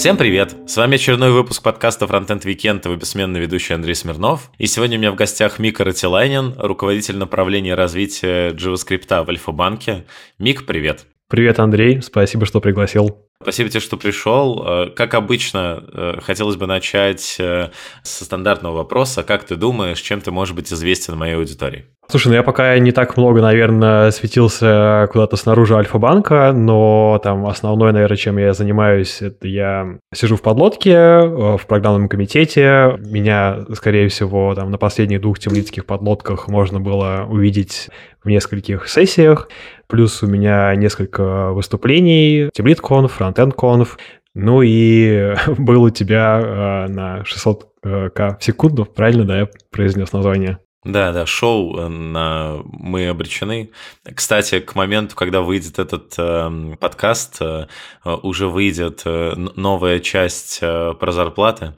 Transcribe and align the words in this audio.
Всем 0.00 0.16
привет! 0.16 0.56
С 0.66 0.78
вами 0.78 0.94
очередной 0.94 1.30
выпуск 1.30 1.62
подкаста 1.62 2.06
Frontend 2.06 2.42
Weekend, 2.44 2.80
его 2.86 2.96
бессменный 2.96 3.38
ведущий 3.38 3.74
Андрей 3.74 3.94
Смирнов. 3.94 4.50
И 4.56 4.66
сегодня 4.66 4.96
у 4.96 4.98
меня 4.98 5.12
в 5.12 5.14
гостях 5.14 5.58
Мика 5.58 5.84
Ратилайнин, 5.84 6.54
руководитель 6.56 7.18
направления 7.18 7.74
развития 7.74 8.52
JavaScript 8.52 9.24
в 9.24 9.28
Альфа-банке. 9.28 10.06
Мик, 10.38 10.64
привет! 10.64 11.06
Привет, 11.30 11.60
Андрей, 11.60 12.02
спасибо, 12.02 12.44
что 12.44 12.60
пригласил. 12.60 13.24
Спасибо 13.40 13.70
тебе, 13.70 13.78
что 13.78 13.96
пришел. 13.96 14.64
Э, 14.66 14.90
как 14.90 15.14
обычно, 15.14 15.84
э, 15.92 16.20
хотелось 16.20 16.56
бы 16.56 16.66
начать 16.66 17.36
э, 17.38 17.70
со 18.02 18.24
стандартного 18.24 18.78
вопроса. 18.78 19.22
Как 19.22 19.44
ты 19.44 19.54
думаешь, 19.54 20.00
чем 20.00 20.20
ты 20.20 20.32
можешь 20.32 20.56
быть 20.56 20.72
известен 20.72 21.16
моей 21.16 21.36
аудитории? 21.36 21.86
Слушай, 22.10 22.28
ну 22.30 22.34
я 22.34 22.42
пока 22.42 22.76
не 22.80 22.90
так 22.90 23.16
много, 23.16 23.40
наверное, 23.40 24.10
светился 24.10 25.08
куда-то 25.12 25.36
снаружи 25.36 25.76
Альфа-банка, 25.76 26.52
но 26.52 27.20
там 27.22 27.46
основное, 27.46 27.92
наверное, 27.92 28.16
чем 28.16 28.36
я 28.36 28.52
занимаюсь, 28.52 29.22
это 29.22 29.46
я 29.46 29.98
сижу 30.12 30.34
в 30.34 30.42
подлодке, 30.42 31.20
в 31.20 31.60
программном 31.68 32.08
комитете. 32.08 32.98
Меня, 32.98 33.58
скорее 33.74 34.08
всего, 34.08 34.56
там 34.56 34.72
на 34.72 34.76
последних 34.76 35.20
двух 35.20 35.38
темлицких 35.38 35.86
подлодках 35.86 36.48
можно 36.48 36.80
было 36.80 37.26
увидеть 37.28 37.90
в 38.24 38.28
нескольких 38.28 38.88
сессиях. 38.88 39.48
Плюс 39.86 40.20
у 40.24 40.26
меня 40.26 40.74
несколько 40.74 41.52
выступлений, 41.52 42.50
TeamLead.conf, 42.58 43.12
FrontEnd.conf, 43.16 43.88
ну 44.34 44.62
и 44.62 45.36
был 45.58 45.84
у 45.84 45.90
тебя 45.90 46.40
э, 46.42 46.88
на 46.88 47.22
600к 47.22 48.38
в 48.40 48.44
секунду, 48.44 48.84
правильно, 48.84 49.24
да, 49.24 49.38
я 49.38 49.48
произнес 49.70 50.12
название? 50.12 50.58
Да, 50.84 51.12
да, 51.12 51.26
шоу 51.26 51.76
э, 51.76 51.88
на 51.88 52.60
«Мы 52.64 53.08
обречены». 53.08 53.70
Кстати, 54.14 54.60
к 54.60 54.74
моменту, 54.74 55.14
когда 55.14 55.42
выйдет 55.42 55.78
этот 55.78 56.14
э, 56.16 56.76
подкаст, 56.80 57.36
э, 57.40 57.66
уже 58.04 58.48
выйдет 58.48 59.02
э, 59.04 59.34
новая 59.36 60.00
часть 60.00 60.60
э, 60.62 60.94
про 60.98 61.12
зарплаты. 61.12 61.74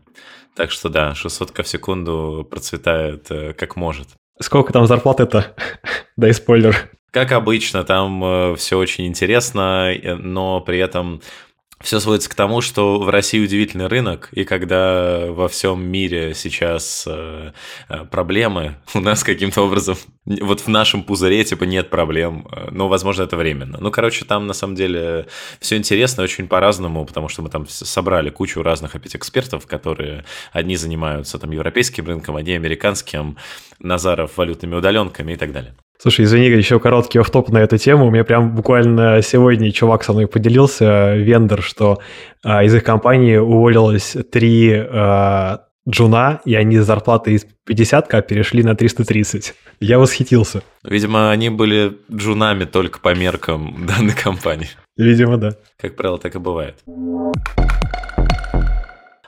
Так 0.54 0.70
что 0.70 0.88
да, 0.88 1.14
600 1.14 1.58
в 1.58 1.68
секунду 1.68 2.46
процветает 2.48 3.28
э, 3.30 3.54
как 3.54 3.74
может. 3.74 4.08
Сколько 4.40 4.72
там 4.72 4.86
зарплаты-то? 4.86 5.56
Дай 6.16 6.32
спойлер. 6.32 6.90
Как 7.10 7.32
обычно, 7.32 7.82
там 7.84 8.24
э, 8.24 8.56
все 8.56 8.78
очень 8.78 9.06
интересно, 9.06 9.92
э, 9.92 10.14
но 10.14 10.60
при 10.60 10.78
этом 10.78 11.22
все 11.82 12.00
сводится 12.00 12.30
к 12.30 12.34
тому, 12.34 12.60
что 12.60 12.98
в 12.98 13.08
России 13.08 13.42
удивительный 13.42 13.86
рынок, 13.86 14.28
и 14.32 14.44
когда 14.44 15.26
во 15.28 15.48
всем 15.48 15.84
мире 15.84 16.34
сейчас 16.34 17.04
э, 17.06 17.52
э 17.88 18.04
проблемы, 18.04 18.76
у 18.94 19.00
нас 19.00 19.24
каким-то 19.24 19.62
образом, 19.62 19.96
вот 20.24 20.60
в 20.60 20.68
нашем 20.68 21.02
пузыре 21.02 21.44
типа 21.44 21.64
нет 21.64 21.90
проблем, 21.90 22.46
но, 22.70 22.88
возможно, 22.88 23.24
это 23.24 23.36
временно. 23.36 23.78
Ну, 23.80 23.90
короче, 23.90 24.24
там 24.24 24.46
на 24.46 24.54
самом 24.54 24.74
деле 24.76 25.26
все 25.60 25.76
интересно 25.76 26.22
очень 26.22 26.48
по-разному, 26.48 27.04
потому 27.04 27.28
что 27.28 27.42
мы 27.42 27.50
там 27.50 27.66
собрали 27.68 28.30
кучу 28.30 28.62
разных 28.62 28.94
опять 28.94 29.16
экспертов, 29.16 29.66
которые 29.66 30.24
одни 30.52 30.76
занимаются 30.76 31.38
там 31.38 31.50
европейским 31.50 32.06
рынком, 32.06 32.36
одни 32.36 32.52
американским, 32.52 33.36
Назаров 33.78 34.36
валютными 34.36 34.76
удаленками 34.76 35.32
и 35.32 35.36
так 35.36 35.52
далее. 35.52 35.74
Слушай, 36.02 36.24
извини, 36.24 36.46
еще 36.46 36.80
короткий 36.80 37.20
офф-топ 37.20 37.50
на 37.50 37.58
эту 37.58 37.78
тему. 37.78 38.08
У 38.08 38.10
меня 38.10 38.24
прям 38.24 38.56
буквально 38.56 39.22
сегодня 39.22 39.70
чувак 39.70 40.02
со 40.02 40.12
мной 40.12 40.26
поделился, 40.26 41.14
вендор, 41.14 41.62
что 41.62 42.00
а, 42.42 42.64
из 42.64 42.74
их 42.74 42.82
компании 42.82 43.36
уволилось 43.36 44.16
три 44.32 44.72
а, 44.74 45.60
джуна, 45.88 46.40
и 46.44 46.56
они 46.56 46.78
с 46.78 46.86
зарплаты 46.86 47.34
из 47.34 47.46
50к 47.70 48.20
перешли 48.22 48.64
на 48.64 48.74
330. 48.74 49.54
Я 49.78 50.00
восхитился. 50.00 50.64
Видимо, 50.82 51.30
они 51.30 51.50
были 51.50 51.96
джунами 52.12 52.64
только 52.64 52.98
по 52.98 53.14
меркам 53.14 53.86
данной 53.86 54.14
компании. 54.14 54.70
Видимо, 54.96 55.36
да. 55.36 55.50
Как 55.80 55.94
правило, 55.94 56.18
так 56.18 56.34
и 56.34 56.38
бывает. 56.40 56.82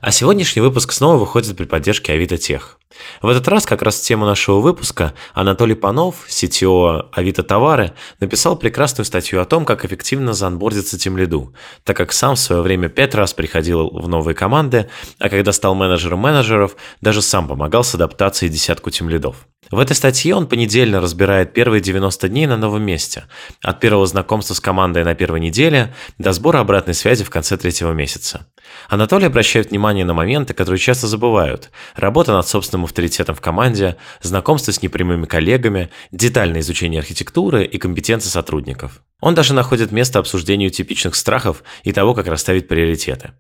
А 0.06 0.10
сегодняшний 0.10 0.60
выпуск 0.60 0.92
снова 0.92 1.16
выходит 1.16 1.56
при 1.56 1.64
поддержке 1.64 2.12
Авито 2.12 2.36
Тех. 2.36 2.78
В 3.22 3.28
этот 3.28 3.48
раз 3.48 3.64
как 3.64 3.80
раз 3.80 3.98
тему 4.00 4.26
нашего 4.26 4.60
выпуска 4.60 5.14
Анатолий 5.32 5.74
Панов, 5.74 6.26
CTO 6.28 7.08
Авито 7.10 7.42
Товары, 7.42 7.94
написал 8.20 8.56
прекрасную 8.56 9.06
статью 9.06 9.40
о 9.40 9.46
том, 9.46 9.64
как 9.64 9.86
эффективно 9.86 10.34
заанбордиться 10.34 10.98
тем 10.98 11.16
лиду, 11.16 11.54
так 11.84 11.96
как 11.96 12.12
сам 12.12 12.34
в 12.34 12.38
свое 12.38 12.60
время 12.60 12.90
пять 12.90 13.14
раз 13.14 13.32
приходил 13.32 13.88
в 13.88 14.06
новые 14.06 14.34
команды, 14.34 14.90
а 15.18 15.30
когда 15.30 15.52
стал 15.52 15.74
менеджером 15.74 16.18
менеджеров, 16.18 16.76
даже 17.00 17.22
сам 17.22 17.48
помогал 17.48 17.82
с 17.82 17.94
адаптацией 17.94 18.52
десятку 18.52 18.90
тем 18.90 19.08
лидов. 19.08 19.46
В 19.70 19.78
этой 19.78 19.96
статье 19.96 20.34
он 20.34 20.46
понедельно 20.46 21.00
разбирает 21.00 21.54
первые 21.54 21.80
90 21.80 22.28
дней 22.28 22.46
на 22.46 22.56
новом 22.56 22.82
месте, 22.82 23.24
от 23.62 23.80
первого 23.80 24.06
знакомства 24.06 24.54
с 24.54 24.60
командой 24.60 25.04
на 25.04 25.14
первой 25.14 25.40
неделе 25.40 25.94
до 26.18 26.32
сбора 26.32 26.60
обратной 26.60 26.94
связи 26.94 27.24
в 27.24 27.30
конце 27.30 27.56
третьего 27.56 27.92
месяца. 27.92 28.46
Анатолий 28.88 29.26
обращает 29.26 29.70
внимание 29.70 29.93
на 30.02 30.14
моменты, 30.14 30.54
которые 30.54 30.80
часто 30.80 31.06
забывают. 31.06 31.70
Работа 31.94 32.32
над 32.32 32.48
собственным 32.48 32.84
авторитетом 32.84 33.34
в 33.34 33.40
команде, 33.40 33.96
знакомство 34.22 34.72
с 34.72 34.82
непрямыми 34.82 35.26
коллегами, 35.26 35.90
детальное 36.10 36.60
изучение 36.60 36.98
архитектуры 36.98 37.64
и 37.64 37.78
компетенции 37.78 38.28
сотрудников. 38.28 39.02
Он 39.20 39.34
даже 39.34 39.54
находит 39.54 39.92
место 39.92 40.18
обсуждению 40.18 40.70
типичных 40.70 41.14
страхов 41.14 41.62
и 41.84 41.92
того, 41.92 42.14
как 42.14 42.26
расставить 42.26 42.66
приоритеты. 42.66 43.32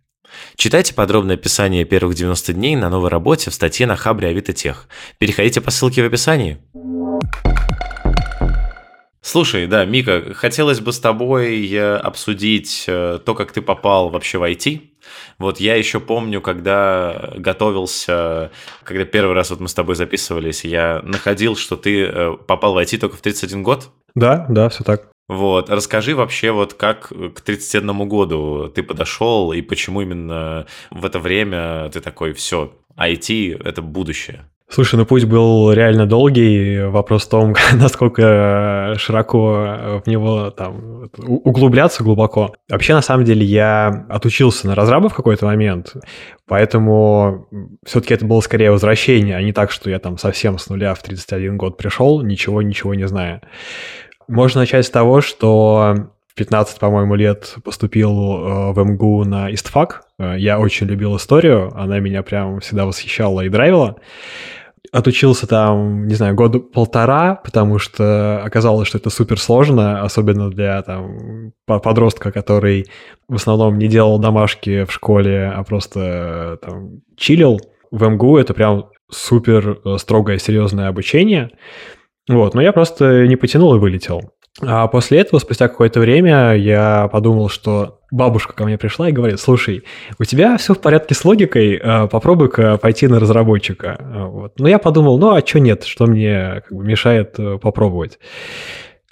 Читайте 0.56 0.94
подробное 0.94 1.36
описание 1.36 1.84
первых 1.84 2.14
90 2.14 2.52
дней 2.52 2.76
на 2.76 2.88
новой 2.88 3.10
работе 3.10 3.50
в 3.50 3.54
статье 3.54 3.86
на 3.86 3.96
Хабре 3.96 4.28
Авито 4.28 4.52
Тех. 4.52 4.88
Переходите 5.18 5.60
по 5.60 5.70
ссылке 5.70 6.02
в 6.02 6.06
описании. 6.06 6.58
Слушай, 9.26 9.66
да, 9.66 9.86
Мика, 9.86 10.34
хотелось 10.34 10.80
бы 10.80 10.92
с 10.92 11.00
тобой 11.00 11.66
э, 11.72 11.96
обсудить 11.96 12.84
э, 12.86 13.18
то, 13.24 13.34
как 13.34 13.52
ты 13.52 13.62
попал 13.62 14.10
вообще 14.10 14.36
в 14.36 14.42
IT. 14.42 14.82
Вот 15.38 15.60
я 15.60 15.76
еще 15.76 15.98
помню, 15.98 16.42
когда 16.42 17.32
готовился, 17.34 18.50
когда 18.82 19.06
первый 19.06 19.34
раз 19.34 19.48
вот 19.48 19.60
мы 19.60 19.68
с 19.68 19.74
тобой 19.74 19.94
записывались, 19.94 20.66
я 20.66 21.00
находил, 21.02 21.56
что 21.56 21.76
ты 21.76 22.04
э, 22.04 22.36
попал 22.46 22.74
в 22.74 22.76
IT 22.76 22.98
только 22.98 23.16
в 23.16 23.22
31 23.22 23.62
год. 23.62 23.88
Да, 24.14 24.44
да, 24.50 24.68
все 24.68 24.84
так. 24.84 25.08
Вот, 25.26 25.70
расскажи 25.70 26.14
вообще, 26.14 26.50
вот 26.50 26.74
как 26.74 27.08
к 27.08 27.40
31 27.40 28.06
году 28.06 28.68
ты 28.68 28.82
подошел 28.82 29.54
и 29.54 29.62
почему 29.62 30.02
именно 30.02 30.66
в 30.90 31.02
это 31.06 31.18
время 31.18 31.88
ты 31.88 32.02
такой, 32.02 32.34
все, 32.34 32.74
IT– 32.98 33.62
это 33.64 33.80
будущее. 33.80 34.44
Слушай, 34.68 34.96
ну 34.96 35.06
путь 35.06 35.24
был 35.24 35.72
реально 35.72 36.06
долгий. 36.06 36.84
Вопрос 36.86 37.26
в 37.26 37.28
том, 37.28 37.54
насколько 37.74 38.94
широко 38.96 40.00
в 40.04 40.08
него 40.08 40.50
там 40.50 41.10
углубляться 41.16 42.02
глубоко. 42.02 42.54
Вообще, 42.68 42.94
на 42.94 43.02
самом 43.02 43.24
деле, 43.24 43.44
я 43.44 44.06
отучился 44.08 44.66
на 44.66 44.74
разраба 44.74 45.08
в 45.08 45.14
какой-то 45.14 45.46
момент, 45.46 45.94
поэтому 46.48 47.46
все-таки 47.84 48.14
это 48.14 48.24
было 48.24 48.40
скорее 48.40 48.70
возвращение, 48.70 49.36
а 49.36 49.42
не 49.42 49.52
так, 49.52 49.70
что 49.70 49.90
я 49.90 49.98
там 49.98 50.18
совсем 50.18 50.58
с 50.58 50.68
нуля 50.68 50.94
в 50.94 51.02
31 51.02 51.56
год 51.56 51.76
пришел, 51.76 52.22
ничего-ничего 52.22 52.94
не 52.94 53.06
зная. 53.06 53.42
Можно 54.26 54.62
начать 54.62 54.86
с 54.86 54.90
того, 54.90 55.20
что 55.20 56.08
в 56.34 56.36
15, 56.36 56.80
по-моему, 56.80 57.14
лет 57.14 57.54
поступил 57.62 58.10
э, 58.10 58.72
в 58.72 58.84
МГУ 58.84 59.24
на 59.24 59.54
ИСТФАК. 59.54 60.02
Э, 60.18 60.34
я 60.36 60.58
очень 60.58 60.88
любил 60.88 61.16
историю, 61.16 61.72
она 61.76 62.00
меня 62.00 62.24
прям 62.24 62.58
всегда 62.58 62.86
восхищала 62.86 63.42
и 63.42 63.48
драйвила. 63.48 63.96
Отучился 64.90 65.46
там, 65.46 66.08
не 66.08 66.14
знаю, 66.14 66.34
года 66.34 66.58
полтора, 66.58 67.36
потому 67.36 67.78
что 67.78 68.42
оказалось, 68.42 68.88
что 68.88 68.98
это 68.98 69.10
супер 69.10 69.38
сложно, 69.38 70.02
особенно 70.02 70.50
для 70.50 70.82
там, 70.82 71.52
подростка, 71.66 72.32
который 72.32 72.86
в 73.28 73.36
основном 73.36 73.78
не 73.78 73.86
делал 73.86 74.18
домашки 74.18 74.84
в 74.84 74.90
школе, 74.92 75.52
а 75.54 75.62
просто 75.62 76.58
там 76.62 77.00
чилил. 77.16 77.60
В 77.92 78.08
МГУ 78.08 78.38
это 78.38 78.54
прям 78.54 78.86
супер 79.08 79.78
э, 79.84 79.98
строгое, 79.98 80.38
серьезное 80.38 80.88
обучение. 80.88 81.52
Вот, 82.28 82.54
но 82.54 82.60
я 82.60 82.72
просто 82.72 83.28
не 83.28 83.36
потянул 83.36 83.76
и 83.76 83.78
вылетел. 83.78 84.32
А 84.60 84.86
после 84.86 85.18
этого, 85.18 85.40
спустя 85.40 85.68
какое-то 85.68 85.98
время, 85.98 86.54
я 86.54 87.08
подумал, 87.08 87.48
что 87.48 87.98
бабушка 88.12 88.52
ко 88.52 88.64
мне 88.64 88.78
пришла 88.78 89.08
и 89.08 89.12
говорит, 89.12 89.40
слушай, 89.40 89.82
у 90.18 90.24
тебя 90.24 90.56
все 90.56 90.74
в 90.74 90.80
порядке 90.80 91.14
с 91.14 91.24
логикой, 91.24 91.80
а, 91.82 92.06
попробуй-ка 92.06 92.78
пойти 92.78 93.08
на 93.08 93.18
разработчика. 93.18 93.98
Вот. 94.30 94.58
Но 94.60 94.68
я 94.68 94.78
подумал, 94.78 95.18
ну 95.18 95.34
а 95.34 95.44
что 95.44 95.58
нет, 95.58 95.82
что 95.84 96.06
мне 96.06 96.62
как 96.66 96.76
бы, 96.76 96.84
мешает 96.84 97.34
э, 97.38 97.58
попробовать. 97.58 98.20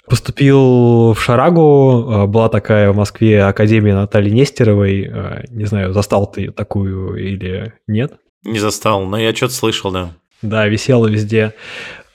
Поступил 0.07 1.11
в 1.11 1.17
Шарагу, 1.21 2.05
а, 2.09 2.27
была 2.27 2.47
такая 2.47 2.93
в 2.93 2.95
Москве 2.95 3.43
Академия 3.43 3.95
Натальи 3.95 4.29
Нестеровой, 4.29 5.11
а, 5.13 5.43
не 5.49 5.65
знаю, 5.65 5.91
застал 5.91 6.25
ты 6.31 6.51
такую 6.51 7.15
или 7.15 7.73
нет? 7.87 8.13
Не 8.45 8.59
застал, 8.59 9.03
но 9.03 9.17
я 9.17 9.35
что-то 9.35 9.53
слышал, 9.53 9.91
да. 9.91 10.11
Да, 10.41 10.67
висела 10.67 11.07
везде 11.07 11.53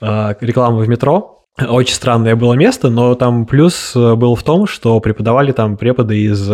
реклама 0.01 0.77
в 0.77 0.87
метро, 0.87 1.38
очень 1.67 1.93
странное 1.93 2.35
было 2.35 2.53
место, 2.53 2.89
но 2.89 3.15
там 3.15 3.45
плюс 3.45 3.93
был 3.95 4.35
в 4.35 4.43
том, 4.43 4.67
что 4.67 4.99
преподавали 4.99 5.51
там 5.51 5.77
преподы 5.77 6.19
из 6.19 6.49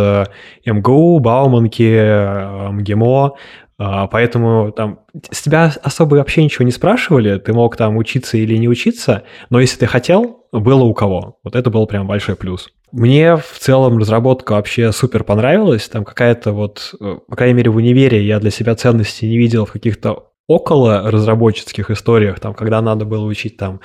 МГУ, 0.66 1.20
Бауманки, 1.20 2.72
МГИМО, 2.72 3.36
а, 3.78 4.08
поэтому 4.08 4.72
там 4.72 5.00
с 5.32 5.42
тебя 5.42 5.74
особо 5.84 6.16
вообще 6.16 6.44
ничего 6.44 6.64
не 6.64 6.72
спрашивали, 6.72 7.38
ты 7.40 7.52
мог 7.52 7.76
там 7.76 7.98
учиться 7.98 8.38
или 8.38 8.56
не 8.56 8.70
учиться, 8.70 9.24
но 9.50 9.60
если 9.60 9.80
ты 9.80 9.86
хотел, 9.86 10.46
было 10.54 10.84
у 10.84 10.94
кого. 10.94 11.40
Вот 11.44 11.56
это 11.56 11.70
был 11.70 11.86
прям 11.86 12.08
большой 12.08 12.38
плюс. 12.38 12.70
Мне 12.94 13.36
в 13.36 13.60
целом 13.60 13.98
разработка 13.98 14.54
вообще 14.54 14.94
супер 14.94 15.26
понравилась. 15.26 15.90
Там 15.90 16.06
какая-то 16.06 16.54
вот, 16.54 16.96
э, 17.02 17.18
по 17.28 17.36
крайней 17.36 17.56
мере, 17.56 17.70
в 17.70 17.76
универе 17.76 18.26
я 18.26 18.40
для 18.40 18.52
себя 18.52 18.76
ценности 18.76 19.26
не 19.26 19.38
видел 19.38 19.66
в 19.66 19.74
каких-то 19.74 20.30
около 20.48 21.12
разработческих 21.12 21.90
историях, 21.90 22.40
там, 22.40 22.54
когда 22.54 22.82
надо 22.82 23.04
было 23.04 23.26
учить 23.26 23.58
там 23.58 23.82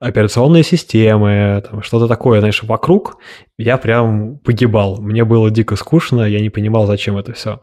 операционные 0.00 0.62
системы, 0.62 1.62
там, 1.68 1.82
что-то 1.82 2.06
такое, 2.06 2.40
знаешь, 2.40 2.62
вокруг, 2.62 3.18
я 3.58 3.76
прям 3.78 4.38
погибал. 4.38 5.00
Мне 5.00 5.24
было 5.24 5.50
дико 5.50 5.76
скучно, 5.76 6.22
я 6.22 6.40
не 6.40 6.50
понимал, 6.50 6.86
зачем 6.86 7.16
это 7.16 7.32
все. 7.32 7.60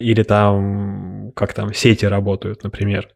Или 0.00 0.22
там, 0.22 1.32
как 1.36 1.52
там 1.54 1.72
сети 1.72 2.04
работают, 2.04 2.64
например. 2.64 3.08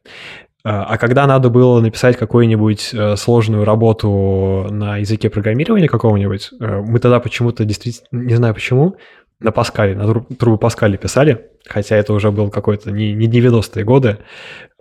А, 0.64 0.84
а 0.84 0.98
когда 0.98 1.26
надо 1.26 1.50
было 1.50 1.80
написать 1.80 2.16
какую-нибудь 2.16 2.90
э, 2.94 3.16
сложную 3.16 3.64
работу 3.64 4.68
на 4.70 4.98
языке 4.98 5.28
программирования 5.28 5.88
какого-нибудь, 5.88 6.50
э, 6.60 6.80
мы 6.82 7.00
тогда 7.00 7.18
почему-то 7.18 7.64
действительно, 7.64 8.06
не 8.12 8.34
знаю 8.36 8.54
почему, 8.54 8.96
на 9.40 9.50
Паскале, 9.50 9.96
на 9.96 10.24
трубу 10.36 10.56
Паскале 10.56 10.96
писали, 10.96 11.50
хотя 11.66 11.96
это 11.96 12.12
уже 12.12 12.30
был 12.30 12.48
какой-то 12.50 12.92
не, 12.92 13.12
не 13.12 13.26
90-е 13.26 13.84
годы. 13.84 14.18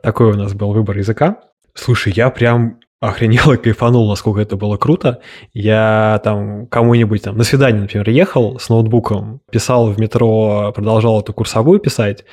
Такой 0.03 0.31
у 0.31 0.35
нас 0.35 0.53
был 0.53 0.71
выбор 0.71 0.99
языка. 0.99 1.39
Слушай, 1.73 2.13
я 2.15 2.29
прям 2.29 2.79
охренел 3.01 3.51
и 3.51 3.57
кайфанул, 3.57 4.07
насколько 4.07 4.39
это 4.39 4.55
было 4.55 4.77
круто. 4.77 5.19
Я 5.53 6.21
там 6.23 6.67
кому-нибудь 6.67 7.23
там 7.23 7.35
на 7.35 7.43
свидание, 7.43 7.81
например, 7.81 8.07
ехал 8.09 8.59
с 8.59 8.69
ноутбуком, 8.69 9.41
писал 9.51 9.87
в 9.87 9.99
метро, 9.99 10.71
продолжал 10.73 11.19
эту 11.19 11.33
курсовую 11.33 11.79
писать, 11.79 12.23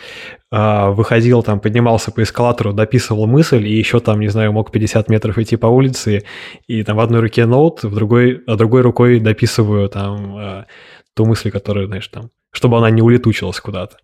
а, 0.50 0.90
выходил 0.90 1.42
там, 1.42 1.58
поднимался 1.58 2.12
по 2.12 2.22
эскалатору, 2.22 2.74
дописывал 2.74 3.26
мысль, 3.26 3.66
и 3.66 3.78
еще 3.78 3.98
там, 4.00 4.20
не 4.20 4.28
знаю, 4.28 4.52
мог 4.52 4.70
50 4.70 5.08
метров 5.08 5.38
идти 5.38 5.56
по 5.56 5.66
улице, 5.66 6.24
и 6.66 6.82
там 6.84 6.98
в 6.98 7.00
одной 7.00 7.20
руке 7.20 7.46
ноут, 7.46 7.82
в 7.82 7.94
другой, 7.94 8.42
а 8.46 8.56
другой 8.56 8.82
рукой 8.82 9.20
дописываю 9.20 9.88
там 9.88 10.36
а, 10.36 10.66
ту 11.14 11.24
мысль, 11.24 11.50
которая, 11.50 11.86
знаешь, 11.86 12.08
там, 12.08 12.30
чтобы 12.52 12.76
она 12.76 12.90
не 12.90 13.00
улетучилась 13.00 13.58
куда-то. 13.58 13.96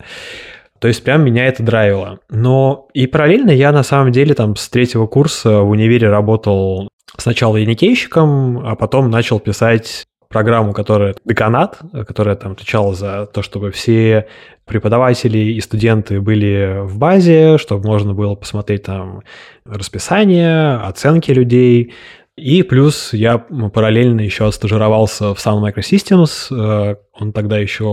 То 0.85 0.89
есть 0.89 1.03
прям 1.03 1.25
меня 1.25 1.47
это 1.47 1.63
драйвило. 1.63 2.19
Но 2.29 2.89
и 2.93 3.07
параллельно 3.07 3.51
я 3.51 3.73
на 3.73 3.83
самом 3.83 4.13
деле 4.13 4.35
там 4.35 4.55
с 4.55 4.69
третьего 4.69 5.07
курса 5.07 5.61
в 5.61 5.71
универе 5.71 6.11
работал 6.11 6.91
сначала 7.17 7.57
яникейщиком, 7.57 8.59
а 8.59 8.77
потом 8.77 9.11
начал 9.11 9.41
писать 9.41 10.05
программу, 10.29 10.75
которая 10.75 11.15
деканат, 11.25 11.79
которая 12.07 12.37
там 12.37 12.53
отвечала 12.53 12.95
за 12.95 13.25
то, 13.25 13.41
чтобы 13.41 13.71
все 13.71 14.27
преподаватели 14.67 15.39
и 15.39 15.61
студенты 15.63 16.21
были 16.21 16.81
в 16.83 16.99
базе, 16.99 17.57
чтобы 17.57 17.87
можно 17.87 18.13
было 18.13 18.35
посмотреть 18.35 18.83
там 18.83 19.23
расписание, 19.65 20.75
оценки 20.75 21.31
людей, 21.31 21.95
и 22.37 22.65
плюс 22.65 23.13
я 23.13 23.39
параллельно 23.39 24.21
еще 24.21 24.47
отстажировался 24.47 25.35
в 25.35 25.39
Sun 25.39 25.63
Microsystems, 25.63 26.49
э, 26.51 26.97
он 27.13 27.33
тогда 27.33 27.59
еще 27.59 27.85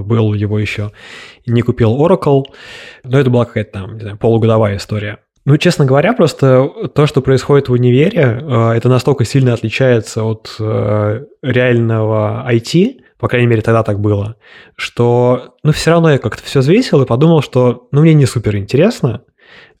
э, 0.00 0.02
был, 0.02 0.32
его 0.34 0.58
еще 0.60 0.92
не 1.46 1.62
купил 1.62 1.96
Oracle, 2.00 2.44
но 3.02 3.18
это 3.18 3.30
была 3.30 3.46
какая-то 3.46 3.72
там, 3.72 3.94
не 3.94 4.00
знаю, 4.02 4.16
полугодовая 4.16 4.76
история. 4.76 5.18
Ну, 5.44 5.56
честно 5.56 5.86
говоря, 5.86 6.12
просто 6.12 6.68
то, 6.94 7.06
что 7.06 7.20
происходит 7.20 7.68
в 7.68 7.72
универе, 7.72 8.40
э, 8.40 8.72
это 8.76 8.88
настолько 8.88 9.24
сильно 9.24 9.54
отличается 9.54 10.22
от 10.22 10.54
реального 11.42 12.46
IT, 12.48 13.00
по 13.18 13.28
крайней 13.28 13.48
мере, 13.48 13.60
тогда 13.60 13.82
так 13.82 14.00
было, 14.00 14.36
что, 14.76 15.56
ну, 15.62 15.72
все 15.72 15.90
равно 15.90 16.12
я 16.12 16.18
как-то 16.18 16.42
все 16.42 16.60
взвесил 16.60 17.02
и 17.02 17.06
подумал, 17.06 17.42
что, 17.42 17.88
ну, 17.90 18.00
мне 18.00 18.14
не 18.14 18.24
супер 18.24 18.56
интересно, 18.56 19.22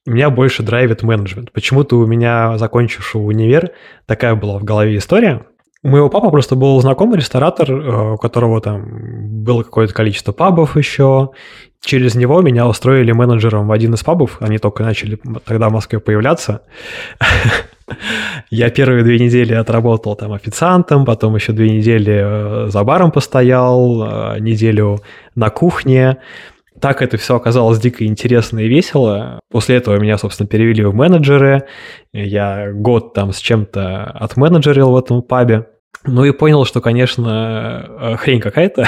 меня 0.06 0.30
больше 0.30 0.62
драйвит 0.62 1.02
менеджмент. 1.02 1.52
Почему-то 1.52 1.96
у 1.96 2.06
меня, 2.06 2.56
закончившего 2.58 3.22
универ, 3.22 3.70
такая 4.06 4.34
была 4.34 4.58
в 4.58 4.64
голове 4.64 4.96
история. 4.96 5.46
У 5.82 5.88
моего 5.88 6.10
папы 6.10 6.30
просто 6.30 6.56
был 6.56 6.80
знакомый 6.80 7.18
ресторатор, 7.18 7.70
э, 7.70 8.12
у 8.12 8.16
которого 8.18 8.60
там 8.60 9.42
было 9.42 9.62
какое-то 9.62 9.94
количество 9.94 10.32
пабов 10.32 10.76
еще. 10.76 11.30
Через 11.82 12.14
него 12.14 12.42
меня 12.42 12.66
устроили 12.66 13.12
менеджером 13.12 13.66
в 13.66 13.72
один 13.72 13.94
из 13.94 14.02
пабов. 14.02 14.36
Они 14.40 14.58
только 14.58 14.82
начали 14.82 15.18
тогда 15.46 15.70
в 15.70 15.72
Москве 15.72 15.98
появляться. 15.98 16.62
Я 18.50 18.70
первые 18.70 19.02
две 19.04 19.18
недели 19.18 19.54
отработал 19.54 20.14
там 20.16 20.32
официантом, 20.32 21.04
потом 21.04 21.34
еще 21.34 21.52
две 21.52 21.70
недели 21.70 22.66
э, 22.66 22.68
за 22.68 22.84
баром 22.84 23.10
постоял, 23.10 24.34
э, 24.34 24.38
неделю 24.40 25.00
на 25.34 25.48
кухне 25.50 26.18
так 26.80 27.02
это 27.02 27.16
все 27.16 27.36
оказалось 27.36 27.78
дико 27.78 28.04
интересно 28.04 28.60
и 28.60 28.68
весело. 28.68 29.40
После 29.50 29.76
этого 29.76 29.98
меня, 29.98 30.18
собственно, 30.18 30.48
перевели 30.48 30.84
в 30.84 30.94
менеджеры. 30.94 31.64
Я 32.12 32.72
год 32.72 33.14
там 33.14 33.32
с 33.32 33.38
чем-то 33.38 34.04
отменеджерил 34.04 34.92
в 34.92 34.96
этом 34.96 35.22
пабе. 35.22 35.68
Ну 36.04 36.24
и 36.24 36.32
понял, 36.32 36.64
что, 36.64 36.80
конечно, 36.80 37.86
э, 38.00 38.16
хрень 38.16 38.40
какая-то. 38.40 38.86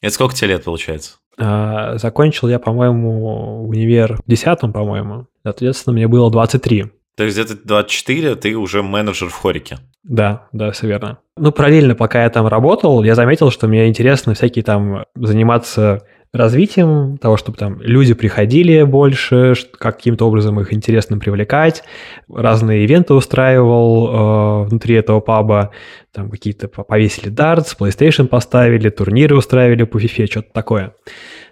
Это 0.00 0.12
сколько 0.12 0.34
тебе 0.34 0.48
лет 0.48 0.64
получается? 0.64 1.16
А, 1.38 1.98
закончил 1.98 2.48
я, 2.48 2.58
по-моему, 2.58 3.66
универ 3.66 4.16
в 4.16 4.28
10 4.28 4.72
по-моему. 4.72 5.26
Соответственно, 5.42 5.94
мне 5.94 6.08
было 6.08 6.30
23. 6.30 6.86
То 7.16 7.24
есть 7.24 7.38
где-то 7.38 7.56
24 7.64 8.34
ты 8.36 8.56
уже 8.56 8.82
менеджер 8.82 9.28
в 9.28 9.34
Хорике? 9.34 9.78
Да, 10.02 10.48
да, 10.52 10.70
все 10.72 10.86
верно. 10.86 11.18
Ну, 11.36 11.52
параллельно, 11.52 11.94
пока 11.94 12.24
я 12.24 12.30
там 12.30 12.46
работал, 12.46 13.02
я 13.02 13.14
заметил, 13.14 13.50
что 13.50 13.68
мне 13.68 13.88
интересно 13.88 14.34
всякие 14.34 14.64
там 14.64 15.04
заниматься 15.14 16.02
развитием 16.34 17.16
того, 17.18 17.36
чтобы 17.36 17.56
там 17.56 17.80
люди 17.80 18.12
приходили 18.12 18.82
больше, 18.82 19.54
каким-то 19.78 20.26
образом 20.26 20.60
их 20.60 20.74
интересно 20.74 21.18
привлекать, 21.18 21.84
разные 22.28 22.84
ивенты 22.84 23.14
устраивал 23.14 24.64
э, 24.64 24.68
внутри 24.68 24.96
этого 24.96 25.20
паба, 25.20 25.70
там 26.12 26.30
какие-то 26.30 26.68
повесили 26.68 27.28
дартс, 27.28 27.76
PlayStation 27.78 28.26
поставили, 28.26 28.90
турниры 28.90 29.36
устраивали 29.36 29.84
по 29.84 29.98
FIFA, 29.98 30.26
что-то 30.26 30.52
такое. 30.52 30.94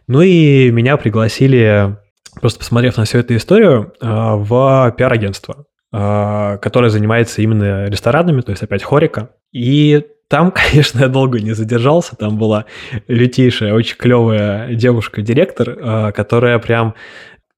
Ну 0.08 0.20
и 0.20 0.70
меня 0.70 0.96
пригласили, 0.96 1.96
просто 2.40 2.58
посмотрев 2.58 2.96
на 2.96 3.04
всю 3.04 3.18
эту 3.18 3.36
историю, 3.36 3.92
э, 4.00 4.06
в 4.06 4.94
пиар-агентство, 4.98 5.66
э, 5.92 6.58
которое 6.60 6.90
занимается 6.90 7.40
именно 7.40 7.86
ресторанами, 7.86 8.40
то 8.40 8.50
есть 8.50 8.62
опять 8.64 8.82
Хорика. 8.82 9.30
И 9.52 10.04
там, 10.32 10.50
конечно, 10.70 11.00
я 11.00 11.08
долго 11.08 11.40
не 11.40 11.52
задержался. 11.52 12.16
Там 12.16 12.38
была 12.38 12.64
лютейшая, 13.06 13.74
очень 13.74 13.96
клевая 13.98 14.74
девушка-директор, 14.74 15.68
э, 15.68 16.12
которая 16.12 16.58
прям, 16.58 16.94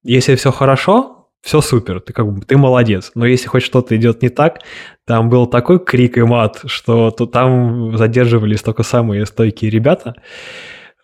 если 0.03 0.35
все 0.35 0.51
хорошо, 0.51 1.29
все 1.41 1.61
супер, 1.61 2.01
ты 2.01 2.11
как 2.11 2.29
бы 2.29 2.41
ты 2.41 2.57
молодец. 2.57 3.11
Но 3.15 3.25
если 3.25 3.47
хоть 3.47 3.63
что-то 3.63 3.95
идет 3.95 4.21
не 4.21 4.27
так, 4.27 4.59
там 5.05 5.29
был 5.29 5.47
такой 5.47 5.79
крик 5.79 6.17
и 6.17 6.23
мат, 6.23 6.63
что 6.65 7.11
то 7.11 7.25
там 7.25 7.95
задерживались 7.97 8.61
только 8.61 8.83
самые 8.83 9.25
стойкие 9.25 9.71
ребята. 9.71 10.15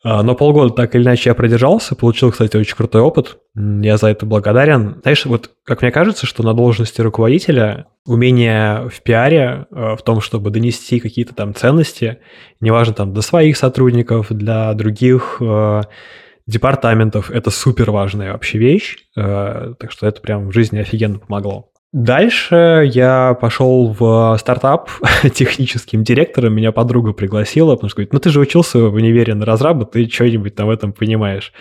А, 0.03 0.23
но 0.23 0.35
полгода 0.35 0.73
так 0.73 0.95
или 0.95 1.03
иначе 1.03 1.29
я 1.29 1.35
продержался, 1.35 1.95
получил, 1.95 2.31
кстати, 2.31 2.57
очень 2.57 2.75
крутой 2.75 3.01
опыт. 3.01 3.37
Я 3.55 3.97
за 3.97 4.07
это 4.07 4.25
благодарен. 4.25 4.99
Знаешь, 5.03 5.25
вот 5.25 5.51
как 5.63 5.81
мне 5.81 5.91
кажется, 5.91 6.25
что 6.25 6.43
на 6.43 6.53
должности 6.53 7.01
руководителя 7.01 7.87
умение 8.05 8.89
в 8.89 9.01
пиаре, 9.03 9.67
э, 9.69 9.95
в 9.95 10.01
том, 10.01 10.21
чтобы 10.21 10.49
донести 10.49 10.99
какие-то 10.99 11.35
там 11.35 11.53
ценности, 11.53 12.17
неважно 12.59 12.93
там 12.95 13.13
до 13.13 13.21
своих 13.21 13.57
сотрудников, 13.57 14.31
для 14.31 14.73
других 14.73 15.37
э, 15.39 15.81
департаментов, 16.47 17.29
это 17.29 17.51
супер 17.51 17.91
важная 17.91 18.33
вообще 18.33 18.57
вещь. 18.57 18.97
Э, 19.15 19.75
так 19.77 19.91
что 19.91 20.07
это 20.07 20.19
прям 20.21 20.47
в 20.47 20.51
жизни 20.51 20.79
офигенно 20.79 21.19
помогло. 21.19 21.70
Дальше 21.93 22.89
я 22.93 23.33
пошел 23.33 23.93
в 23.99 24.37
стартап 24.39 24.89
техническим 25.33 26.05
директором, 26.05 26.53
меня 26.53 26.71
подруга 26.71 27.11
пригласила, 27.11 27.75
потому 27.75 27.89
что 27.89 27.97
говорит, 27.97 28.13
ну 28.13 28.19
ты 28.19 28.29
же 28.29 28.39
учился 28.39 28.79
в 28.79 28.93
универе 28.93 29.35
на 29.35 29.45
разраба, 29.45 29.85
ты 29.85 30.07
что-нибудь 30.09 30.55
там 30.55 30.67
в 30.67 30.69
этом 30.69 30.93
понимаешь. 30.93 31.51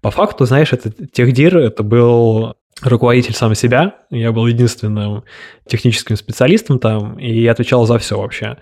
По 0.00 0.12
факту, 0.12 0.44
знаешь, 0.44 0.72
это 0.72 0.92
техдир, 0.92 1.58
это 1.58 1.82
был 1.82 2.54
руководитель 2.80 3.34
сам 3.34 3.54
себя. 3.54 3.94
Я 4.10 4.32
был 4.32 4.46
единственным 4.46 5.24
техническим 5.66 6.16
специалистом 6.16 6.78
там, 6.78 7.18
и 7.18 7.40
я 7.40 7.52
отвечал 7.52 7.86
за 7.86 7.98
все 7.98 8.18
вообще. 8.18 8.56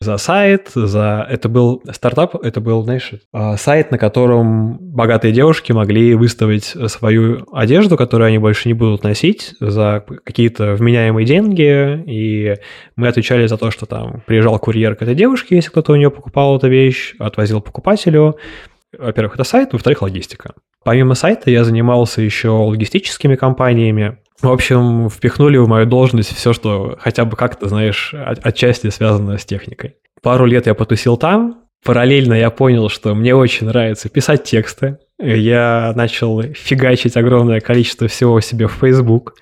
За 0.00 0.16
сайт, 0.16 0.70
за... 0.74 1.26
Это 1.28 1.48
был 1.48 1.82
стартап, 1.92 2.36
это 2.36 2.60
был, 2.60 2.82
знаешь, 2.84 3.12
а, 3.32 3.56
сайт, 3.56 3.90
на 3.90 3.98
котором 3.98 4.78
богатые 4.78 5.32
девушки 5.32 5.72
могли 5.72 6.14
выставить 6.14 6.74
свою 6.88 7.46
одежду, 7.52 7.96
которую 7.96 8.28
они 8.28 8.38
больше 8.38 8.68
не 8.68 8.74
будут 8.74 9.02
носить, 9.02 9.54
за 9.60 10.04
какие-то 10.24 10.74
вменяемые 10.74 11.26
деньги, 11.26 12.02
и 12.06 12.56
мы 12.96 13.08
отвечали 13.08 13.46
за 13.46 13.56
то, 13.56 13.70
что 13.70 13.86
там 13.86 14.22
приезжал 14.26 14.58
курьер 14.58 14.94
к 14.94 15.02
этой 15.02 15.14
девушке, 15.14 15.56
если 15.56 15.70
кто-то 15.70 15.92
у 15.92 15.96
нее 15.96 16.10
покупал 16.10 16.56
эту 16.56 16.68
вещь, 16.68 17.14
отвозил 17.18 17.60
покупателю, 17.60 18.36
во-первых, 18.98 19.34
это 19.34 19.44
сайт, 19.44 19.72
во-вторых, 19.72 20.02
логистика. 20.02 20.54
Помимо 20.84 21.14
сайта 21.14 21.50
я 21.50 21.64
занимался 21.64 22.20
еще 22.20 22.50
логистическими 22.50 23.36
компаниями. 23.36 24.18
В 24.40 24.50
общем, 24.50 25.08
впихнули 25.08 25.56
в 25.56 25.68
мою 25.68 25.86
должность 25.86 26.34
все, 26.34 26.52
что 26.52 26.96
хотя 27.00 27.24
бы 27.24 27.36
как-то, 27.36 27.68
знаешь, 27.68 28.14
отчасти 28.14 28.90
связано 28.90 29.38
с 29.38 29.44
техникой. 29.44 29.96
Пару 30.22 30.44
лет 30.44 30.66
я 30.66 30.74
потусил 30.74 31.16
там, 31.16 31.64
параллельно 31.84 32.34
я 32.34 32.50
понял, 32.50 32.88
что 32.88 33.14
мне 33.14 33.34
очень 33.34 33.66
нравится 33.66 34.08
писать 34.08 34.44
тексты. 34.44 34.98
Я 35.18 35.92
начал 35.94 36.42
фигачить 36.42 37.16
огромное 37.16 37.60
количество 37.60 38.08
всего 38.08 38.40
себе 38.40 38.66
в 38.66 38.72
Facebook. 38.72 39.34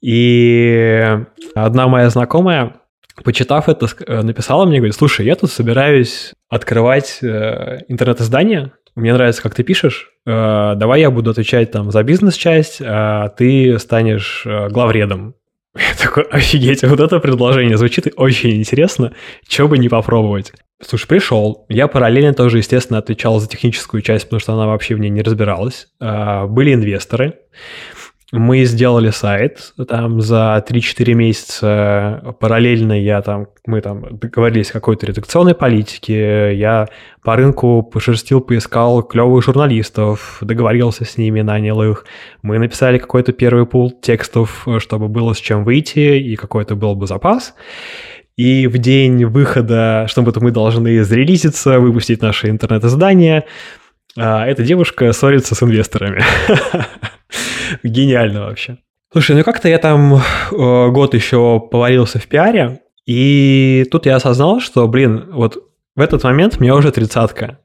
И 0.00 1.18
одна 1.54 1.88
моя 1.88 2.08
знакомая, 2.08 2.76
почитав 3.22 3.68
это, 3.68 3.86
написала 4.22 4.64
мне, 4.64 4.78
говорит, 4.78 4.96
слушай, 4.96 5.26
я 5.26 5.36
тут 5.36 5.50
собираюсь 5.50 6.32
открывать 6.48 7.18
э, 7.22 7.80
интернет-издание, 7.88 8.72
мне 8.94 9.12
нравится, 9.12 9.42
как 9.42 9.54
ты 9.54 9.62
пишешь, 9.62 10.10
э, 10.26 10.74
давай 10.76 11.00
я 11.00 11.10
буду 11.10 11.30
отвечать 11.30 11.70
там 11.70 11.90
за 11.90 12.02
бизнес-часть, 12.02 12.82
а 12.84 13.30
ты 13.30 13.78
станешь 13.78 14.44
э, 14.46 14.68
главредом. 14.68 15.34
Я 15.74 15.94
такой, 15.98 16.24
офигеть, 16.24 16.82
вот 16.82 17.00
это 17.00 17.18
предложение 17.18 17.78
звучит 17.78 18.08
очень 18.16 18.56
интересно, 18.56 19.14
что 19.48 19.68
бы 19.68 19.78
не 19.78 19.88
попробовать. 19.88 20.52
Слушай, 20.84 21.06
пришел. 21.06 21.64
Я 21.68 21.88
параллельно 21.88 22.34
тоже, 22.34 22.58
естественно, 22.58 22.98
отвечал 22.98 23.38
за 23.40 23.48
техническую 23.48 24.02
часть, 24.02 24.24
потому 24.24 24.40
что 24.40 24.52
она 24.52 24.66
вообще 24.66 24.94
в 24.94 24.98
ней 24.98 25.10
не 25.10 25.22
разбиралась. 25.22 25.88
А, 26.00 26.46
были 26.46 26.74
инвесторы. 26.74 27.38
Мы 28.32 28.64
сделали 28.64 29.10
сайт 29.10 29.74
там 29.88 30.22
за 30.22 30.64
3-4 30.66 31.12
месяца. 31.12 32.34
Параллельно 32.40 32.98
я 32.98 33.20
там, 33.20 33.48
мы 33.66 33.82
там 33.82 34.16
договорились 34.18 34.70
о 34.70 34.72
какой-то 34.72 35.04
редакционной 35.04 35.54
политике. 35.54 36.56
Я 36.56 36.88
по 37.22 37.36
рынку 37.36 37.82
пошерстил, 37.82 38.40
поискал 38.40 39.02
клевых 39.02 39.44
журналистов, 39.44 40.38
договорился 40.40 41.04
с 41.04 41.18
ними, 41.18 41.42
нанял 41.42 41.82
их. 41.82 42.06
Мы 42.40 42.58
написали 42.58 42.96
какой-то 42.96 43.32
первый 43.32 43.66
пул 43.66 43.90
текстов, 43.90 44.66
чтобы 44.78 45.08
было 45.08 45.34
с 45.34 45.38
чем 45.38 45.62
выйти, 45.62 46.18
и 46.18 46.34
какой-то 46.34 46.74
был 46.74 46.94
бы 46.94 47.06
запас. 47.06 47.54
И 48.36 48.66
в 48.66 48.78
день 48.78 49.26
выхода, 49.26 50.06
чтобы 50.08 50.32
мы 50.40 50.52
должны 50.52 51.04
зарелизиться, 51.04 51.78
выпустить 51.78 52.22
наше 52.22 52.48
интернет-издание, 52.48 53.44
а 54.16 54.46
эта 54.46 54.62
девушка 54.62 55.12
ссорится 55.12 55.54
с 55.54 55.62
инвесторами. 55.62 56.22
Гениально 57.82 58.46
вообще. 58.46 58.78
Слушай, 59.12 59.36
ну 59.36 59.44
как-то 59.44 59.68
я 59.68 59.78
там 59.78 60.14
э, 60.14 60.20
год 60.90 61.14
еще 61.14 61.60
поварился 61.60 62.18
в 62.18 62.26
пиаре, 62.26 62.80
и 63.06 63.86
тут 63.90 64.06
я 64.06 64.16
осознал, 64.16 64.60
что, 64.60 64.88
блин, 64.88 65.26
вот 65.32 65.58
в 65.94 66.00
этот 66.00 66.24
момент 66.24 66.60
мне 66.60 66.72
уже 66.72 66.90
тридцатка. 66.92 67.58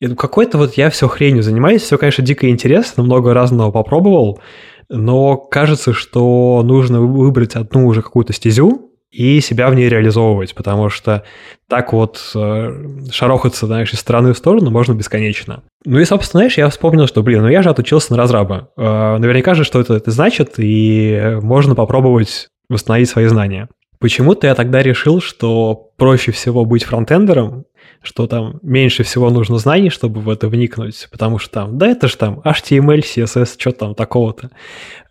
И 0.00 0.14
какой-то 0.14 0.58
вот 0.58 0.74
я 0.74 0.90
все 0.90 1.08
хренью 1.08 1.42
занимаюсь, 1.42 1.82
все, 1.82 1.96
конечно, 1.98 2.24
дико 2.24 2.48
интересно, 2.48 3.02
много 3.02 3.34
разного 3.34 3.70
попробовал, 3.70 4.40
но 4.88 5.36
кажется, 5.36 5.92
что 5.92 6.62
нужно 6.64 7.00
выбрать 7.00 7.56
одну 7.56 7.86
уже 7.86 8.02
какую-то 8.02 8.32
стезю, 8.32 8.87
и 9.10 9.40
себя 9.40 9.70
в 9.70 9.74
ней 9.74 9.88
реализовывать, 9.88 10.54
потому 10.54 10.90
что 10.90 11.24
так 11.68 11.92
вот 11.92 12.20
э, 12.34 12.84
шарохаться, 13.10 13.66
знаешь, 13.66 13.92
из 13.92 14.00
стороны 14.00 14.32
в 14.32 14.38
сторону 14.38 14.70
можно 14.70 14.92
бесконечно. 14.92 15.62
Ну 15.84 15.98
и, 15.98 16.04
собственно, 16.04 16.40
знаешь, 16.40 16.58
я 16.58 16.68
вспомнил, 16.68 17.06
что, 17.06 17.22
блин, 17.22 17.42
ну 17.42 17.48
я 17.48 17.62
же 17.62 17.70
отучился 17.70 18.12
на 18.12 18.18
разраба. 18.18 18.70
Э, 18.76 19.16
наверняка 19.18 19.54
же, 19.54 19.64
что 19.64 19.80
это, 19.80 19.94
это 19.94 20.10
значит, 20.10 20.54
и 20.58 21.38
можно 21.42 21.74
попробовать 21.74 22.48
восстановить 22.68 23.08
свои 23.08 23.26
знания. 23.26 23.68
Почему-то 23.98 24.46
я 24.46 24.54
тогда 24.54 24.82
решил, 24.82 25.20
что 25.20 25.90
проще 25.96 26.30
всего 26.30 26.64
быть 26.64 26.84
фронтендером, 26.84 27.64
что 28.02 28.28
там 28.28 28.60
меньше 28.62 29.02
всего 29.02 29.28
нужно 29.28 29.58
знаний, 29.58 29.90
чтобы 29.90 30.20
в 30.20 30.28
это 30.28 30.46
вникнуть, 30.48 31.08
потому 31.10 31.38
что 31.38 31.50
там, 31.50 31.78
да 31.78 31.88
это 31.88 32.06
же 32.06 32.16
там 32.16 32.40
HTML, 32.44 33.02
CSS, 33.02 33.56
что 33.58 33.72
там 33.72 33.94
такого-то. 33.96 34.50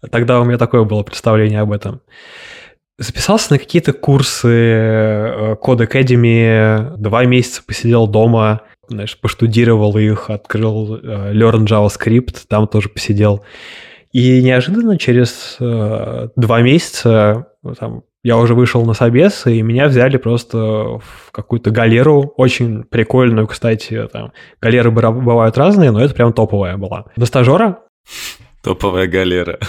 Тогда 0.09 0.39
у 0.39 0.45
меня 0.45 0.57
такое 0.57 0.83
было 0.83 1.03
представление 1.03 1.59
об 1.59 1.73
этом 1.73 2.01
записался 2.97 3.53
на 3.53 3.59
какие-то 3.59 3.93
курсы 3.93 4.47
э, 4.47 5.55
Code 5.61 5.87
Academy, 5.87 6.97
два 6.97 7.25
месяца 7.25 7.61
посидел 7.65 8.07
дома, 8.07 8.61
знаешь, 8.87 9.19
поштудировал 9.19 9.97
их, 9.97 10.29
открыл 10.29 10.95
э, 10.95 11.33
Learn 11.33 11.65
JavaScript, 11.65 12.45
там 12.47 12.67
тоже 12.67 12.89
посидел. 12.89 13.43
И 14.11 14.41
неожиданно 14.41 14.97
через 14.97 15.57
э, 15.59 16.29
два 16.35 16.61
месяца 16.61 17.47
там, 17.79 18.03
я 18.23 18.37
уже 18.37 18.55
вышел 18.55 18.83
на 18.85 18.93
собес, 18.93 19.45
и 19.45 19.61
меня 19.61 19.87
взяли 19.87 20.17
просто 20.17 20.57
в 20.57 21.31
какую-то 21.31 21.69
галеру, 21.69 22.33
очень 22.35 22.83
прикольную, 22.83 23.47
кстати, 23.47 24.07
там, 24.11 24.31
галеры 24.61 24.89
бывают 24.91 25.57
разные, 25.57 25.91
но 25.91 26.01
это 26.01 26.13
прям 26.15 26.33
топовая 26.33 26.77
была. 26.77 27.05
На 27.15 27.25
стажера. 27.25 27.79
Топовая 28.63 29.07
галера. 29.07 29.59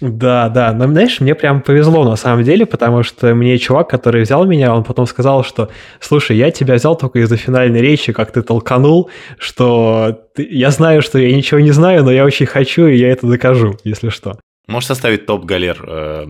Да, 0.00 0.48
да, 0.48 0.72
но 0.72 0.86
знаешь, 0.86 1.20
мне 1.20 1.34
прям 1.34 1.60
повезло 1.62 2.04
на 2.04 2.16
самом 2.16 2.42
деле, 2.42 2.66
потому 2.66 3.02
что 3.02 3.34
мне 3.34 3.56
чувак, 3.58 3.88
который 3.88 4.22
взял 4.22 4.44
меня, 4.44 4.74
он 4.74 4.84
потом 4.84 5.06
сказал, 5.06 5.44
что, 5.44 5.70
слушай, 6.00 6.36
я 6.36 6.50
тебя 6.50 6.74
взял 6.74 6.96
только 6.96 7.20
из-за 7.20 7.36
финальной 7.36 7.80
речи, 7.80 8.12
как 8.12 8.32
ты 8.32 8.42
толканул, 8.42 9.10
что 9.38 10.26
ты... 10.34 10.46
я 10.50 10.70
знаю, 10.70 11.00
что 11.00 11.18
я 11.18 11.34
ничего 11.34 11.60
не 11.60 11.70
знаю, 11.70 12.04
но 12.04 12.12
я 12.12 12.24
очень 12.24 12.46
хочу, 12.46 12.86
и 12.86 12.96
я 12.96 13.10
это 13.10 13.26
докажу, 13.26 13.78
если 13.84 14.08
что. 14.08 14.38
Можешь 14.66 14.88
составить 14.88 15.26
топ 15.26 15.44
галер. 15.44 15.84
Э, 15.86 16.26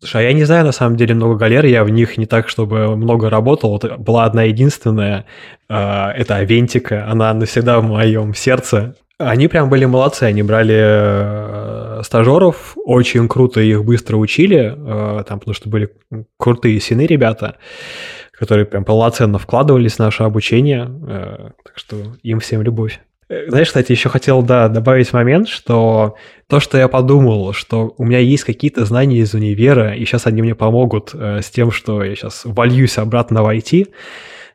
слушай, 0.00 0.20
а 0.20 0.24
я 0.24 0.32
не 0.32 0.44
знаю 0.44 0.64
на 0.64 0.72
самом 0.72 0.96
деле 0.96 1.14
много 1.14 1.36
галер, 1.36 1.64
я 1.64 1.84
в 1.84 1.90
них 1.90 2.18
не 2.18 2.26
так, 2.26 2.48
чтобы 2.48 2.96
много 2.96 3.30
работал. 3.30 3.70
Вот 3.70 3.98
была 3.98 4.24
одна 4.24 4.44
единственная, 4.44 5.26
э, 5.68 5.74
это 5.74 6.36
Авентика, 6.36 7.06
она 7.08 7.32
навсегда 7.34 7.80
в 7.80 7.84
моем 7.84 8.34
сердце. 8.34 8.96
Они 9.18 9.48
прям 9.48 9.70
были 9.70 9.86
молодцы, 9.86 10.24
они 10.24 10.42
брали 10.42 10.76
э, 10.76 11.85
стажеров, 12.02 12.76
очень 12.84 13.28
круто 13.28 13.60
их 13.60 13.84
быстро 13.84 14.16
учили, 14.16 14.74
э, 14.76 15.24
там, 15.24 15.38
потому 15.38 15.54
что 15.54 15.68
были 15.68 15.90
крутые 16.36 16.80
сины 16.80 17.06
ребята, 17.06 17.56
которые 18.32 18.66
прям 18.66 18.84
полноценно 18.84 19.38
вкладывались 19.38 19.94
в 19.94 19.98
наше 19.98 20.22
обучение, 20.22 20.88
э, 21.08 21.50
так 21.64 21.76
что 21.76 21.96
им 22.22 22.40
всем 22.40 22.62
любовь. 22.62 23.00
Знаешь, 23.28 23.66
кстати, 23.68 23.90
еще 23.90 24.08
хотел, 24.08 24.42
да, 24.42 24.68
добавить 24.68 25.12
момент, 25.12 25.48
что 25.48 26.14
то, 26.48 26.60
что 26.60 26.78
я 26.78 26.86
подумал, 26.86 27.52
что 27.52 27.92
у 27.98 28.04
меня 28.04 28.20
есть 28.20 28.44
какие-то 28.44 28.84
знания 28.84 29.18
из 29.18 29.34
универа, 29.34 29.94
и 29.94 30.04
сейчас 30.04 30.28
они 30.28 30.42
мне 30.42 30.54
помогут 30.54 31.12
с 31.12 31.50
тем, 31.50 31.72
что 31.72 32.04
я 32.04 32.14
сейчас 32.14 32.42
вольюсь 32.44 32.98
обратно 32.98 33.42
в 33.42 33.48
IT, 33.48 33.88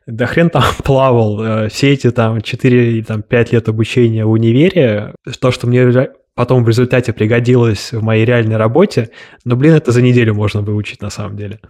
да 0.06 0.26
хрен 0.26 0.50
там 0.50 0.62
плавал. 0.84 1.42
Э, 1.42 1.68
все 1.68 1.92
эти 1.92 2.10
там 2.10 2.38
4-5 2.38 3.48
лет 3.52 3.68
обучения 3.68 4.24
в 4.24 4.30
универе, 4.30 5.14
то, 5.40 5.50
что 5.50 5.66
мне 5.66 5.84
потом 6.34 6.64
в 6.64 6.68
результате 6.68 7.12
пригодилось 7.12 7.92
в 7.92 8.02
моей 8.02 8.24
реальной 8.24 8.56
работе, 8.56 9.10
но, 9.44 9.56
блин, 9.56 9.74
это 9.74 9.92
за 9.92 10.02
неделю 10.02 10.34
можно 10.34 10.62
выучить 10.62 11.02
на 11.02 11.10
самом 11.10 11.36
деле. 11.36 11.60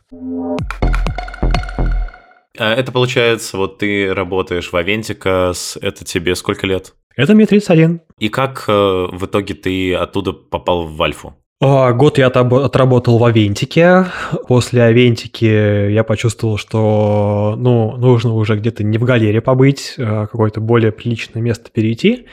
А 2.59 2.75
это 2.75 2.93
получается, 2.93 3.57
вот 3.57 3.79
ты 3.79 4.13
работаешь 4.13 4.71
в 4.71 4.77
Авентика, 4.77 5.53
это 5.81 6.05
тебе 6.05 6.35
сколько 6.35 6.67
лет? 6.67 6.95
Это 7.17 7.35
мне 7.35 7.47
31. 7.47 8.01
И 8.19 8.29
как 8.29 8.65
э, 8.69 8.73
в 8.73 9.27
итоге 9.27 9.55
ты 9.55 9.95
оттуда 9.95 10.33
попал 10.33 10.87
в 10.87 11.03
Альфу? 11.03 11.35
А, 11.65 11.93
год 11.93 12.19
я 12.19 12.27
отработал 12.27 13.19
в 13.19 13.25
Авентике. 13.25 14.07
После 14.49 14.83
Авентики 14.83 15.91
я 15.91 16.03
почувствовал, 16.03 16.59
что 16.59 17.55
ну, 17.57 17.97
нужно 17.97 18.35
уже 18.35 18.57
где-то 18.57 18.83
не 18.83 18.99
в 18.99 19.05
галерее 19.05 19.41
побыть, 19.41 19.95
а 19.99 20.27
какое-то 20.27 20.61
более 20.61 20.91
приличное 20.91 21.41
место 21.41 21.71
перейти. 21.71 22.27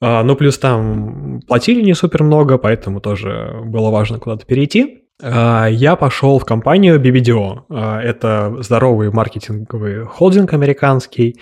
А, 0.00 0.22
ну, 0.22 0.36
плюс 0.36 0.58
там 0.58 1.40
платили 1.46 1.82
не 1.82 1.94
супер 1.94 2.22
много, 2.22 2.58
поэтому 2.58 3.00
тоже 3.00 3.60
было 3.64 3.90
важно 3.90 4.18
куда-то 4.18 4.46
перейти. 4.46 5.04
Я 5.22 5.96
пошел 6.00 6.38
в 6.38 6.46
компанию 6.46 6.98
BBDO. 6.98 7.66
Это 7.68 8.56
здоровый 8.60 9.10
маркетинговый 9.10 10.06
холдинг 10.06 10.54
американский. 10.54 11.38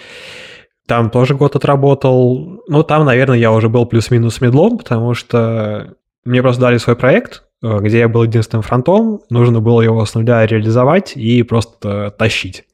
Там 0.89 1.11
тоже 1.11 1.37
год 1.37 1.55
отработал. 1.55 2.65
Ну, 2.67 2.83
там, 2.83 3.05
наверное, 3.05 3.39
я 3.39 3.53
уже 3.53 3.69
был 3.69 3.87
плюс-минус 3.87 4.41
медлом, 4.41 4.79
потому 4.79 5.15
что 5.15 5.95
мне 6.29 6.43
просто 6.43 6.61
дали 6.61 6.77
свой 6.77 6.95
проект, 6.97 7.45
э, 7.63 7.79
где 7.81 8.01
я 8.01 8.09
был 8.09 8.23
единственным 8.23 8.63
фронтом, 8.63 9.21
нужно 9.31 9.61
было 9.61 9.81
его 9.81 10.05
с 10.05 10.15
нуля 10.15 10.45
реализовать 10.47 11.17
и 11.17 11.43
просто 11.43 12.11
тащить. 12.19 12.65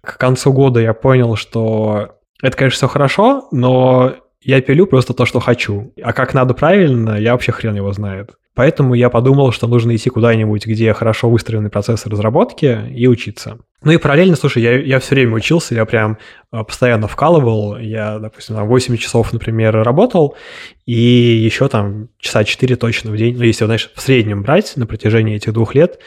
К 0.00 0.16
концу 0.16 0.52
года 0.52 0.80
я 0.80 0.94
понял, 0.94 1.34
что 1.34 2.10
это, 2.40 2.56
конечно, 2.56 2.76
все 2.76 2.88
хорошо, 2.88 3.48
но 3.50 4.14
я 4.42 4.60
пилю 4.60 4.86
просто 4.86 5.12
то, 5.12 5.26
что 5.26 5.40
хочу. 5.40 5.92
А 6.02 6.12
как 6.12 6.34
надо 6.34 6.54
правильно, 6.54 7.18
я 7.18 7.32
вообще 7.32 7.52
хрен 7.52 7.74
его 7.76 7.92
знает. 7.92 8.36
Поэтому 8.54 8.94
я 8.94 9.10
подумал, 9.10 9.52
что 9.52 9.68
нужно 9.68 9.94
идти 9.94 10.10
куда-нибудь, 10.10 10.66
где 10.66 10.92
хорошо 10.92 11.30
выстроенный 11.30 11.70
процесс 11.70 12.04
разработки 12.06 12.78
и 12.90 13.06
учиться. 13.06 13.58
Ну 13.82 13.92
и 13.92 13.96
параллельно, 13.96 14.36
слушай, 14.36 14.62
я, 14.62 14.78
я 14.78 14.98
все 14.98 15.14
время 15.14 15.36
учился, 15.36 15.74
я 15.74 15.86
прям 15.86 16.18
а, 16.50 16.64
постоянно 16.64 17.06
вкалывал. 17.06 17.78
Я, 17.78 18.18
допустим, 18.18 18.56
там 18.56 18.66
8 18.66 18.96
часов, 18.96 19.32
например, 19.32 19.74
работал, 19.82 20.36
и 20.84 20.98
еще 20.98 21.68
там 21.68 22.08
часа 22.18 22.44
4 22.44 22.76
точно 22.76 23.12
в 23.12 23.16
день, 23.16 23.36
ну 23.36 23.44
если, 23.44 23.64
знаешь, 23.64 23.90
в 23.94 24.00
среднем 24.00 24.42
брать 24.42 24.72
на 24.76 24.86
протяжении 24.86 25.36
этих 25.36 25.52
двух 25.52 25.74
лет, 25.74 25.98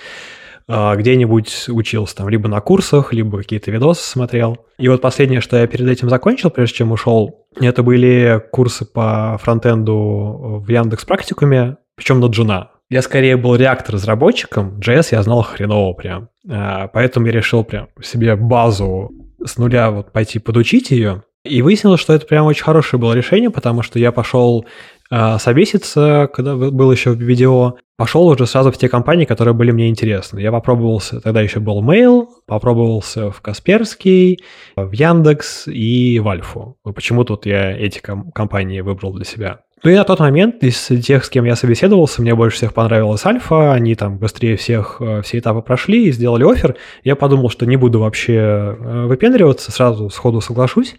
где-нибудь 0.67 1.65
учился 1.69 2.15
там 2.15 2.29
либо 2.29 2.47
на 2.47 2.61
курсах, 2.61 3.13
либо 3.13 3.39
какие-то 3.39 3.71
видосы 3.71 4.03
смотрел. 4.03 4.65
И 4.77 4.87
вот 4.87 5.01
последнее, 5.01 5.41
что 5.41 5.57
я 5.57 5.67
перед 5.67 5.87
этим 5.89 6.09
закончил, 6.09 6.49
прежде 6.49 6.77
чем 6.77 6.91
ушел, 6.91 7.47
это 7.59 7.83
были 7.83 8.41
курсы 8.51 8.85
по 8.85 9.37
фронтенду 9.41 10.61
в 10.65 10.69
Яндекс 10.69 11.05
Практикуме, 11.05 11.77
причем 11.95 12.19
на 12.19 12.27
джуна. 12.27 12.71
Я 12.89 13.01
скорее 13.01 13.37
был 13.37 13.55
реактор-разработчиком, 13.55 14.79
JS 14.79 15.09
я 15.11 15.23
знал 15.23 15.41
хреново 15.41 15.93
прям. 15.93 16.29
А, 16.47 16.87
поэтому 16.87 17.25
я 17.25 17.31
решил 17.31 17.63
прям 17.63 17.87
себе 18.01 18.35
базу 18.35 19.11
с 19.43 19.57
нуля 19.57 19.89
вот 19.91 20.11
пойти 20.11 20.39
подучить 20.39 20.91
ее. 20.91 21.23
И 21.43 21.61
выяснилось, 21.61 21.99
что 21.99 22.13
это 22.13 22.25
прям 22.25 22.45
очень 22.45 22.63
хорошее 22.63 23.01
было 23.01 23.13
решение, 23.13 23.49
потому 23.49 23.81
что 23.81 23.99
я 23.99 24.11
пошел 24.11 24.65
собеситься, 25.09 26.29
когда 26.33 26.55
был 26.55 26.91
еще 26.91 27.11
в 27.11 27.21
видео, 27.21 27.75
пошел 27.97 28.27
уже 28.27 28.47
сразу 28.47 28.71
в 28.71 28.77
те 28.77 28.89
компании, 28.89 29.25
которые 29.25 29.53
были 29.53 29.71
мне 29.71 29.89
интересны. 29.89 30.39
Я 30.39 30.51
попробовался, 30.51 31.21
тогда 31.21 31.41
еще 31.41 31.59
был 31.59 31.83
Mail, 31.83 32.27
попробовался 32.47 33.31
в 33.31 33.41
Касперский, 33.41 34.39
в 34.75 34.91
Яндекс 34.91 35.67
и 35.67 36.19
в 36.19 36.27
Альфу. 36.27 36.77
Почему 36.83 37.23
тут 37.23 37.45
я 37.45 37.71
эти 37.71 37.99
ком- 37.99 38.31
компании 38.31 38.81
выбрал 38.81 39.13
для 39.13 39.25
себя? 39.25 39.59
Ну 39.83 39.91
и 39.91 39.95
на 39.95 40.05
тот 40.05 40.19
момент 40.19 40.63
из 40.63 40.87
тех, 41.05 41.25
с 41.25 41.29
кем 41.29 41.43
я 41.43 41.57
собеседовался, 41.57 42.21
мне 42.21 42.35
больше 42.35 42.55
всех 42.55 42.73
понравилась 42.73 43.25
Альфа, 43.25 43.73
они 43.73 43.95
там 43.95 44.17
быстрее 44.17 44.55
всех 44.55 44.97
э, 45.01 45.21
все 45.23 45.39
этапы 45.39 45.61
прошли 45.61 46.05
и 46.07 46.11
сделали 46.13 46.49
офер. 46.49 46.77
Я 47.03 47.17
подумал, 47.17 47.49
что 47.49 47.65
не 47.65 47.75
буду 47.75 47.99
вообще 47.99 48.33
э, 48.33 49.05
выпендриваться, 49.07 49.73
сразу 49.73 50.09
сходу 50.09 50.39
соглашусь. 50.39 50.95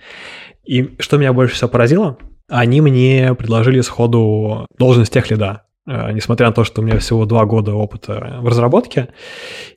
И 0.66 0.96
что 0.98 1.16
меня 1.16 1.32
больше 1.32 1.54
всего 1.54 1.70
поразило, 1.70 2.18
они 2.48 2.80
мне 2.80 3.34
предложили 3.34 3.80
сходу 3.80 4.66
должность 4.78 5.12
тех 5.12 5.30
лида. 5.30 5.64
Э, 5.86 6.12
несмотря 6.12 6.46
на 6.46 6.52
то, 6.52 6.64
что 6.64 6.80
у 6.80 6.84
меня 6.84 6.98
всего 6.98 7.26
два 7.26 7.44
года 7.44 7.74
опыта 7.74 8.38
в 8.40 8.48
разработке, 8.48 9.08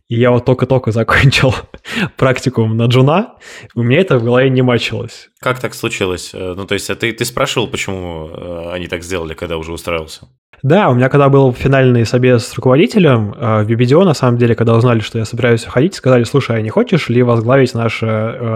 и 0.07 0.15
я 0.15 0.31
вот 0.31 0.45
только-только 0.45 0.91
закончил 0.91 1.53
практикум 2.17 2.77
на 2.77 2.85
джуна, 2.85 3.35
у 3.75 3.83
меня 3.83 3.99
это 3.99 4.17
в 4.17 4.23
голове 4.23 4.49
не 4.49 4.61
мачилось. 4.61 5.29
Как 5.39 5.59
так 5.59 5.73
случилось? 5.73 6.31
Э, 6.33 6.53
ну, 6.55 6.65
то 6.65 6.73
есть, 6.73 6.89
а 6.89 6.95
ты, 6.95 7.11
ты 7.11 7.25
спрашивал, 7.25 7.67
почему 7.67 8.29
э, 8.29 8.71
они 8.71 8.87
так 8.87 9.03
сделали, 9.03 9.33
когда 9.33 9.57
уже 9.57 9.73
устроился? 9.73 10.27
Да, 10.63 10.89
у 10.89 10.95
меня 10.95 11.09
когда 11.09 11.29
был 11.29 11.53
финальный 11.53 12.05
собес 12.05 12.47
с 12.47 12.55
руководителем, 12.55 13.31
в 13.31 13.69
BBDO, 13.69 14.03
на 14.03 14.13
самом 14.13 14.37
деле, 14.37 14.55
когда 14.55 14.75
узнали, 14.75 14.99
что 14.99 15.19
я 15.19 15.25
собираюсь 15.25 15.65
уходить, 15.65 15.93
сказали, 15.93 16.23
слушай, 16.23 16.57
а 16.57 16.61
не 16.61 16.69
хочешь 16.69 17.09
ли 17.09 17.21
возглавить 17.23 17.73
наше 17.73 18.05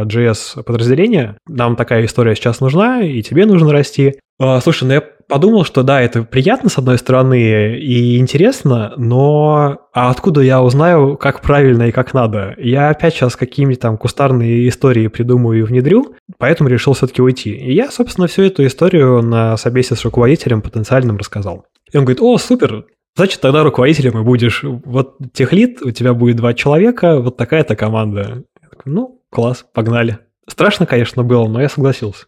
JS-подразделение? 0.05 1.38
Нам 1.48 1.75
такая 1.75 2.05
история 2.05 2.36
сейчас 2.36 2.60
нужна, 2.60 3.01
и 3.01 3.22
тебе 3.22 3.46
нужно 3.46 3.72
расти. 3.72 4.15
Слушай, 4.62 4.86
ну 4.86 4.93
я 4.93 5.03
подумал, 5.31 5.63
что 5.63 5.81
да, 5.81 6.01
это 6.01 6.23
приятно 6.23 6.69
с 6.69 6.77
одной 6.77 6.97
стороны 6.97 7.77
и 7.77 8.17
интересно, 8.17 8.93
но 8.97 9.79
а 9.93 10.09
откуда 10.09 10.41
я 10.41 10.61
узнаю, 10.61 11.15
как 11.15 11.39
правильно 11.39 11.83
и 11.83 11.91
как 11.91 12.13
надо? 12.13 12.53
Я 12.57 12.89
опять 12.89 13.13
сейчас 13.13 13.38
какие-нибудь 13.38 13.79
там 13.79 13.97
кустарные 13.97 14.67
истории 14.67 15.07
придумаю 15.07 15.59
и 15.59 15.63
внедрю, 15.63 16.15
поэтому 16.38 16.67
решил 16.67 16.91
все-таки 16.91 17.21
уйти. 17.21 17.51
И 17.51 17.73
я, 17.73 17.89
собственно, 17.91 18.27
всю 18.27 18.41
эту 18.41 18.65
историю 18.65 19.21
на 19.21 19.55
собесе 19.55 19.95
с 19.95 20.03
руководителем 20.03 20.61
потенциальным 20.61 21.15
рассказал. 21.15 21.65
И 21.93 21.97
он 21.97 22.03
говорит, 22.03 22.21
о, 22.21 22.38
супер, 22.38 22.88
значит, 23.15 23.39
тогда 23.39 23.63
руководителем 23.63 24.19
и 24.19 24.23
будешь. 24.23 24.63
Вот 24.63 25.15
техлит, 25.31 25.81
у 25.81 25.91
тебя 25.91 26.13
будет 26.13 26.35
два 26.35 26.53
человека, 26.53 27.21
вот 27.21 27.38
такая-то 27.38 27.77
команда. 27.77 28.43
Ну, 28.83 29.21
класс, 29.29 29.65
погнали. 29.73 30.19
Страшно, 30.45 30.85
конечно, 30.85 31.23
было, 31.23 31.47
но 31.47 31.61
я 31.61 31.69
согласился. 31.69 32.25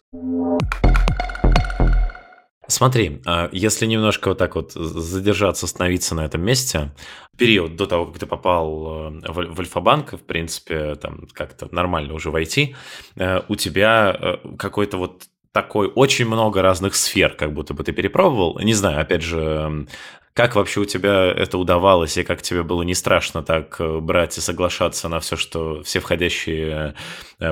Смотри, 2.67 3.21
а, 3.25 3.49
если 3.51 3.85
немножко 3.85 4.29
вот 4.29 4.37
так 4.37 4.55
вот 4.55 4.71
задержаться, 4.71 5.65
остановиться 5.65 6.15
на 6.15 6.25
этом 6.25 6.41
месте, 6.41 6.91
период 7.37 7.75
до 7.75 7.87
того, 7.87 8.05
как 8.05 8.19
ты 8.19 8.25
попал 8.25 9.09
э, 9.11 9.31
в 9.31 9.59
Альфа-банк, 9.59 10.13
в 10.13 10.23
принципе, 10.23 10.95
там 10.95 11.27
как-то 11.33 11.67
нормально 11.71 12.13
уже 12.13 12.31
войти, 12.31 12.75
э, 13.15 13.41
у 13.49 13.55
тебя 13.55 14.15
э, 14.17 14.55
какой-то 14.57 14.97
вот 14.97 15.23
такой 15.51 15.87
очень 15.87 16.25
много 16.25 16.61
разных 16.61 16.95
сфер, 16.95 17.35
как 17.35 17.53
будто 17.53 17.73
бы 17.73 17.83
ты 17.83 17.91
перепробовал. 17.91 18.57
Не 18.59 18.73
знаю, 18.73 19.01
опять 19.01 19.21
же, 19.21 19.87
как 20.33 20.55
вообще 20.55 20.81
у 20.81 20.85
тебя 20.85 21.25
это 21.25 21.57
удавалось, 21.57 22.17
и 22.17 22.23
как 22.23 22.41
тебе 22.41 22.63
было 22.63 22.83
не 22.83 22.95
страшно 22.95 23.43
так 23.43 23.79
брать 24.01 24.37
и 24.37 24.41
соглашаться 24.41 25.09
на 25.09 25.19
все, 25.19 25.35
что 25.35 25.83
все 25.83 25.99
входящие 25.99 26.95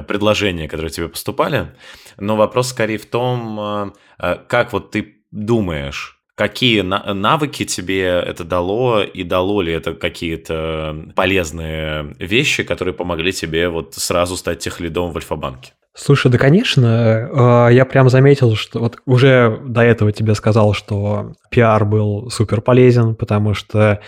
предложения, 0.08 0.68
которые 0.68 0.92
тебе 0.92 1.10
поступали. 1.10 1.74
Но 2.18 2.36
вопрос 2.36 2.70
скорее 2.70 2.98
в 2.98 3.06
том, 3.06 3.94
Э, 4.22 4.38
как 4.48 4.72
вот 4.74 4.92
ты 4.92 5.16
думаешь, 5.32 6.21
какие 6.42 6.82
навыки 6.82 7.66
тебе 7.66 8.06
это 8.06 8.44
дало 8.44 9.04
и 9.04 9.24
дало 9.24 9.62
ли 9.62 9.72
это 9.72 9.94
какие-то 9.94 10.96
полезные 11.16 12.16
вещи, 12.18 12.64
которые 12.64 12.96
помогли 12.96 13.32
тебе 13.32 13.70
вот 13.70 13.94
сразу 13.94 14.36
стать 14.36 14.58
техлидом 14.58 15.12
в 15.12 15.18
Альфа-банке? 15.18 15.74
Слушай, 15.94 16.32
да, 16.32 16.40
конечно, 16.40 17.68
э, 17.70 17.74
я 17.74 17.86
прям 17.86 18.10
заметил, 18.10 18.56
что 18.56 18.80
вот 18.80 18.98
уже 19.06 19.60
до 19.64 19.82
этого 19.82 20.12
тебе 20.12 20.34
сказал, 20.34 20.74
что 20.74 21.34
пиар 21.52 21.86
был 21.86 22.32
супер 22.32 22.62
полезен, 22.62 23.14
потому 23.14 23.54
что 23.54 24.00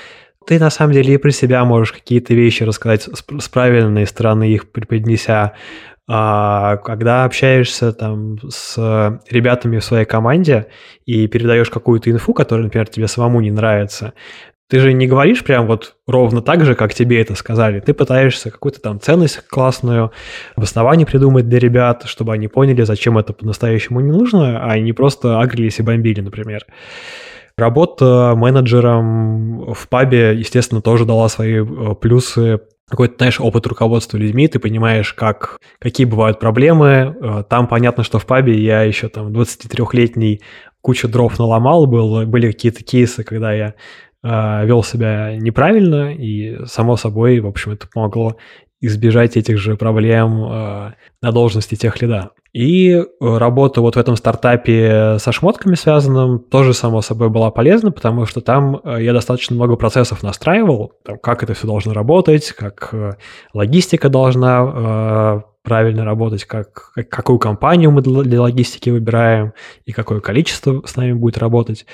ты 0.47 0.59
на 0.59 0.71
самом 0.71 0.93
деле 0.93 1.13
и 1.13 1.17
про 1.17 1.29
себя 1.29 1.63
можешь 1.65 1.93
какие-то 1.93 2.33
вещи 2.33 2.63
рассказать 2.63 3.07
с 3.13 3.49
правильной 3.49 4.07
стороны, 4.07 4.49
их 4.49 4.71
преподнеся. 4.71 5.53
А 6.07 6.77
когда 6.77 7.23
общаешься 7.23 7.93
там 7.93 8.37
с 8.49 9.21
ребятами 9.29 9.79
в 9.79 9.83
своей 9.83 10.05
команде 10.05 10.67
и 11.05 11.27
передаешь 11.27 11.69
какую-то 11.69 12.11
инфу, 12.11 12.33
которая, 12.33 12.65
например, 12.65 12.87
тебе 12.87 13.07
самому 13.07 13.39
не 13.39 13.51
нравится, 13.51 14.13
ты 14.69 14.79
же 14.79 14.91
не 14.91 15.07
говоришь 15.07 15.43
прям 15.43 15.67
вот 15.67 15.95
ровно 16.07 16.41
так 16.41 16.65
же, 16.65 16.75
как 16.75 16.93
тебе 16.93 17.21
это 17.21 17.35
сказали. 17.35 17.79
Ты 17.79 17.93
пытаешься 17.93 18.49
какую-то 18.49 18.81
там 18.81 18.99
ценность 18.99 19.39
классную, 19.47 20.11
обоснование 20.55 21.05
придумать 21.05 21.47
для 21.47 21.59
ребят, 21.59 22.03
чтобы 22.05 22.33
они 22.33 22.47
поняли, 22.47 22.81
зачем 22.81 23.17
это 23.17 23.33
по-настоящему 23.33 23.99
не 23.99 24.11
нужно, 24.11 24.65
а 24.65 24.77
не 24.79 24.91
просто 24.91 25.39
агрились 25.39 25.79
и 25.79 25.83
бомбили, 25.83 26.21
например. 26.21 26.65
Работа 27.55 28.33
менеджером 28.35 29.73
в 29.73 29.87
пабе, 29.87 30.33
естественно, 30.35 30.81
тоже 30.81 31.05
дала 31.05 31.29
свои 31.29 31.63
э, 31.63 31.93
плюсы 31.93 32.61
какой-то, 32.93 33.15
знаешь, 33.17 33.41
опыт 33.41 33.65
руководства 33.65 34.17
людьми, 34.17 34.47
ты 34.47 34.59
понимаешь, 34.59 35.13
как, 35.13 35.57
какие 35.79 36.05
бывают 36.05 36.39
проблемы. 36.39 37.17
Э, 37.19 37.43
там 37.49 37.67
понятно, 37.67 38.03
что 38.03 38.19
в 38.19 38.27
пабе 38.27 38.53
я 38.53 38.83
еще 38.83 39.07
там 39.07 39.29
23-летний 39.29 40.41
кучу 40.81 41.07
дров 41.07 41.39
наломал, 41.39 41.87
был, 41.87 42.27
были 42.27 42.51
какие-то 42.51 42.83
кейсы, 42.83 43.23
когда 43.23 43.51
я 43.51 43.73
э, 44.23 44.65
вел 44.67 44.83
себя 44.83 45.35
неправильно, 45.35 46.13
и 46.13 46.63
само 46.67 46.95
собой, 46.95 47.39
в 47.39 47.47
общем, 47.47 47.71
это 47.71 47.87
помогло 47.91 48.37
избежать 48.79 49.37
этих 49.37 49.57
же 49.57 49.75
проблем 49.75 50.43
э, 50.43 50.93
на 51.23 51.31
должности 51.31 51.73
тех 51.73 51.99
лида. 51.99 52.29
И 52.53 52.91
э, 52.91 53.03
работа 53.19 53.81
вот 53.81 53.95
в 53.95 53.99
этом 53.99 54.15
стартапе 54.15 55.17
со 55.17 55.31
шмотками 55.31 55.73
связанным 55.73 56.37
тоже, 56.37 56.75
само 56.75 57.01
собой, 57.01 57.29
была 57.29 57.49
полезна, 57.49 57.91
потому 57.91 58.27
что 58.27 58.41
там 58.41 58.79
э, 58.83 59.01
я 59.01 59.11
достаточно 59.11 59.55
много 59.55 59.75
процессов 59.75 60.21
настраивал, 60.21 60.93
там, 61.03 61.17
как 61.17 61.41
это 61.41 61.55
все 61.55 61.65
должно 61.65 61.93
работать, 61.93 62.51
как 62.51 62.89
э, 62.91 63.13
логистика 63.53 64.09
должна 64.09 65.43
правильно 65.63 66.03
работать, 66.03 66.43
как, 66.43 66.91
какую 67.09 67.39
компанию 67.39 67.89
мы 67.89 68.01
для 68.01 68.41
логистики 68.41 68.89
выбираем 68.89 69.53
и 69.85 69.93
какое 69.93 70.19
количество 70.19 70.83
с 70.85 70.95
нами 70.97 71.13
будет 71.13 71.37
работать. 71.37 71.85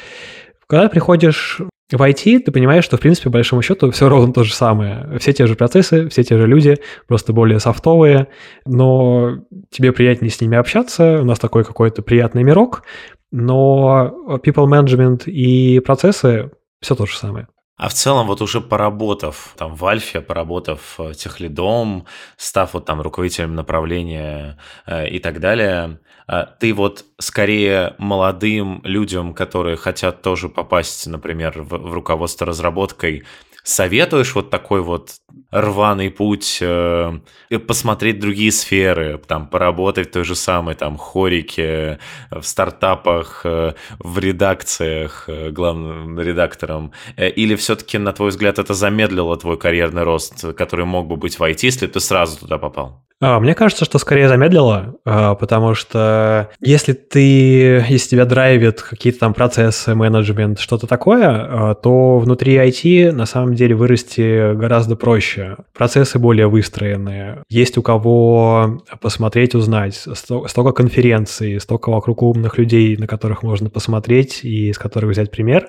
Когда 0.67 0.89
приходишь 0.89 1.61
в 1.91 2.01
IT 2.01 2.39
ты 2.39 2.51
понимаешь, 2.51 2.83
что, 2.83 2.97
в 2.97 2.99
принципе, 2.99 3.25
по 3.29 3.33
большому 3.33 3.61
счету, 3.61 3.89
все 3.91 4.09
ровно 4.09 4.33
то 4.33 4.43
же 4.43 4.53
самое. 4.53 5.17
Все 5.19 5.33
те 5.33 5.47
же 5.47 5.55
процессы, 5.55 6.07
все 6.09 6.23
те 6.23 6.37
же 6.37 6.45
люди, 6.47 6.77
просто 7.07 7.33
более 7.33 7.59
софтовые, 7.59 8.27
но 8.65 9.39
тебе 9.71 9.91
приятнее 9.91 10.31
с 10.31 10.39
ними 10.39 10.57
общаться, 10.57 11.19
у 11.21 11.25
нас 11.25 11.39
такой 11.39 11.63
какой-то 11.63 12.01
приятный 12.01 12.43
мирок, 12.43 12.83
но 13.31 14.39
people 14.43 14.67
management 14.67 15.29
и 15.29 15.79
процессы 15.79 16.51
все 16.81 16.95
то 16.95 17.05
же 17.05 17.17
самое. 17.17 17.47
А 17.79 17.87
в 17.87 17.93
целом, 17.93 18.27
вот 18.27 18.41
уже 18.41 18.59
поработав 18.59 19.53
там 19.55 19.73
в 19.73 19.85
Альфе, 19.85 20.19
поработав 20.19 20.99
э, 20.99 21.13
техлидом, 21.13 22.05
став 22.35 22.73
вот 22.73 22.85
там 22.85 22.99
руководителем 22.99 23.55
направления 23.55 24.57
э, 24.85 25.07
и 25.07 25.19
так 25.19 25.39
далее, 25.39 25.99
э, 26.27 26.45
ты 26.59 26.73
вот 26.73 27.05
скорее 27.19 27.95
молодым 27.97 28.81
людям, 28.83 29.33
которые 29.33 29.77
хотят 29.77 30.21
тоже 30.21 30.49
попасть, 30.49 31.07
например, 31.07 31.61
в, 31.61 31.69
в 31.69 31.93
руководство 31.93 32.45
разработкой, 32.45 33.23
советуешь 33.63 34.35
вот 34.35 34.49
такой 34.49 34.81
вот 34.81 35.13
рваный 35.51 36.09
путь, 36.09 36.59
э, 36.61 37.19
посмотреть 37.67 38.19
другие 38.19 38.51
сферы, 38.51 39.19
там, 39.27 39.47
поработать 39.47 40.09
в 40.09 40.11
той 40.11 40.23
же 40.23 40.35
самой, 40.35 40.75
там, 40.75 40.97
хорике, 40.97 41.99
в 42.31 42.43
стартапах, 42.43 43.41
э, 43.45 43.73
в 43.99 44.19
редакциях, 44.19 45.25
э, 45.27 45.51
главным 45.51 46.19
редактором? 46.19 46.91
Или 47.17 47.55
все-таки, 47.55 47.97
на 47.97 48.13
твой 48.13 48.29
взгляд, 48.29 48.59
это 48.59 48.73
замедлило 48.73 49.37
твой 49.37 49.57
карьерный 49.57 50.03
рост, 50.03 50.53
который 50.55 50.85
мог 50.85 51.07
бы 51.07 51.15
быть 51.15 51.39
в 51.39 51.43
IT, 51.43 51.59
если 51.63 51.87
ты 51.87 51.99
сразу 51.99 52.39
туда 52.39 52.57
попал? 52.57 53.03
А, 53.21 53.39
мне 53.41 53.53
кажется, 53.53 53.83
что 53.83 53.97
скорее 53.99 54.29
замедлило, 54.29 54.95
а, 55.03 55.35
потому 55.35 55.73
что 55.73 56.49
если 56.61 56.93
ты, 56.93 57.85
если 57.89 58.11
тебя 58.11 58.23
драйвит 58.23 58.81
какие-то 58.81 59.19
там 59.19 59.33
процессы, 59.33 59.93
менеджмент, 59.93 60.59
что-то 60.59 60.87
такое, 60.87 61.27
а, 61.27 61.75
то 61.75 62.17
внутри 62.19 62.55
IT 62.55 63.11
на 63.11 63.25
самом 63.25 63.55
деле 63.55 63.75
вырасти 63.75 64.53
гораздо 64.53 64.95
проще. 64.95 65.28
Процессы 65.73 66.19
более 66.19 66.47
выстроенные. 66.47 67.43
Есть 67.49 67.77
у 67.77 67.81
кого 67.81 68.81
посмотреть, 69.01 69.55
узнать. 69.55 69.95
Столько 69.95 70.71
конференций, 70.71 71.59
столько 71.59 71.89
вокруг 71.89 72.21
умных 72.23 72.57
людей, 72.57 72.95
на 72.97 73.07
которых 73.07 73.43
можно 73.43 73.69
посмотреть 73.69 74.43
и 74.43 74.71
с 74.73 74.77
которых 74.77 75.11
взять 75.11 75.31
пример. 75.31 75.67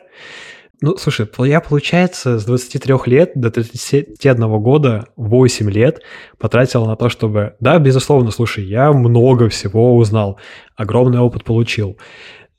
Ну, 0.82 0.96
слушай, 0.96 1.28
я, 1.40 1.60
получается, 1.60 2.38
с 2.38 2.44
23 2.46 2.94
лет 3.04 3.32
до 3.34 3.50
31 3.50 4.60
года, 4.62 5.04
8 5.16 5.70
лет 5.70 6.00
потратил 6.38 6.86
на 6.86 6.96
то, 6.96 7.10
чтобы... 7.10 7.54
Да, 7.60 7.78
безусловно, 7.78 8.30
слушай, 8.30 8.64
я 8.64 8.90
много 8.90 9.50
всего 9.50 9.94
узнал, 9.94 10.38
огромный 10.76 11.18
опыт 11.18 11.44
получил. 11.44 11.98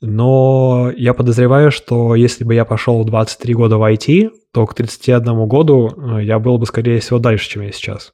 Но 0.04 0.90
я 0.96 1.14
подозреваю, 1.14 1.70
что 1.70 2.16
если 2.16 2.42
бы 2.42 2.54
я 2.54 2.64
пошел 2.64 3.04
23 3.04 3.54
года 3.54 3.78
в 3.78 3.88
IT, 3.88 4.30
то 4.52 4.66
к 4.66 4.74
31 4.74 5.46
году 5.46 5.92
э, 5.96 6.24
я 6.24 6.40
был 6.40 6.58
бы, 6.58 6.66
скорее 6.66 6.98
всего, 6.98 7.20
дальше, 7.20 7.48
чем 7.48 7.62
я 7.62 7.70
сейчас. 7.70 8.12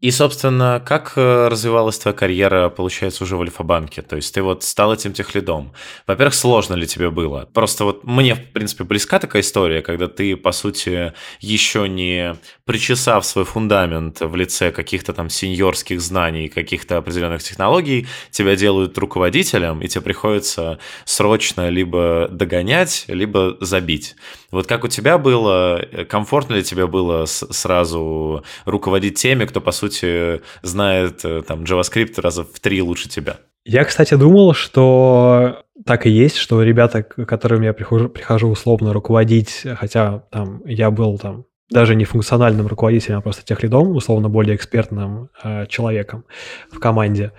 И, 0.00 0.12
собственно, 0.12 0.80
как 0.86 1.14
э, 1.16 1.48
развивалась 1.48 1.98
твоя 1.98 2.16
карьера, 2.16 2.68
получается, 2.68 3.24
уже 3.24 3.36
в 3.36 3.40
Альфа-банке? 3.40 4.00
То 4.02 4.14
есть 4.14 4.32
ты 4.32 4.42
вот 4.42 4.62
стал 4.62 4.94
этим 4.94 5.12
техлидом. 5.12 5.72
Во-первых, 6.06 6.34
сложно 6.34 6.74
ли 6.74 6.86
тебе 6.86 7.10
было? 7.10 7.48
Просто 7.52 7.84
вот 7.84 8.04
мне, 8.04 8.36
в 8.36 8.52
принципе, 8.52 8.84
близка 8.84 9.18
такая 9.18 9.42
история, 9.42 9.82
когда 9.82 10.06
ты, 10.06 10.36
по 10.36 10.52
сути, 10.52 11.14
еще 11.40 11.88
не 11.88 12.36
причесав 12.64 13.26
свой 13.26 13.44
фундамент 13.44 14.20
в 14.20 14.36
лице 14.36 14.70
каких-то 14.70 15.12
там 15.12 15.28
сеньорских 15.28 16.00
знаний, 16.00 16.48
каких-то 16.48 16.98
определенных 16.98 17.42
технологий, 17.42 18.06
тебя 18.30 18.54
делают 18.54 18.96
руководителем, 18.98 19.80
и 19.80 19.88
тебе 19.88 20.02
приходится 20.02 20.78
срочно 21.06 21.70
либо 21.70 22.28
догонять, 22.30 23.04
либо 23.08 23.56
забить. 23.60 24.14
Вот 24.52 24.68
как 24.68 24.84
у 24.84 24.88
тебя 24.88 25.18
было, 25.18 25.84
комфортно 26.08 26.54
ли 26.54 26.62
тебе 26.62 26.86
было 26.86 27.26
сразу 27.26 28.44
руководить 28.64 29.18
теми, 29.18 29.44
кто, 29.44 29.60
по 29.60 29.72
сути, 29.72 29.87
знает 30.62 31.24
э, 31.24 31.42
там 31.42 31.64
JavaScript 31.64 32.20
раза 32.20 32.44
в 32.44 32.60
три 32.60 32.82
лучше 32.82 33.08
тебя? 33.08 33.38
Я, 33.64 33.84
кстати, 33.84 34.14
думал, 34.14 34.54
что 34.54 35.62
так 35.84 36.06
и 36.06 36.10
есть, 36.10 36.36
что 36.36 36.62
ребята, 36.62 37.02
к 37.02 37.24
которым 37.26 37.62
я 37.62 37.72
прихожу, 37.72 38.08
прихожу 38.08 38.48
условно 38.48 38.92
руководить, 38.92 39.64
хотя 39.78 40.24
там 40.30 40.62
я 40.64 40.90
был 40.90 41.18
там 41.18 41.44
даже 41.70 41.94
не 41.94 42.04
функциональным 42.04 42.66
руководителем, 42.66 43.18
а 43.18 43.20
просто 43.20 43.44
техлидом, 43.44 43.94
условно 43.94 44.28
более 44.28 44.56
экспертным 44.56 45.28
э, 45.42 45.66
человеком 45.66 46.24
в 46.72 46.78
команде. 46.78 47.32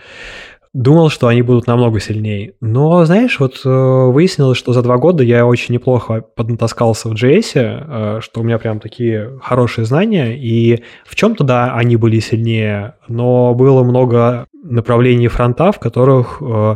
Думал, 0.73 1.09
что 1.09 1.27
они 1.27 1.41
будут 1.41 1.65
намного 1.65 1.99
сильнее. 1.99 2.53
Но, 2.61 3.03
знаешь, 3.03 3.39
вот 3.39 3.61
э, 3.65 3.69
выяснилось, 3.69 4.57
что 4.57 4.71
за 4.71 4.83
два 4.83 4.97
года 4.97 5.23
я 5.23 5.47
очень 5.47 5.73
неплохо 5.73 6.21
поднатаскался 6.21 7.09
в 7.09 7.13
JS, 7.13 7.51
э, 7.55 8.19
что 8.21 8.41
у 8.41 8.43
меня 8.43 8.59
прям 8.59 8.79
такие 8.79 9.39
хорошие 9.41 9.85
знания, 9.85 10.37
и 10.37 10.83
в 11.05 11.15
чем-то, 11.15 11.43
да, 11.43 11.73
они 11.73 11.95
были 11.95 12.19
сильнее, 12.19 12.93
но 13.07 13.55
было 13.55 13.83
много 13.83 14.45
направлений 14.53 15.27
фронта, 15.27 15.71
в 15.71 15.79
которых 15.79 16.37
э, 16.39 16.75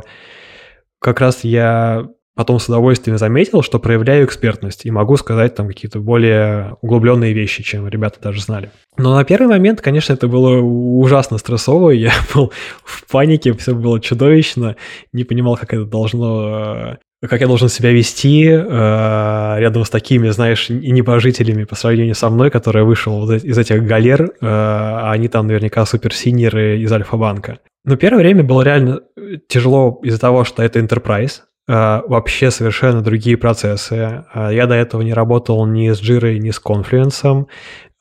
как 1.00 1.20
раз 1.20 1.44
я 1.44 2.08
потом 2.36 2.60
с 2.60 2.68
удовольствием 2.68 3.18
заметил, 3.18 3.62
что 3.62 3.80
проявляю 3.80 4.26
экспертность 4.26 4.86
и 4.86 4.92
могу 4.92 5.18
сказать 5.18 5.56
там 5.56 5.68
какие-то 5.68 6.00
более 6.00 6.76
углубленные 6.82 7.34
вещи, 7.34 7.64
чем 7.64 7.88
ребята 7.88 8.20
даже 8.22 8.42
знали. 8.42 8.72
Но 8.98 9.16
на 9.16 9.24
первый 9.24 9.48
момент, 9.48 9.82
конечно, 9.82 10.14
это 10.14 10.28
было 10.28 10.60
ужасно 10.60 11.38
стрессово, 11.38 11.90
я 11.92 12.12
был 12.34 12.52
в 12.84 13.10
панике, 13.12 13.54
все 13.54 13.76
было 13.76 14.00
чудовищно, 14.00 14.76
не 15.12 15.24
понимал, 15.24 15.58
как 15.58 15.74
это 15.74 15.86
должно 15.86 16.98
как 17.30 17.40
я 17.40 17.48
должен 17.48 17.70
себя 17.70 17.92
вести 17.92 18.50
э, 18.50 19.56
рядом 19.58 19.86
с 19.86 19.90
такими, 19.90 20.28
знаешь, 20.28 20.68
небожителями 20.70 21.64
по 21.64 21.74
сравнению 21.74 22.16
со 22.16 22.30
мной, 22.30 22.52
который 22.52 22.84
вышел 22.84 23.32
из 23.32 23.58
этих 23.58 23.86
галер, 23.86 24.24
э, 24.24 24.30
а 24.42 25.10
они 25.14 25.30
там 25.30 25.48
наверняка 25.48 25.86
суперсинеры 25.86 26.80
из 26.80 26.92
Альфа-банка. 26.92 27.60
Но 27.86 27.96
первое 27.96 28.24
время 28.24 28.44
было 28.44 28.62
реально 28.62 29.04
тяжело 29.48 30.02
из-за 30.04 30.20
того, 30.20 30.44
что 30.44 30.64
это 30.64 30.80
enterprise, 30.80 31.44
Э, 31.44 31.53
вообще 31.68 32.52
совершенно 32.52 33.02
другие 33.02 33.38
процессы. 33.38 34.26
Э, 34.34 34.50
я 34.52 34.68
до 34.68 34.76
этого 34.76 35.02
не 35.02 35.14
работал 35.14 35.66
ни 35.66 35.92
с 35.92 36.02
Jira, 36.02 36.38
ни 36.38 36.52
с 36.52 36.62
Confluence. 36.62 37.48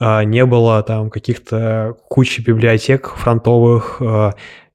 Э, 0.01 0.25
не 0.25 0.45
было 0.45 0.83
там 0.83 1.11
каких-то 1.11 1.97
кучи 2.09 2.41
библиотек 2.41 3.15
фронтовых, 3.17 4.01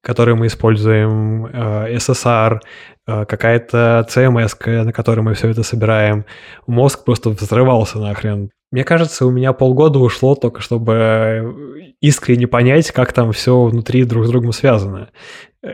которые 0.01 0.35
мы 0.35 0.47
используем, 0.47 1.47
SSR, 1.47 2.59
какая-то 3.05 4.07
CMS, 4.09 4.83
на 4.83 4.93
которой 4.93 5.19
мы 5.19 5.33
все 5.33 5.49
это 5.49 5.63
собираем. 5.63 6.25
Мозг 6.65 7.03
просто 7.03 7.31
взрывался 7.31 7.99
нахрен. 7.99 8.51
Мне 8.71 8.83
кажется, 8.83 9.25
у 9.25 9.31
меня 9.31 9.53
полгода 9.53 9.99
ушло 9.99 10.35
только, 10.35 10.59
чтобы 10.59 11.93
искренне 12.01 12.47
понять, 12.47 12.91
как 12.91 13.13
там 13.13 13.31
все 13.31 13.63
внутри 13.63 14.03
друг 14.03 14.25
с 14.25 14.29
другом 14.29 14.51
связано. 14.51 15.09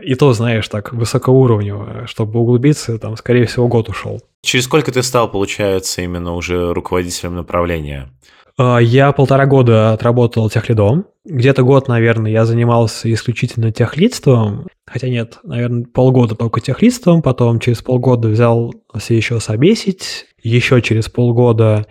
И 0.02 0.14
то, 0.14 0.32
знаешь, 0.32 0.68
так 0.68 0.92
высокоуровнево, 0.92 2.06
чтобы 2.06 2.40
углубиться, 2.40 2.98
там, 2.98 3.16
скорее 3.16 3.46
всего, 3.46 3.68
год 3.68 3.88
ушел. 3.88 4.20
Через 4.42 4.64
сколько 4.64 4.92
ты 4.92 5.02
стал, 5.02 5.30
получается, 5.30 6.02
именно 6.02 6.34
уже 6.34 6.72
руководителем 6.72 7.34
направления? 7.34 8.10
А, 8.56 8.78
я 8.78 9.12
полтора 9.12 9.46
года 9.46 9.92
отработал 9.92 10.48
техлидом. 10.48 11.06
Где-то 11.24 11.62
год, 11.62 11.88
наверное, 11.88 12.30
я 12.30 12.44
занимался 12.44 13.12
исключительно 13.12 13.72
техлидством. 13.72 14.66
Хотя 14.86 15.08
нет, 15.08 15.38
наверное, 15.42 15.84
полгода 15.84 16.34
только 16.34 16.60
техлидством. 16.60 17.22
Потом 17.22 17.58
через 17.58 17.82
полгода 17.82 18.28
взял 18.28 18.72
все 18.96 19.16
еще 19.16 19.40
собесить. 19.40 20.26
Еще 20.42 20.82
через 20.82 21.08
полгода 21.08 21.86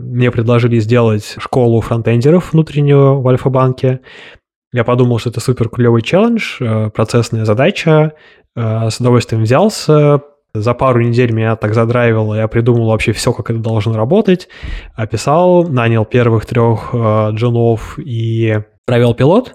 мне 0.00 0.30
предложили 0.30 0.80
сделать 0.80 1.36
школу 1.38 1.80
фронтендеров 1.80 2.52
внутреннюю 2.52 3.20
в 3.20 3.28
Альфа-банке. 3.28 4.00
Я 4.72 4.84
подумал, 4.84 5.18
что 5.18 5.30
это 5.30 5.40
супер 5.40 5.68
клевый 5.68 6.02
челлендж, 6.02 6.56
э, 6.60 6.90
процессная 6.90 7.44
задача. 7.44 8.12
Э, 8.54 8.88
с 8.90 9.00
удовольствием 9.00 9.42
взялся. 9.42 10.22
За 10.52 10.74
пару 10.74 11.00
недель 11.00 11.32
меня 11.32 11.54
так 11.54 11.74
задрайвило, 11.74 12.34
я 12.34 12.48
придумал 12.48 12.88
вообще 12.88 13.12
все, 13.12 13.32
как 13.32 13.50
это 13.50 13.60
должно 13.60 13.96
работать. 13.96 14.48
Описал, 14.96 15.68
нанял 15.68 16.04
первых 16.04 16.46
трех 16.46 16.90
э, 16.92 17.30
джунов 17.32 17.98
и 17.98 18.60
провел 18.84 19.14
пилот. 19.14 19.54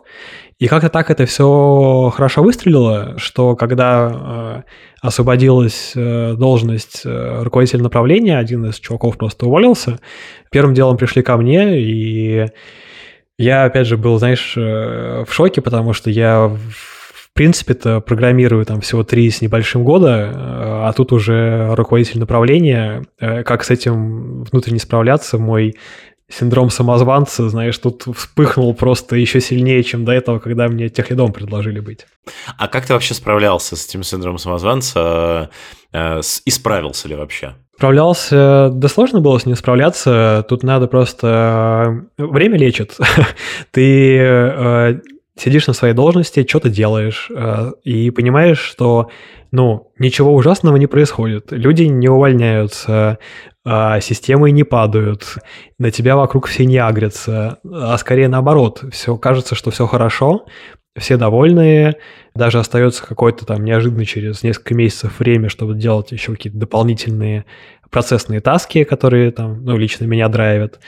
И 0.57 0.67
как-то 0.67 0.87
так 0.87 1.11
это 1.11 1.25
все 1.25 2.11
хорошо 2.15 2.41
выстрелило, 2.41 3.15
что 3.17 3.57
когда 3.57 4.09
э, 4.09 4.61
освободилась 5.01 5.91
э, 5.95 6.33
должность 6.37 7.01
э, 7.03 7.43
руководителя 7.43 7.83
направления, 7.83 8.37
один 8.37 8.65
из 8.65 8.79
чуваков 8.79 9.17
просто 9.17 9.47
уволился, 9.47 9.99
первым 10.51 10.73
делом 10.73 10.95
пришли 10.95 11.23
ко 11.23 11.35
мне, 11.35 11.81
и 11.81 12.45
я, 13.37 13.65
опять 13.65 13.87
же, 13.87 13.97
был, 13.97 14.17
знаешь, 14.17 14.53
э, 14.55 15.25
в 15.27 15.33
шоке, 15.33 15.61
потому 15.61 15.93
что 15.93 16.09
я, 16.09 16.47
в 16.47 17.29
принципе-то, 17.33 17.99
программирую 17.99 18.65
там 18.65 18.79
всего 18.81 19.03
три 19.03 19.29
с 19.29 19.41
небольшим 19.41 19.83
года, 19.83 20.31
э, 20.33 20.33
а 20.35 20.93
тут 20.95 21.11
уже 21.11 21.75
руководитель 21.75 22.19
направления. 22.19 23.03
Э, 23.19 23.43
как 23.43 23.63
с 23.65 23.71
этим 23.71 24.43
внутренне 24.43 24.79
справляться, 24.79 25.37
мой 25.37 25.75
синдром 26.29 26.69
самозванца, 26.69 27.49
знаешь, 27.49 27.77
тут 27.77 28.05
вспыхнул 28.15 28.73
просто 28.73 29.15
еще 29.17 29.41
сильнее, 29.41 29.83
чем 29.83 30.05
до 30.05 30.13
этого, 30.13 30.39
когда 30.39 30.67
мне 30.69 30.89
техлидом 30.89 31.33
предложили 31.33 31.81
быть. 31.81 32.07
А 32.57 32.67
как 32.67 32.87
ты 32.87 32.93
вообще 32.93 33.13
справлялся 33.13 33.75
с 33.75 33.85
этим 33.85 34.01
синдромом 34.01 34.39
самозванца? 34.39 35.51
И 35.93 36.49
справился 36.49 37.07
ли 37.07 37.15
вообще? 37.15 37.53
Справлялся, 37.77 38.69
да 38.71 38.87
сложно 38.87 39.19
было 39.19 39.37
с 39.37 39.45
ним 39.45 39.55
справляться, 39.55 40.45
тут 40.47 40.63
надо 40.63 40.87
просто... 40.87 42.07
Э, 42.17 42.23
время 42.23 42.57
лечит. 42.57 42.97
Ты 43.71 44.17
э, 44.17 44.99
сидишь 45.37 45.67
на 45.67 45.73
своей 45.73 45.93
должности, 45.93 46.45
что-то 46.47 46.69
делаешь, 46.69 47.29
э, 47.35 47.71
и 47.83 48.11
понимаешь, 48.11 48.59
что, 48.59 49.09
ну, 49.51 49.91
ничего 49.99 50.33
ужасного 50.33 50.77
не 50.77 50.87
происходит. 50.87 51.51
Люди 51.51 51.83
не 51.83 52.07
увольняются, 52.07 53.19
э, 53.65 53.99
системы 54.01 54.51
не 54.51 54.63
падают, 54.63 55.35
на 55.77 55.91
тебя 55.91 56.15
вокруг 56.15 56.47
все 56.47 56.65
не 56.65 56.77
агрятся, 56.77 57.59
а 57.69 57.97
скорее 57.97 58.29
наоборот, 58.29 58.85
все 58.91 59.17
кажется, 59.17 59.55
что 59.55 59.71
все 59.71 59.85
хорошо, 59.85 60.45
все 60.97 61.17
довольные, 61.17 61.97
даже 62.35 62.59
остается 62.59 63.05
какое-то 63.05 63.45
там 63.45 63.63
неожиданно 63.63 64.05
через 64.05 64.43
несколько 64.43 64.75
месяцев 64.75 65.19
время, 65.19 65.49
чтобы 65.49 65.75
делать 65.75 66.11
еще 66.11 66.31
какие-то 66.31 66.57
дополнительные 66.57 67.45
процессные 67.89 68.41
таски, 68.41 68.83
которые 68.83 69.31
там, 69.31 69.63
ну, 69.63 69.77
лично 69.77 70.05
меня 70.05 70.27
драйвят. 70.27 70.79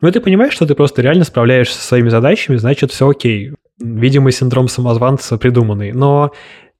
Ну, 0.00 0.10
ты 0.10 0.20
понимаешь, 0.20 0.52
что 0.52 0.66
ты 0.66 0.74
просто 0.74 1.02
реально 1.02 1.24
справляешься 1.24 1.78
со 1.78 1.86
своими 1.86 2.08
задачами, 2.08 2.56
значит, 2.56 2.90
все 2.90 3.08
окей. 3.08 3.52
Видимо, 3.78 4.30
синдром 4.32 4.68
самозванца 4.68 5.38
придуманный. 5.38 5.92
Но 5.92 6.32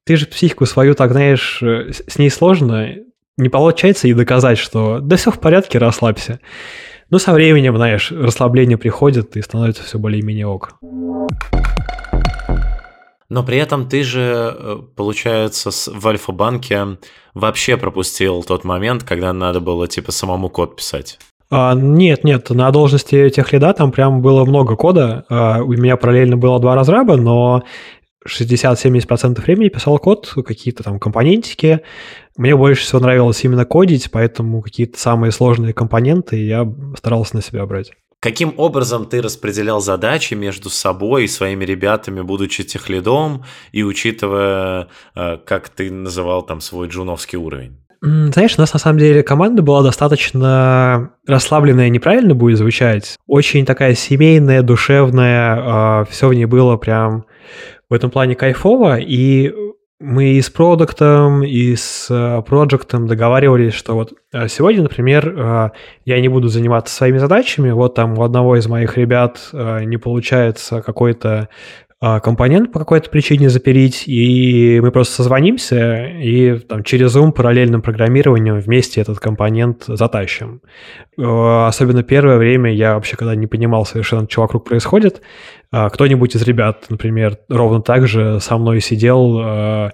ты 0.05 0.17
же 0.17 0.27
психику 0.27 0.67
свою 0.67 0.95
так, 0.95 1.13
знаешь, 1.13 1.63
с 1.63 2.19
ней 2.19 2.31
сложно, 2.31 2.97
не 3.37 3.49
получается 3.49 4.09
и 4.09 4.15
доказать, 4.15 4.59
что 4.59 4.99
да 5.01 5.17
все 5.17 5.31
в 5.31 5.41
порядке, 5.41 5.79
расслабься. 5.79 6.41
Но 7.11 7.19
со 7.19 7.33
временем, 7.33 7.77
знаешь, 7.77 8.11
расслабление 8.11 8.79
приходит 8.79 9.37
и 9.37 9.43
становится 9.43 9.85
все 9.85 9.99
более-менее 9.99 10.47
ок. 10.47 10.79
Но 13.33 13.43
при 13.43 13.57
этом 13.57 13.89
ты 13.89 14.03
же, 14.03 14.55
э, 14.59 14.77
получается, 14.95 15.71
в 15.71 16.07
Альфа-банке 16.07 16.99
вообще 17.33 17.79
пропустил 17.79 18.43
тот 18.43 18.63
момент, 18.63 19.05
когда 19.05 19.33
надо 19.33 19.59
было 19.61 19.89
типа 19.89 20.13
самому 20.13 20.51
код 20.51 20.77
писать. 20.77 21.19
А, 21.51 21.75
нет, 21.75 22.25
нет, 22.25 22.51
на 22.51 22.71
должности 22.71 23.31
тех 23.31 23.51
лида 23.55 23.73
там 23.73 23.91
прям 23.91 24.21
было 24.21 24.45
много 24.45 24.77
кода. 24.77 25.25
А, 25.31 25.63
у 25.63 25.73
меня 25.73 25.97
параллельно 25.97 26.37
было 26.37 26.61
два 26.61 26.75
разраба, 26.75 27.17
но 27.17 27.63
60-70% 28.29 29.41
времени 29.41 29.71
писал 29.71 29.99
код, 29.99 30.31
какие-то 30.45 30.83
там 30.83 31.01
компонентики, 31.01 31.81
Мне 32.37 32.55
больше 32.55 32.83
всего 32.83 33.01
нравилось 33.01 33.43
именно 33.45 33.65
кодить, 33.65 34.11
поэтому 34.11 34.61
какие-то 34.61 35.01
самые 35.01 35.33
сложные 35.33 35.73
компоненты 35.73 36.37
я 36.37 36.71
старался 36.99 37.37
на 37.37 37.43
себя 37.43 37.65
брать. 37.65 37.93
Каким 38.23 38.55
образом 38.57 39.07
ты 39.07 39.21
распределял 39.21 39.81
задачи 39.81 40.35
между 40.35 40.71
собой 40.71 41.25
и 41.25 41.29
своими 41.29 41.65
ребятами, 41.65 42.21
будучи 42.21 42.63
техлидом 42.63 43.45
и 43.73 43.83
учитывая, 43.83 44.87
э, 45.17 45.39
как 45.45 45.69
ты 45.71 45.91
называл 45.91 46.43
там 46.43 46.61
свой 46.61 46.87
джуновский 46.87 47.37
уровень? 47.37 47.79
Знаешь, 48.01 48.55
у 48.57 48.61
нас 48.61 48.73
на 48.73 48.79
самом 48.79 49.01
деле 49.01 49.25
команда 49.25 49.63
была 49.63 49.83
достаточно 49.83 51.11
расслабленная, 51.27 51.89
неправильно 51.89 52.37
будет 52.37 52.59
звучать. 52.59 53.17
Очень 53.27 53.67
такая 53.67 53.97
семейная, 53.97 54.63
душевная, 54.63 55.57
а, 55.59 56.05
все 56.09 56.29
в 56.29 56.35
ней 56.35 56.47
было 56.47 56.77
прям 56.77 57.25
в 57.91 57.95
этом 57.95 58.13
плане 58.13 58.37
кайфово, 58.37 59.01
и 59.01 59.53
мы 60.03 60.33
и 60.33 60.43
с 60.43 60.51
продуктом, 60.51 61.45
и 61.45 61.77
с 61.77 62.09
э, 62.11 62.43
проектом 62.43 63.07
договаривались, 63.07 63.73
что 63.73 63.95
вот 63.95 64.13
э, 64.33 64.49
сегодня, 64.49 64.83
например, 64.83 65.29
э, 65.29 65.71
я 66.05 66.21
не 66.21 66.29
буду 66.29 66.49
заниматься 66.49 66.95
своими 66.95 67.19
задачами, 67.19 67.71
вот 67.71 67.95
там 67.95 68.19
у 68.19 68.23
одного 68.23 68.57
из 68.57 68.67
моих 68.67 68.99
ребят 68.99 69.39
не 69.53 69.97
получается 69.97 70.83
какой-то 70.83 71.49
компонент 72.03 72.73
по 72.73 72.81
какой-то 72.81 73.11
причине 73.11 73.49
запилить, 73.49 74.09
и 74.09 74.81
мы 74.83 74.91
просто 74.91 75.15
созвонимся 75.15 76.07
и 76.07 76.59
там, 76.59 76.83
через 76.83 77.17
Zoom 77.17 77.31
параллельным 77.31 77.81
программированием 77.81 78.59
вместе 78.59 79.01
этот 79.01 79.21
компонент 79.21 79.85
затащим. 79.87 80.63
Э, 81.17 81.67
особенно 81.69 82.03
первое 82.03 82.39
время 82.39 82.73
я 82.73 82.95
вообще 82.95 83.17
когда 83.17 83.37
не 83.37 83.47
понимал 83.47 83.87
совершенно, 83.87 84.27
что 84.29 84.41
вокруг 84.41 84.65
происходит, 84.65 85.23
а, 85.71 85.91
кто-нибудь 85.91 86.35
из 86.35 86.43
ребят, 86.43 86.87
например, 86.89 87.39
ровно 87.49 87.81
так 87.81 88.09
же 88.09 88.41
со 88.41 88.59
мной 88.59 88.81
сидел, 88.81 89.41
э, 89.41 89.91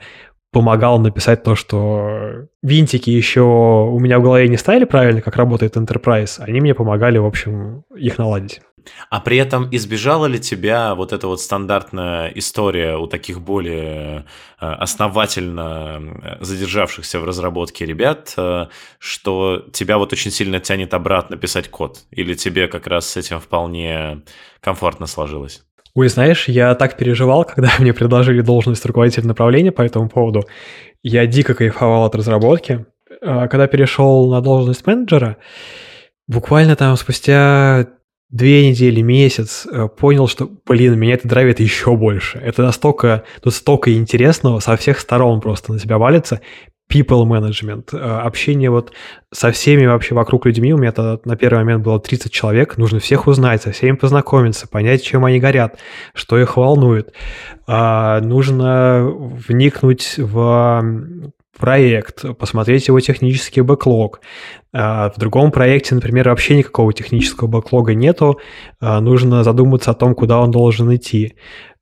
помогал 0.51 0.99
написать 0.99 1.43
то, 1.43 1.55
что 1.55 2.47
винтики 2.63 3.11
еще 3.11 3.43
у 3.43 3.99
меня 3.99 4.19
в 4.19 4.23
голове 4.23 4.49
не 4.49 4.57
ставили 4.57 4.85
правильно, 4.85 5.21
как 5.21 5.37
работает 5.37 5.77
Enterprise, 5.77 6.41
они 6.41 6.63
мне 6.63 6.75
помогали, 6.75 7.19
в 7.19 7.27
общем, 7.27 7.85
их 7.95 8.17
наладить. 8.17 8.63
А 9.11 9.21
при 9.21 9.39
этом 9.39 9.69
избежала 9.71 10.27
ли 10.27 10.39
тебя 10.39 10.95
вот 10.95 11.13
эта 11.13 11.27
вот 11.27 11.41
стандартная 11.41 12.29
история 12.35 12.97
у 12.97 13.07
таких 13.07 13.41
более 13.41 14.25
э, 14.61 14.67
основательно 14.67 16.39
задержавшихся 16.41 17.21
в 17.21 17.25
разработке 17.25 17.87
ребят, 17.87 18.35
э, 18.37 18.67
что 18.99 19.65
тебя 19.73 19.99
вот 19.99 20.13
очень 20.13 20.31
сильно 20.31 20.61
тянет 20.61 20.95
обратно 20.95 21.37
писать 21.37 21.69
код? 21.69 22.01
Или 22.11 22.35
тебе 22.35 22.69
как 22.69 22.87
раз 22.87 23.09
с 23.09 23.17
этим 23.17 23.41
вполне 23.41 24.23
комфортно 24.61 25.07
сложилось? 25.07 25.63
Ой, 25.95 26.09
знаешь, 26.09 26.47
я 26.49 26.75
так 26.75 26.97
переживал, 26.97 27.45
когда 27.45 27.71
мне 27.79 27.93
предложили 27.93 28.41
должность 28.41 28.87
руководителя 28.87 29.27
направления 29.27 29.73
по 29.73 29.83
этому 29.83 30.09
поводу. 30.09 30.45
Я 31.03 31.27
дико 31.27 31.55
кайфовал 31.55 32.05
от 32.05 32.15
разработки. 32.15 32.87
А 33.21 33.49
когда 33.49 33.67
перешел 33.67 34.31
на 34.31 34.41
должность 34.41 34.87
менеджера, 34.87 35.39
буквально 36.29 36.77
там 36.77 36.97
спустя 36.97 37.89
две 38.31 38.69
недели, 38.69 39.01
месяц 39.01 39.67
э, 39.67 39.89
понял, 39.89 40.29
что, 40.29 40.51
блин, 40.67 40.99
меня 40.99 41.15
это 41.15 41.29
драйвит 41.29 41.61
еще 41.61 41.97
больше. 41.97 42.39
Это 42.39 42.63
настолько, 42.63 43.25
тут 43.43 43.55
столько 43.55 43.95
интересного 43.95 44.61
со 44.61 44.77
всех 44.77 45.01
сторон 45.01 45.41
просто 45.41 45.73
на 45.73 45.79
тебя 45.79 45.99
валится. 45.99 46.41
People 46.91 47.25
management, 47.25 47.89
э, 47.93 47.99
общение 47.99 48.71
вот 48.71 48.93
со 49.33 49.51
всеми 49.51 49.87
вообще 49.87 50.15
вокруг 50.15 50.47
людьми. 50.47 50.73
У 50.73 50.79
меня 50.79 50.93
тогда 50.93 51.19
на 51.25 51.37
первый 51.37 51.59
момент 51.61 51.85
было 51.85 52.01
30 52.01 52.33
человек. 52.33 52.77
Нужно 52.79 52.99
всех 52.99 53.27
узнать, 53.27 53.63
со 53.63 53.73
всеми 53.73 53.97
познакомиться, 53.97 54.69
понять, 54.69 55.03
чем 55.03 55.25
они 55.25 55.39
горят, 55.39 55.79
что 56.15 56.39
их 56.39 56.57
волнует. 56.57 57.13
А, 57.67 58.21
нужно 58.21 59.07
вникнуть 59.11 60.15
в 60.17 60.83
проект, 61.59 62.25
посмотреть 62.39 62.89
его 62.89 63.01
технический 63.01 63.61
бэклог. 63.61 64.21
А, 64.73 65.11
в 65.11 65.19
другом 65.19 65.51
проекте, 65.51 65.95
например, 65.95 66.29
вообще 66.29 66.57
никакого 66.57 66.93
технического 66.93 67.49
бэклога 67.49 67.95
нету, 67.95 68.39
а, 68.81 69.01
нужно 69.01 69.43
задуматься 69.43 69.91
о 69.91 69.95
том, 69.95 70.15
куда 70.15 70.41
он 70.41 70.51
должен 70.51 70.95
идти. 70.95 71.37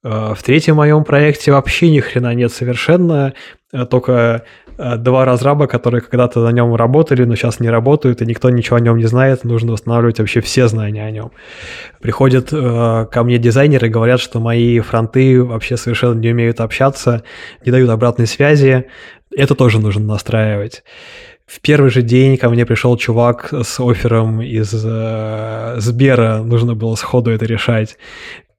А, 0.04 0.34
в 0.34 0.42
третьем 0.42 0.76
моем 0.76 1.04
проекте 1.04 1.52
вообще 1.52 1.90
ни 1.90 2.00
хрена 2.00 2.34
нет 2.34 2.52
совершенно, 2.52 3.34
только 3.90 4.44
два 4.78 5.24
разраба, 5.24 5.66
которые 5.66 6.02
когда-то 6.02 6.40
на 6.40 6.52
нем 6.52 6.74
работали, 6.74 7.24
но 7.24 7.34
сейчас 7.34 7.60
не 7.60 7.68
работают, 7.68 8.22
и 8.22 8.26
никто 8.26 8.48
ничего 8.50 8.76
о 8.76 8.80
нем 8.80 8.98
не 8.98 9.06
знает, 9.06 9.42
нужно 9.42 9.72
восстанавливать 9.72 10.18
вообще 10.18 10.40
все 10.40 10.68
знания 10.68 11.04
о 11.04 11.10
нем. 11.10 11.32
Приходят 12.00 12.50
ко 12.50 13.22
мне 13.24 13.38
дизайнеры 13.38 13.88
и 13.88 13.90
говорят, 13.90 14.20
что 14.20 14.38
мои 14.38 14.78
фронты 14.80 15.42
вообще 15.42 15.76
совершенно 15.76 16.20
не 16.20 16.30
умеют 16.30 16.60
общаться, 16.60 17.24
не 17.64 17.72
дают 17.72 17.90
обратной 17.90 18.26
связи, 18.26 18.86
это 19.34 19.54
тоже 19.54 19.80
нужно 19.80 20.04
настраивать. 20.04 20.82
В 21.46 21.60
первый 21.60 21.90
же 21.90 22.02
день 22.02 22.36
ко 22.36 22.50
мне 22.50 22.66
пришел 22.66 22.96
чувак 22.96 23.52
с 23.52 23.78
оффером 23.78 24.42
из 24.42 24.72
э, 24.74 25.76
Сбера, 25.78 26.42
нужно 26.42 26.74
было 26.74 26.96
сходу 26.96 27.30
это 27.30 27.46
решать, 27.46 27.96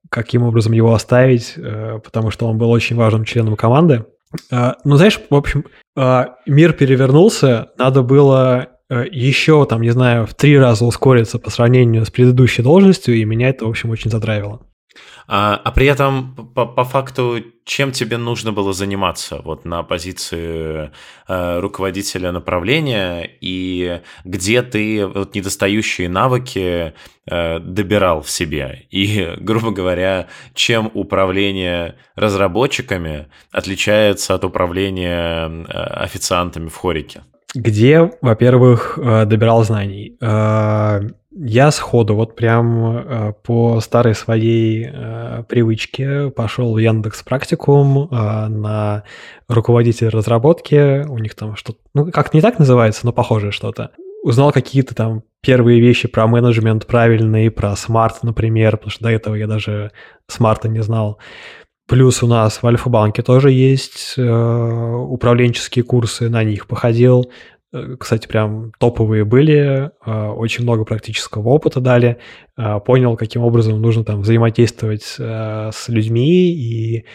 каким 0.10 0.44
образом 0.44 0.72
его 0.72 0.94
оставить, 0.94 1.54
э, 1.58 2.00
потому 2.04 2.32
что 2.32 2.48
он 2.48 2.58
был 2.58 2.72
очень 2.72 2.96
важным 2.96 3.26
членом 3.26 3.58
команды. 3.58 4.06
Э, 4.52 4.74
ну, 4.86 4.96
знаешь, 4.96 5.20
в 5.30 5.36
общем, 5.36 5.66
э, 5.98 6.26
мир 6.46 6.74
перевернулся, 6.74 7.72
надо 7.78 8.04
было 8.04 8.70
э, 8.90 9.06
еще, 9.12 9.66
там, 9.66 9.82
не 9.82 9.90
знаю, 9.90 10.26
в 10.26 10.34
три 10.34 10.58
раза 10.58 10.86
ускориться 10.86 11.40
по 11.40 11.50
сравнению 11.50 12.06
с 12.06 12.10
предыдущей 12.10 12.62
должностью, 12.62 13.16
и 13.16 13.26
меня 13.26 13.50
это, 13.50 13.66
в 13.66 13.70
общем, 13.70 13.90
очень 13.90 14.12
задрайвило. 14.12 14.62
А, 15.30 15.60
а 15.62 15.72
при 15.72 15.88
этом, 15.88 16.34
по, 16.56 16.66
по 16.66 16.86
факту, 16.86 17.44
чем 17.66 17.92
тебе 17.92 18.18
нужно 18.18 18.54
было 18.54 18.72
заниматься 18.72 19.42
вот 19.44 19.66
на 19.66 19.84
позиции 19.84 20.92
э, 21.28 21.60
руководителя 21.60 22.32
направления 22.32 23.30
и 23.42 24.02
где 24.24 24.62
ты 24.62 25.06
вот 25.06 25.36
недостающие 25.36 26.08
навыки 26.08 26.94
э, 27.30 27.60
добирал 27.60 28.22
в 28.22 28.30
себе? 28.30 28.88
И, 28.90 29.34
грубо 29.42 29.72
говоря, 29.72 30.28
чем 30.54 30.90
управление 30.94 31.96
разработчиками 32.16 33.28
отличается 33.52 34.34
от 34.34 34.46
управления 34.46 35.50
э, 35.50 35.72
официантами 35.74 36.70
в 36.70 36.76
хорике? 36.78 37.24
Где, 37.54 38.12
во-первых, 38.22 38.98
э, 38.98 39.26
добирал 39.26 39.66
знаний? 39.66 40.16
Я 41.40 41.70
сходу, 41.70 42.16
вот 42.16 42.36
прям 42.36 42.98
э, 42.98 43.34
по 43.44 43.80
старой 43.80 44.16
своей 44.16 44.90
э, 44.92 45.44
привычке 45.48 46.32
пошел 46.32 46.74
в 46.74 46.80
Яндекс 46.80 47.22
практикум 47.22 48.10
э, 48.10 48.48
на 48.48 49.04
руководителя 49.48 50.10
разработки. 50.10 51.06
У 51.08 51.20
них 51.20 51.36
там 51.36 51.56
что-то, 51.56 51.78
ну 51.94 52.12
как 52.12 52.34
не 52.34 52.42
так 52.42 52.58
называется, 52.58 53.06
но 53.06 53.14
похожее 53.14 53.52
что-то. 53.52 53.92
Узнал 54.24 54.52
какие-то 54.52 54.96
там 54.96 55.22
первые 55.42 55.80
вещи 55.80 56.08
про 56.08 56.26
менеджмент 56.26 56.88
правильные, 56.88 57.52
про 57.52 57.76
SMART, 57.76 58.24
например, 58.24 58.78
потому 58.78 58.90
что 58.90 59.04
до 59.04 59.12
этого 59.12 59.36
я 59.36 59.46
даже 59.46 59.92
смарта 60.28 60.68
не 60.68 60.82
знал. 60.82 61.20
Плюс 61.88 62.24
у 62.24 62.28
нас 62.28 62.62
в 62.62 62.68
Альфа-банке 62.68 63.22
тоже 63.22 63.52
есть 63.52 64.16
э, 64.18 64.24
управленческие 64.24 65.84
курсы, 65.84 66.30
на 66.30 66.44
них 66.44 66.68
походил. 66.68 67.32
Э, 67.74 67.96
кстати, 68.00 68.28
прям 68.28 68.72
топовые 68.80 69.26
были, 69.26 69.92
а, 70.02 70.32
очень 70.32 70.64
много 70.64 70.86
практического 70.86 71.50
опыта 71.50 71.82
дали, 71.82 72.18
а, 72.56 72.80
понял, 72.80 73.18
каким 73.18 73.44
образом 73.44 73.82
нужно 73.82 74.04
там 74.04 74.22
взаимодействовать 74.22 75.16
э, 75.20 75.70
с 75.74 75.90
людьми 75.90 76.52
и 76.52 77.06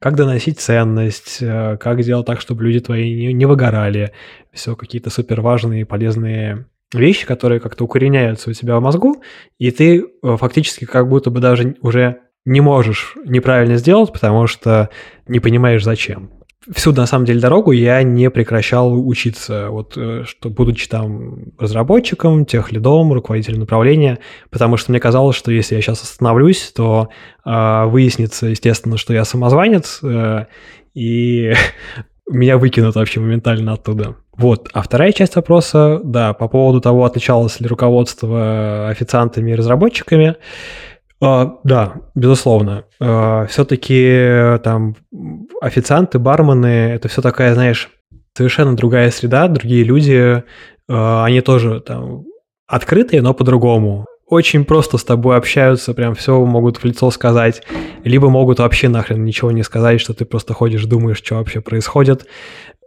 как 0.00 0.16
доносить 0.16 0.60
ценность, 0.60 1.38
э, 1.40 1.78
как 1.78 2.02
делать 2.02 2.26
так, 2.26 2.40
чтобы 2.40 2.64
люди 2.64 2.80
твои 2.80 3.32
не, 3.32 3.46
выгорали. 3.46 4.12
Все 4.52 4.76
какие-то 4.76 5.08
супер 5.08 5.40
важные 5.40 5.86
полезные 5.86 6.66
вещи, 6.92 7.26
которые 7.26 7.60
как-то 7.60 7.84
укореняются 7.84 8.50
у 8.50 8.52
тебя 8.52 8.78
в 8.78 8.82
мозгу, 8.82 9.22
и 9.58 9.70
ты 9.70 10.04
фактически 10.22 10.84
как 10.84 11.08
будто 11.08 11.30
бы 11.30 11.40
даже 11.40 11.76
уже 11.80 12.18
не 12.44 12.60
можешь 12.60 13.16
неправильно 13.24 13.76
сделать, 13.76 14.12
потому 14.12 14.46
что 14.46 14.90
не 15.26 15.40
понимаешь 15.40 15.82
зачем 15.82 16.43
всю, 16.72 16.92
на 16.92 17.06
самом 17.06 17.24
деле, 17.24 17.40
дорогу 17.40 17.72
я 17.72 18.02
не 18.02 18.30
прекращал 18.30 18.92
учиться, 19.06 19.68
вот, 19.70 19.94
э, 19.96 20.24
что 20.26 20.50
будучи 20.50 20.88
там 20.88 21.52
разработчиком, 21.58 22.46
техлидом, 22.46 23.12
руководителем 23.12 23.60
направления, 23.60 24.18
потому 24.50 24.76
что 24.76 24.90
мне 24.90 25.00
казалось, 25.00 25.36
что 25.36 25.52
если 25.52 25.74
я 25.74 25.82
сейчас 25.82 26.02
остановлюсь, 26.02 26.72
то 26.74 27.08
э, 27.44 27.84
выяснится, 27.86 28.46
естественно, 28.46 28.96
что 28.96 29.12
я 29.12 29.24
самозванец, 29.24 30.00
э, 30.02 30.46
и 30.94 31.52
меня 32.30 32.58
выкинут 32.58 32.94
вообще 32.94 33.20
моментально 33.20 33.74
оттуда. 33.74 34.16
Вот. 34.36 34.68
А 34.72 34.82
вторая 34.82 35.12
часть 35.12 35.36
вопроса, 35.36 36.00
да, 36.02 36.32
по 36.32 36.48
поводу 36.48 36.80
того, 36.80 37.04
отличалось 37.04 37.60
ли 37.60 37.66
руководство 37.68 38.88
официантами 38.88 39.52
и 39.52 39.54
разработчиками, 39.54 40.36
а, 41.24 41.58
да, 41.64 41.94
безусловно. 42.14 42.84
А, 43.00 43.46
все-таки 43.46 43.98
э, 43.98 44.58
там 44.62 44.94
официанты, 45.62 46.18
бармены, 46.18 46.92
это 46.92 47.08
все 47.08 47.22
такая, 47.22 47.54
знаешь, 47.54 47.88
совершенно 48.36 48.76
другая 48.76 49.10
среда, 49.10 49.48
другие 49.48 49.84
люди, 49.84 50.44
а, 50.86 51.24
они 51.24 51.40
тоже 51.40 51.80
там 51.80 52.24
открытые, 52.66 53.22
но 53.22 53.32
по-другому. 53.32 54.04
Очень 54.26 54.66
просто 54.66 54.98
с 54.98 55.04
тобой 55.04 55.36
общаются, 55.38 55.94
прям 55.94 56.14
все 56.14 56.44
могут 56.44 56.76
в 56.76 56.84
лицо 56.84 57.10
сказать, 57.10 57.62
либо 58.04 58.28
могут 58.28 58.58
вообще 58.58 58.90
нахрен 58.90 59.24
ничего 59.24 59.50
не 59.50 59.62
сказать, 59.62 60.02
что 60.02 60.12
ты 60.12 60.26
просто 60.26 60.52
ходишь, 60.52 60.84
думаешь, 60.84 61.18
что 61.18 61.36
вообще 61.36 61.62
происходит. 61.62 62.26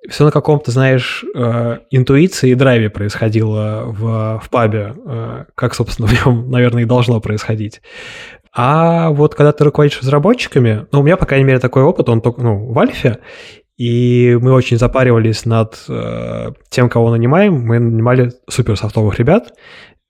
Все 0.10 0.26
на 0.26 0.32
каком-то, 0.32 0.72
знаешь, 0.72 1.24
э, 1.36 1.80
интуиции 1.92 2.52
и 2.52 2.56
драйве 2.56 2.90
происходило 2.90 3.84
в, 3.86 4.42
в 4.44 4.50
пабе, 4.50 4.94
э, 5.06 5.46
как, 5.56 5.76
собственно, 5.76 6.08
в 6.12 6.26
нем, 6.26 6.50
наверное, 6.50 6.84
и 6.84 6.86
должно 6.86 7.20
происходить. 7.20 7.82
А 8.54 9.12
вот 9.12 9.36
когда 9.36 9.52
ты 9.52 9.64
руководишь 9.64 10.00
разработчиками, 10.02 10.88
ну, 10.92 11.02
у 11.02 11.04
меня, 11.04 11.18
по 11.18 11.26
крайней 11.26 11.46
мере, 11.46 11.60
такой 11.60 11.84
опыт, 11.84 12.10
он 12.10 12.22
только, 12.22 12.42
ну, 12.42 12.72
в 12.72 12.80
Альфе, 12.80 13.20
и 13.78 14.38
мы 14.42 14.54
очень 14.54 14.78
запаривались 14.78 15.46
над 15.46 15.78
э, 15.88 16.52
тем, 16.70 16.90
кого 16.90 17.12
нанимаем. 17.12 17.54
Мы 17.54 17.78
нанимали 17.78 18.32
супер 18.50 18.76
софтовых 18.76 19.20
ребят, 19.20 19.54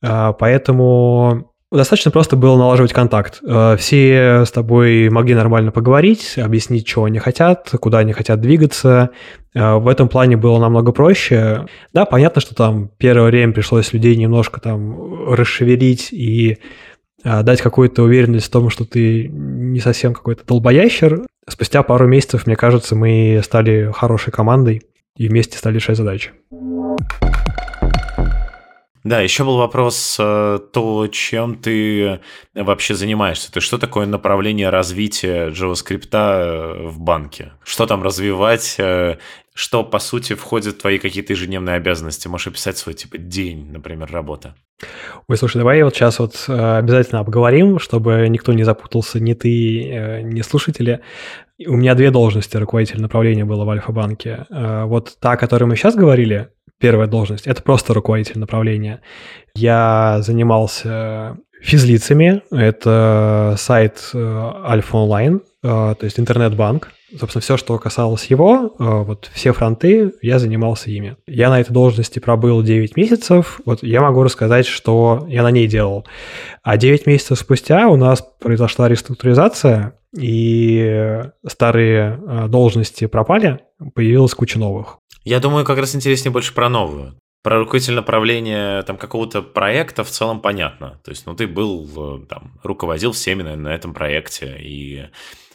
э, 0.01 0.33
поэтому 0.39 1.51
достаточно 1.69 2.11
просто 2.11 2.37
было 2.37 2.55
налаживать 2.57 2.93
контакт. 2.93 3.41
Э, 3.45 3.75
все 3.77 4.45
с 4.45 4.51
тобой 4.51 5.09
могли 5.09 5.35
нормально 5.35 5.71
поговорить, 5.71 6.37
объяснить, 6.37 6.87
чего 6.87 7.05
они 7.05 7.19
хотят, 7.19 7.69
куда 7.81 7.99
они 7.99 8.13
хотят 8.13 8.39
двигаться. 8.39 9.09
Э, 9.57 9.77
в 9.77 9.87
этом 9.87 10.09
плане 10.09 10.37
было 10.37 10.59
намного 10.59 10.91
проще. 10.91 11.65
Да, 11.93 12.05
понятно, 12.05 12.41
что 12.41 12.55
там 12.55 12.89
первое 12.97 13.27
время 13.27 13.53
пришлось 13.53 13.93
людей 13.93 14.15
немножко 14.15 14.61
там 14.61 15.31
расшевелить 15.33 16.13
и 16.13 16.57
э, 17.23 17.43
дать 17.43 17.61
какую-то 17.61 18.03
уверенность 18.03 18.47
в 18.47 18.51
том, 18.51 18.69
что 18.69 18.85
ты 18.85 19.27
не 19.27 19.79
совсем 19.79 20.13
какой-то 20.13 20.45
долбоящер, 20.45 21.23
Спустя 21.49 21.81
пару 21.81 22.07
месяцев, 22.07 22.45
мне 22.45 22.57
кажется, 22.57 22.93
мы 22.93 23.39
стали 23.41 23.89
хорошей 23.93 24.33
командой 24.33 24.81
и 25.15 25.29
вместе 25.29 25.57
стали 25.57 25.75
решать 25.75 25.95
задачи. 25.95 26.31
Да, 29.03 29.21
еще 29.21 29.43
был 29.43 29.57
вопрос, 29.57 30.17
э, 30.19 30.59
то, 30.73 31.07
чем 31.07 31.55
ты 31.55 32.19
вообще 32.53 32.93
занимаешься. 32.93 33.49
Есть, 33.53 33.65
что 33.65 33.77
такое 33.77 34.05
направление 34.05 34.69
развития 34.69 35.49
JavaScript 35.49 36.09
э, 36.11 36.87
в 36.87 36.99
банке? 36.99 37.53
Что 37.63 37.85
там 37.85 38.03
развивать? 38.03 38.75
Э, 38.79 39.17
что, 39.53 39.83
по 39.83 39.99
сути, 39.99 40.33
входит 40.33 40.75
в 40.75 40.81
твои 40.81 40.99
какие-то 40.99 41.33
ежедневные 41.33 41.77
обязанности? 41.77 42.27
Можешь 42.27 42.47
описать 42.47 42.77
свой, 42.77 42.95
типа, 42.95 43.17
день, 43.17 43.71
например, 43.71 44.11
работы? 44.11 44.53
Ой, 45.27 45.37
слушай, 45.37 45.57
давай 45.57 45.81
вот 45.83 45.95
сейчас 45.95 46.19
вот 46.19 46.45
обязательно 46.47 47.21
обговорим, 47.21 47.79
чтобы 47.79 48.27
никто 48.29 48.53
не 48.53 48.63
запутался, 48.63 49.19
ни 49.19 49.33
ты, 49.33 50.21
ни 50.23 50.41
слушатели. 50.41 50.99
У 51.65 51.75
меня 51.75 51.95
две 51.95 52.11
должности 52.11 52.55
руководитель 52.57 53.01
направления 53.01 53.45
было 53.45 53.65
в 53.65 53.69
Альфа-банке. 53.71 54.45
Вот 54.49 55.17
та, 55.19 55.31
о 55.31 55.37
которой 55.37 55.63
мы 55.63 55.75
сейчас 55.75 55.95
говорили, 55.95 56.49
первая 56.79 57.07
должность. 57.07 57.47
Это 57.47 57.61
просто 57.61 57.93
руководитель 57.93 58.39
направления. 58.39 59.01
Я 59.55 60.19
занимался 60.21 61.37
физлицами. 61.61 62.43
Это 62.51 63.55
сайт 63.57 64.11
э, 64.13 64.51
Альфа 64.65 64.97
Онлайн, 64.97 65.41
э, 65.63 65.67
то 65.67 66.03
есть 66.03 66.19
интернет-банк. 66.19 66.91
Собственно, 67.17 67.41
все, 67.41 67.57
что 67.57 67.77
касалось 67.79 68.25
его, 68.25 68.75
э, 68.77 68.83
вот 68.83 69.29
все 69.33 69.53
фронты, 69.53 70.13
я 70.21 70.39
занимался 70.39 70.91
ими. 70.91 71.15
Я 71.25 71.49
на 71.49 71.61
этой 71.61 71.71
должности 71.71 72.19
пробыл 72.19 72.61
9 72.61 72.97
месяцев. 72.97 73.61
Вот 73.65 73.81
я 73.81 74.01
могу 74.01 74.23
рассказать, 74.23 74.65
что 74.65 75.25
я 75.29 75.43
на 75.43 75.51
ней 75.51 75.67
делал. 75.67 76.05
А 76.63 76.77
9 76.77 77.07
месяцев 77.07 77.39
спустя 77.39 77.87
у 77.87 77.95
нас 77.95 78.21
произошла 78.39 78.89
реструктуризация, 78.89 79.93
и 80.17 81.23
старые 81.45 82.47
должности 82.47 83.05
пропали, 83.07 83.61
появилась 83.93 84.33
куча 84.33 84.59
новых. 84.59 84.97
Я 85.23 85.39
думаю, 85.39 85.65
как 85.65 85.77
раз 85.77 85.93
интереснее 85.93 86.31
больше 86.31 86.53
про 86.53 86.69
новую. 86.69 87.19
Про 87.43 87.59
руководитель 87.59 87.95
направления 87.95 88.81
там 88.83 88.97
какого-то 88.97 89.41
проекта 89.41 90.03
в 90.03 90.09
целом 90.09 90.39
понятно. 90.39 90.99
То 91.03 91.11
есть, 91.11 91.25
ну, 91.25 91.35
ты 91.35 91.47
был 91.47 91.87
э, 91.95 92.25
там, 92.27 92.59
руководил 92.63 93.11
всеми 93.11 93.43
на, 93.43 93.55
на 93.57 93.69
этом 93.69 93.93
проекте 93.93 94.57
и 94.57 95.05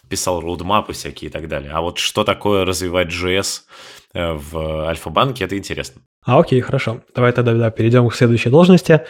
писал 0.09 0.43
роудмапы 0.43 0.93
всякие 0.93 1.31
и 1.31 1.33
так 1.33 1.49
далее. 1.49 1.71
А 1.73 1.81
вот 1.81 1.99
что 1.99 2.23
такое 2.23 2.67
развивать 2.67 3.09
JS 3.09 3.63
э, 4.13 4.33
в 4.33 4.89
Альфа-банке, 4.89 5.45
это 5.45 5.57
интересно. 5.57 6.03
А, 6.25 6.39
окей, 6.39 6.61
хорошо. 6.61 7.01
Давай 7.15 7.33
тогда 7.33 7.55
да, 7.55 7.71
перейдем 7.71 8.07
к 8.09 8.15
следующей 8.15 8.51
должности. 8.51 9.01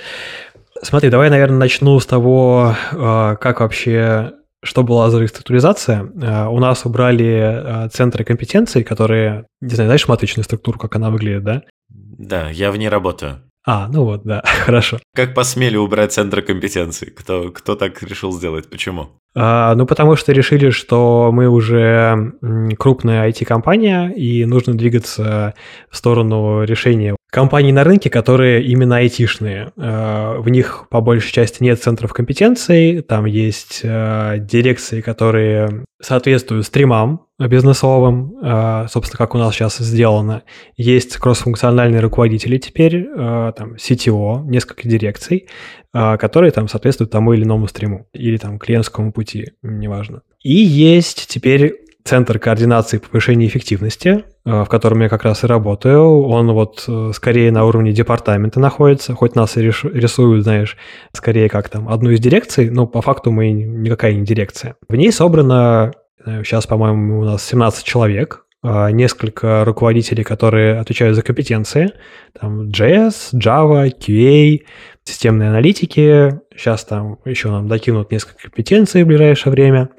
Смотри, 0.81 1.11
давай, 1.11 1.29
наверное, 1.29 1.59
начну 1.59 1.99
с 1.99 2.07
того, 2.07 2.77
э, 2.93 3.37
как 3.41 3.61
вообще 3.61 4.33
что 4.63 4.83
была 4.83 5.11
за 5.11 5.21
реструктуризация? 5.21 6.09
Э, 6.23 6.47
у 6.47 6.59
нас 6.59 6.87
убрали 6.87 7.87
э, 7.87 7.89
центры 7.91 8.25
компетенций, 8.25 8.85
которые, 8.85 9.47
не 9.61 9.75
знаю, 9.75 9.89
знаешь 9.89 10.09
маточную 10.09 10.45
структуру, 10.45 10.79
как 10.79 10.97
она 10.97 11.11
выглядит, 11.11 11.45
да? 11.45 11.63
Да, 11.91 12.51
я 12.51 12.71
в 12.71 12.77
ней 12.77 12.89
работаю. 12.89 13.43
А, 13.65 13.89
ну 13.89 14.05
вот, 14.05 14.23
да, 14.25 14.43
хорошо. 14.65 14.99
Как 15.15 15.35
посмели 15.35 15.77
убрать 15.77 16.13
центры 16.13 16.43
компетенций? 16.43 17.11
Кто, 17.11 17.51
кто 17.51 17.75
так 17.75 18.03
решил 18.03 18.33
сделать? 18.33 18.71
Почему? 18.71 19.11
А, 19.35 19.75
ну, 19.75 19.87
потому 19.87 20.17
что 20.17 20.33
решили, 20.33 20.71
что 20.71 21.31
мы 21.33 21.49
уже 21.49 22.33
крупная 22.79 23.29
IT-компания, 23.31 24.11
и 24.11 24.45
нужно 24.45 24.75
двигаться 24.75 25.55
в 25.91 25.97
сторону 25.97 26.65
решения 26.65 27.17
компаний 27.33 27.73
на 27.73 27.83
рынке, 27.83 28.11
которые 28.11 28.63
именно 28.63 28.99
айтишные. 28.99 29.73
А, 29.79 30.39
в 30.39 30.51
них 30.51 30.85
по 30.91 31.01
большей 31.01 31.33
части 31.33 31.63
нет 31.63 31.83
центров 31.83 32.13
компетенций, 32.13 33.01
там 33.01 33.25
есть 33.25 33.81
а, 33.85 34.37
дирекции, 34.37 35.01
которые 35.01 35.87
соответствуют 36.01 36.67
стримам 36.67 37.23
бизнесовым, 37.39 38.37
а, 38.43 38.87
собственно, 38.89 39.17
как 39.17 39.35
у 39.35 39.39
нас 39.39 39.55
сейчас 39.55 39.79
сделано. 39.79 40.43
Есть 40.77 41.17
кроссфункциональные 41.17 42.01
руководители 42.01 42.59
теперь, 42.59 43.09
там 43.15 43.77
CTO, 43.77 44.45
несколько 44.45 44.87
дирекций, 44.87 45.49
которые 45.93 46.51
там 46.53 46.69
соответствуют 46.69 47.11
тому 47.11 47.33
или 47.33 47.45
иному 47.45 47.67
стриму 47.67 48.09
или 48.13 48.37
там 48.37 48.59
клиентскому 48.59 49.11
пути, 49.11 49.53
неважно. 49.63 50.21
И 50.43 50.53
есть 50.55 51.27
теперь 51.29 51.82
центр 52.05 52.39
координации 52.39 52.99
повышения 52.99 53.47
эффективности, 53.47 54.25
э, 54.45 54.63
в 54.63 54.67
котором 54.67 55.03
я 55.03 55.09
как 55.09 55.25
раз 55.25 55.45
и 55.45 55.47
работаю. 55.47 56.23
Он 56.25 56.53
вот 56.53 56.85
э, 56.89 57.11
скорее 57.15 57.53
на 57.53 57.65
уровне 57.65 57.93
департамента 57.93 58.61
находится, 58.61 59.15
хоть 59.15 59.35
нас 59.35 59.57
и 59.57 59.63
рисуют, 59.63 60.45
знаешь, 60.45 60.77
скорее 61.13 61.49
как 61.49 61.69
там 61.69 61.89
одну 61.89 62.11
из 62.11 62.21
дирекций, 62.21 62.71
но 62.71 62.87
по 62.87 63.03
факту 63.03 63.31
мы 63.31 63.53
никакая 63.53 64.15
не 64.15 64.25
дирекция. 64.25 64.77
В 64.89 64.97
ней 64.97 65.13
собрано, 65.13 65.93
сейчас, 66.25 66.67
по-моему, 66.67 67.21
у 67.21 67.25
нас 67.25 67.45
17 67.45 67.85
человек, 67.85 68.45
э, 68.63 68.91
несколько 68.91 69.65
руководителей, 69.65 70.25
которые 70.25 70.79
отвечают 70.79 71.17
за 71.17 71.23
компетенции, 71.23 71.93
там 72.39 72.69
JS, 72.69 73.35
Java, 73.35 73.93
QA, 73.97 74.61
системные 75.05 75.51
аналитики, 75.51 76.41
сейчас 76.57 76.85
там 76.85 77.19
еще 77.25 77.51
нам 77.51 77.69
докинут 77.69 78.11
несколько 78.13 78.43
компетенций 78.43 79.03
в 79.03 79.07
ближайшее 79.07 79.53
время. 79.53 79.91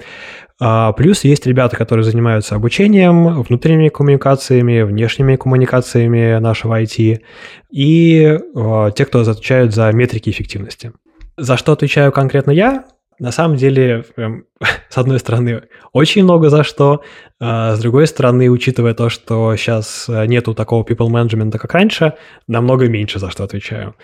А, 0.60 0.92
плюс 0.92 1.24
есть 1.24 1.46
ребята, 1.46 1.76
которые 1.76 2.04
занимаются 2.04 2.54
обучением, 2.54 3.42
внутренними 3.42 3.88
коммуникациями, 3.88 4.82
внешними 4.82 5.36
коммуникациями 5.36 6.38
нашего 6.38 6.80
IT, 6.80 7.20
и 7.70 8.38
а, 8.54 8.90
те, 8.92 9.04
кто 9.04 9.20
отвечают 9.20 9.74
за 9.74 9.90
метрики 9.92 10.30
эффективности. 10.30 10.92
За 11.36 11.56
что 11.56 11.72
отвечаю 11.72 12.12
конкретно 12.12 12.52
я? 12.52 12.84
На 13.24 13.32
самом 13.32 13.56
деле, 13.56 14.04
прям, 14.14 14.44
с 14.90 14.98
одной 14.98 15.18
стороны, 15.18 15.62
очень 15.94 16.24
много 16.24 16.50
за 16.50 16.62
что, 16.62 17.00
а 17.40 17.74
с 17.74 17.80
другой 17.80 18.06
стороны, 18.06 18.50
учитывая 18.50 18.92
то, 18.92 19.08
что 19.08 19.56
сейчас 19.56 20.10
э, 20.10 20.26
нету 20.26 20.52
такого 20.52 20.84
people 20.84 21.08
management, 21.08 21.56
как 21.56 21.72
раньше, 21.72 22.12
намного 22.48 22.86
меньше 22.86 23.18
за 23.18 23.30
что 23.30 23.44
отвечаю. 23.44 23.94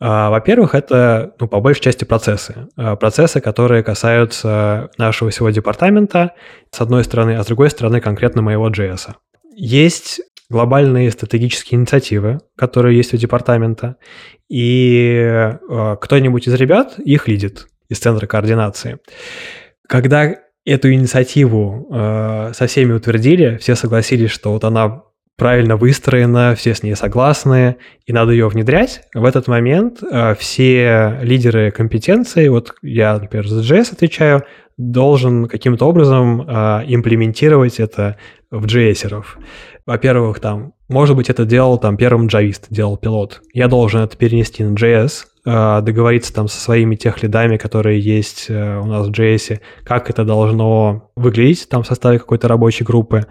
А, 0.00 0.28
во-первых, 0.28 0.74
это, 0.74 1.32
ну, 1.40 1.48
по 1.48 1.60
большей 1.60 1.80
части 1.80 2.04
процессы. 2.04 2.68
А, 2.76 2.96
процессы, 2.96 3.40
которые 3.40 3.82
касаются 3.82 4.90
нашего 4.98 5.30
всего 5.30 5.48
департамента, 5.48 6.32
с 6.70 6.82
одной 6.82 7.04
стороны, 7.04 7.36
а 7.36 7.44
с 7.44 7.46
другой 7.46 7.70
стороны, 7.70 8.02
конкретно 8.02 8.42
моего 8.42 8.68
JS. 8.68 9.14
Есть 9.56 10.20
глобальные 10.50 11.10
стратегические 11.10 11.80
инициативы, 11.80 12.40
которые 12.54 12.98
есть 12.98 13.14
у 13.14 13.16
департамента, 13.16 13.96
и 14.50 15.22
э, 15.26 15.96
кто-нибудь 15.98 16.46
из 16.46 16.52
ребят 16.52 16.98
их 16.98 17.28
лидит 17.28 17.66
из 17.88 17.98
центра 17.98 18.26
координации. 18.26 18.98
Когда 19.88 20.36
эту 20.64 20.92
инициативу 20.92 21.88
э, 21.90 22.52
со 22.54 22.66
всеми 22.66 22.92
утвердили, 22.92 23.56
все 23.56 23.74
согласились, 23.74 24.30
что 24.30 24.52
вот 24.52 24.64
она 24.64 25.02
правильно 25.38 25.76
выстроена, 25.76 26.54
все 26.56 26.74
с 26.74 26.82
ней 26.82 26.96
согласны, 26.96 27.76
и 28.06 28.12
надо 28.12 28.32
ее 28.32 28.48
внедрять. 28.48 29.02
В 29.14 29.24
этот 29.24 29.46
момент 29.46 30.02
э, 30.02 30.34
все 30.38 31.18
лидеры 31.22 31.70
компетенции, 31.70 32.48
вот 32.48 32.74
я, 32.82 33.18
например, 33.18 33.46
за 33.46 33.60
JS 33.62 33.92
отвечаю, 33.92 34.44
должен 34.76 35.46
каким-то 35.46 35.86
образом 35.86 36.42
э, 36.42 36.84
имплементировать 36.88 37.80
это 37.80 38.16
в 38.50 38.66
JS. 38.66 39.24
Во-первых, 39.86 40.40
там, 40.40 40.74
может 40.88 41.16
быть, 41.16 41.30
это 41.30 41.44
делал 41.44 41.78
там 41.78 41.96
первым 41.96 42.26
джавист, 42.26 42.66
делал 42.68 42.96
пилот. 42.96 43.40
Я 43.54 43.68
должен 43.68 44.02
это 44.02 44.16
перенести 44.16 44.62
на 44.64 44.74
JS, 44.74 45.24
договориться 45.44 46.34
там 46.34 46.48
со 46.48 46.60
своими 46.60 46.96
тех 46.96 47.22
лидами, 47.22 47.56
которые 47.56 48.00
есть 48.00 48.46
э, 48.48 48.78
у 48.78 48.86
нас 48.86 49.06
в 49.06 49.10
JS, 49.10 49.60
как 49.84 50.10
это 50.10 50.24
должно 50.24 51.10
выглядеть 51.16 51.68
там 51.68 51.82
в 51.82 51.86
составе 51.86 52.18
какой-то 52.18 52.48
рабочей 52.48 52.84
группы. 52.84 53.26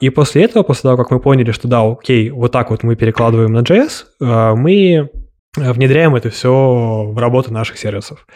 И 0.00 0.10
после 0.10 0.44
этого, 0.44 0.62
после 0.62 0.82
того, 0.82 0.96
как 0.96 1.10
мы 1.10 1.20
поняли, 1.20 1.50
что 1.50 1.68
да, 1.68 1.82
окей, 1.82 2.30
вот 2.30 2.52
так 2.52 2.70
вот 2.70 2.82
мы 2.82 2.96
перекладываем 2.96 3.52
на 3.52 3.60
JS, 3.60 4.04
э, 4.20 4.54
мы 4.54 5.10
внедряем 5.56 6.14
это 6.14 6.30
все 6.30 7.04
в 7.06 7.18
работу 7.18 7.52
наших 7.52 7.78
сервисов. 7.78 8.26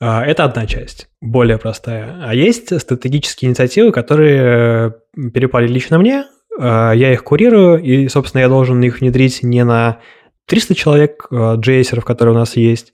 Э, 0.00 0.20
это 0.20 0.44
одна 0.44 0.66
часть, 0.66 1.08
более 1.20 1.58
простая. 1.58 2.20
А 2.22 2.34
есть 2.34 2.78
стратегические 2.80 3.48
инициативы, 3.50 3.90
которые 3.90 4.94
перепали 5.34 5.66
лично 5.66 5.98
мне. 5.98 6.24
я 6.60 7.12
их 7.12 7.22
курирую, 7.22 7.80
и, 7.80 8.08
собственно, 8.08 8.42
я 8.42 8.48
должен 8.48 8.82
их 8.82 9.00
внедрить 9.00 9.42
не 9.42 9.64
на 9.64 9.98
300 10.48 10.74
человек 10.74 11.28
джейсеров, 11.30 12.04
которые 12.04 12.34
у 12.34 12.38
нас 12.38 12.56
есть, 12.56 12.92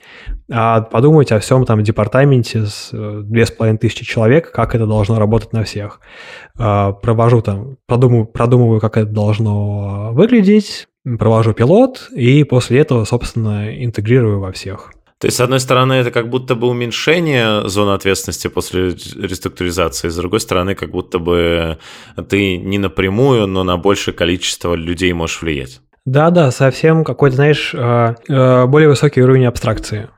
а 0.50 0.80
подумать 0.82 1.32
о 1.32 1.38
всем 1.38 1.64
там 1.64 1.82
департаменте 1.82 2.66
с 2.66 2.90
2500 2.92 4.07
человек, 4.07 4.50
как 4.52 4.74
это 4.74 4.86
должно 4.86 5.18
работать 5.18 5.52
на 5.52 5.62
всех. 5.62 6.00
Провожу 6.57 7.40
там, 7.42 7.76
продумываю, 7.86 8.26
продумываю, 8.26 8.80
как 8.80 8.96
это 8.96 9.11
должно 9.11 10.11
выглядеть, 10.12 10.88
провожу 11.18 11.52
пилот, 11.52 12.09
и 12.14 12.44
после 12.44 12.80
этого, 12.80 13.05
собственно, 13.05 13.72
интегрирую 13.84 14.40
во 14.40 14.50
всех. 14.52 14.90
То 15.18 15.28
есть, 15.28 15.36
с 15.38 15.40
одной 15.40 15.61
стороны, 15.61 15.94
это 15.94 16.11
как 16.11 16.28
будто 16.28 16.55
бы 16.55 16.66
уменьшение 16.66 17.66
зоны 17.68 17.92
ответственности 17.92 18.48
после 18.48 18.88
реструктуризации, 18.88 20.09
с 20.09 20.16
другой 20.16 20.40
стороны, 20.40 20.74
как 20.74 20.90
будто 20.90 21.18
бы 21.18 21.78
ты 22.28 22.59
не 22.59 22.78
напрямую, 22.78 23.46
но 23.46 23.62
на 23.64 23.76
большее 23.78 24.12
количество 24.12 24.74
людей 24.74 25.12
можешь 25.12 25.40
влиять. 25.40 25.80
Да-да, 26.07 26.50
совсем 26.50 27.02
какой-то, 27.02 27.36
знаешь, 27.36 27.72
э, 27.74 28.14
э, 28.28 28.66
более 28.66 28.90
высокий 28.90 29.22
уровень 29.22 29.46
абстракции. 29.46 30.11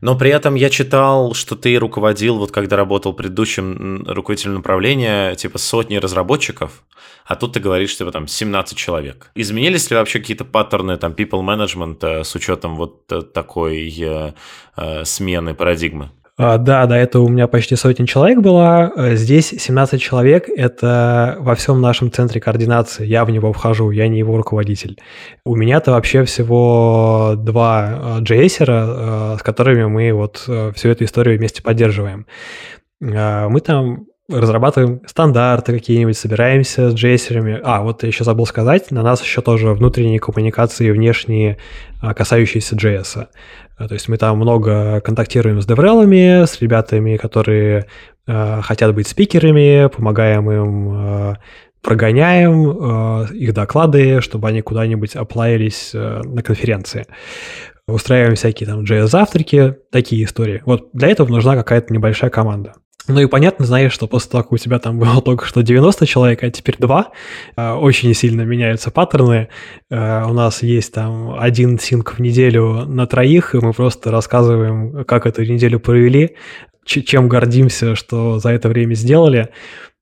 Но 0.00 0.16
при 0.16 0.30
этом 0.30 0.54
я 0.54 0.70
читал, 0.70 1.34
что 1.34 1.54
ты 1.54 1.76
руководил, 1.76 2.38
вот 2.38 2.52
когда 2.52 2.76
работал 2.76 3.12
предыдущим 3.12 4.04
руководителем 4.06 4.54
направления, 4.54 5.34
типа 5.34 5.58
сотни 5.58 5.96
разработчиков, 5.96 6.84
а 7.26 7.36
тут 7.36 7.52
ты 7.52 7.60
говоришь, 7.60 7.98
типа 7.98 8.12
там 8.12 8.26
17 8.26 8.78
человек. 8.78 9.30
Изменились 9.34 9.90
ли 9.90 9.96
вообще 9.96 10.20
какие-то 10.20 10.46
паттерны 10.46 10.96
там 10.96 11.12
people 11.12 11.42
management 11.42 11.98
э, 12.00 12.24
с 12.24 12.34
учетом 12.34 12.76
вот 12.76 13.06
такой 13.34 13.94
э, 14.00 14.32
э, 14.76 15.04
смены 15.04 15.52
парадигмы? 15.52 16.10
А, 16.40 16.56
да, 16.56 16.86
до 16.86 16.94
этого 16.94 17.24
у 17.24 17.28
меня 17.28 17.48
почти 17.48 17.74
сотня 17.74 18.06
человек 18.06 18.38
было. 18.38 18.92
Э, 18.94 19.16
здесь 19.16 19.48
17 19.48 20.00
человек– 20.00 20.48
это 20.56 21.36
во 21.40 21.56
всем 21.56 21.80
нашем 21.80 22.12
центре 22.12 22.40
координации. 22.40 23.04
Я 23.04 23.24
в 23.24 23.30
него 23.30 23.52
вхожу, 23.52 23.90
я 23.90 24.06
не 24.06 24.20
его 24.20 24.36
руководитель. 24.36 24.98
У 25.44 25.56
меня-то 25.56 25.90
вообще 25.90 26.22
всего 26.22 27.34
два 27.36 28.18
джейсера, 28.20 28.86
э, 28.86 29.36
с 29.40 29.42
которыми 29.42 29.86
мы 29.86 30.12
вот 30.12 30.48
всю 30.76 30.88
эту 30.88 31.04
историю 31.04 31.38
вместе 31.38 31.60
поддерживаем. 31.60 32.26
Мы 33.00 33.60
там 33.60 34.06
разрабатываем 34.28 35.00
стандарты 35.06 35.72
какие-нибудь, 35.72 36.16
собираемся 36.16 36.90
с 36.90 36.94
джейсерами. 36.94 37.60
А, 37.64 37.82
вот 37.82 38.02
я 38.02 38.08
еще 38.08 38.24
забыл 38.24 38.46
сказать, 38.46 38.90
на 38.90 39.02
нас 39.02 39.22
еще 39.22 39.40
тоже 39.40 39.72
внутренние 39.72 40.20
коммуникации, 40.20 40.90
внешние, 40.90 41.56
касающиеся 42.00 42.76
JS. 42.76 43.28
Э, 43.78 43.88
то 43.88 43.94
есть 43.94 44.08
мы 44.08 44.16
там 44.16 44.36
много 44.38 45.00
контактируем 45.00 45.60
с 45.60 45.66
деврелами, 45.66 46.44
с 46.44 46.60
ребятами, 46.60 47.16
которые 47.16 47.86
э, 48.26 48.60
хотят 48.62 48.94
быть 48.94 49.08
спикерами, 49.08 49.88
помогаем 49.88 50.50
им, 50.50 51.30
э, 51.30 51.36
прогоняем 51.82 52.70
э, 52.70 53.34
их 53.34 53.54
доклады, 53.54 54.20
чтобы 54.20 54.48
они 54.48 54.62
куда-нибудь 54.62 55.16
оплавились 55.16 55.92
э, 55.94 56.20
на 56.24 56.42
конференции. 56.42 57.06
Устраиваем 57.86 58.34
всякие 58.34 58.68
там 58.68 58.82
JS-завтраки, 58.82 59.76
такие 59.90 60.24
истории. 60.24 60.62
Вот 60.66 60.90
для 60.92 61.08
этого 61.08 61.28
нужна 61.28 61.56
какая-то 61.56 61.92
небольшая 61.92 62.30
команда. 62.30 62.74
Ну 63.08 63.20
и 63.20 63.26
понятно, 63.26 63.64
знаешь, 63.64 63.92
что 63.92 64.06
после 64.06 64.30
того, 64.30 64.44
как 64.44 64.52
у 64.52 64.58
тебя 64.58 64.78
там 64.78 64.98
было 64.98 65.20
только 65.24 65.46
что 65.46 65.62
90 65.62 66.06
человек, 66.06 66.42
а 66.42 66.50
теперь 66.50 66.76
2, 66.78 67.12
э, 67.56 67.72
очень 67.72 68.14
сильно 68.14 68.42
меняются 68.42 68.90
паттерны. 68.90 69.48
Э, 69.90 70.24
у 70.24 70.34
нас 70.34 70.62
есть 70.62 70.92
там 70.92 71.38
один 71.38 71.78
синк 71.78 72.12
в 72.12 72.20
неделю 72.20 72.84
на 72.84 73.06
троих, 73.06 73.54
и 73.54 73.58
мы 73.58 73.72
просто 73.72 74.10
рассказываем, 74.10 75.04
как 75.04 75.26
эту 75.26 75.42
неделю 75.44 75.80
провели, 75.80 76.36
чем 76.84 77.28
гордимся, 77.28 77.94
что 77.94 78.38
за 78.38 78.50
это 78.50 78.68
время 78.68 78.94
сделали. 78.94 79.48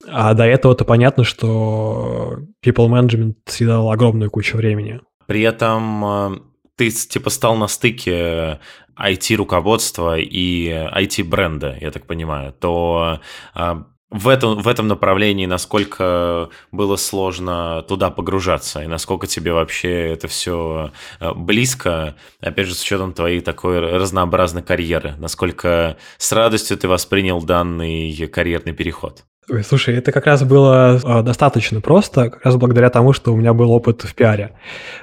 А 0.08 0.34
до 0.34 0.44
этого-то 0.44 0.84
понятно, 0.84 1.24
что 1.24 2.38
people 2.64 2.88
management 2.88 3.34
съедал 3.46 3.90
огромную 3.90 4.30
кучу 4.30 4.56
времени. 4.56 5.00
При 5.26 5.42
этом 5.42 6.04
э, 6.04 6.38
ты 6.76 6.90
типа 6.90 7.30
стал 7.30 7.56
на 7.56 7.68
стыке 7.68 8.60
IT-руководства 8.98 10.18
и 10.18 10.68
IT-бренда, 10.68 11.76
я 11.80 11.90
так 11.90 12.06
понимаю, 12.06 12.52
то 12.52 13.20
а, 13.54 13.84
в 14.10 14.28
этом, 14.28 14.60
в 14.62 14.68
этом 14.68 14.88
направлении 14.88 15.46
насколько 15.46 16.48
было 16.72 16.96
сложно 16.96 17.84
туда 17.88 18.10
погружаться, 18.10 18.82
и 18.82 18.86
насколько 18.86 19.26
тебе 19.26 19.52
вообще 19.52 20.12
это 20.12 20.28
все 20.28 20.92
а, 21.20 21.34
близко, 21.34 22.14
опять 22.40 22.66
же, 22.66 22.74
с 22.74 22.82
учетом 22.82 23.12
твоей 23.12 23.40
такой 23.40 23.80
разнообразной 23.80 24.62
карьеры, 24.62 25.14
насколько 25.18 25.96
с 26.18 26.32
радостью 26.32 26.76
ты 26.78 26.88
воспринял 26.88 27.42
данный 27.42 28.14
карьерный 28.28 28.72
переход? 28.72 29.24
Слушай, 29.64 29.96
это 29.96 30.10
как 30.10 30.26
раз 30.26 30.42
было 30.42 31.00
а, 31.04 31.22
достаточно 31.22 31.80
просто, 31.80 32.30
как 32.30 32.44
раз 32.44 32.56
благодаря 32.56 32.90
тому, 32.90 33.12
что 33.12 33.32
у 33.32 33.36
меня 33.36 33.52
был 33.52 33.70
опыт 33.70 34.02
в 34.02 34.14
пиаре. 34.14 34.58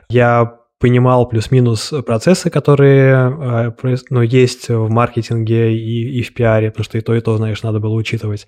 Я 0.10 0.63
понимал 0.84 1.30
плюс-минус 1.30 1.94
процессы, 2.06 2.50
которые 2.50 3.72
э, 3.82 3.96
ну, 4.10 4.22
есть 4.22 4.68
в 4.68 4.90
маркетинге 4.90 5.74
и, 5.74 6.20
и 6.20 6.22
в 6.24 6.34
пиаре, 6.34 6.72
потому 6.72 6.84
что 6.84 6.98
и 6.98 7.02
то, 7.02 7.16
и 7.16 7.22
то, 7.22 7.38
знаешь, 7.38 7.64
надо 7.64 7.80
было 7.80 7.94
учитывать. 7.94 8.48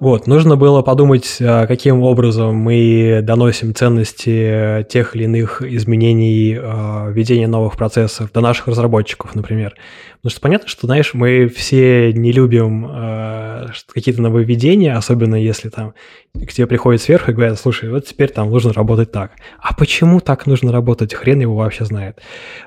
Вот, 0.00 0.28
нужно 0.28 0.56
было 0.56 0.82
подумать, 0.82 1.38
а, 1.40 1.66
каким 1.66 2.02
образом 2.02 2.54
мы 2.54 3.18
доносим 3.22 3.74
ценности 3.74 4.86
тех 4.88 5.16
или 5.16 5.24
иных 5.24 5.60
изменений, 5.60 6.56
а, 6.56 7.08
введения 7.08 7.48
новых 7.48 7.76
процессов 7.76 8.30
до 8.32 8.40
наших 8.40 8.68
разработчиков, 8.68 9.34
например. 9.34 9.74
Потому 10.18 10.30
что 10.30 10.40
понятно, 10.40 10.68
что, 10.68 10.86
знаешь, 10.86 11.14
мы 11.14 11.48
все 11.48 12.12
не 12.12 12.30
любим 12.30 12.86
а, 12.88 13.66
какие-то 13.92 14.22
нововведения, 14.22 14.96
особенно 14.96 15.34
если 15.34 15.68
там 15.68 15.94
к 16.34 16.52
тебе 16.52 16.68
приходят 16.68 17.02
сверху 17.02 17.32
и 17.32 17.34
говорят, 17.34 17.58
слушай, 17.58 17.90
вот 17.90 18.06
теперь 18.06 18.30
там 18.30 18.50
нужно 18.50 18.72
работать 18.72 19.10
так. 19.10 19.32
А 19.60 19.74
почему 19.74 20.20
так 20.20 20.46
нужно 20.46 20.70
работать? 20.70 21.12
Хрен 21.12 21.40
его 21.40 21.56
вообще 21.56 21.84
знает. 21.84 22.20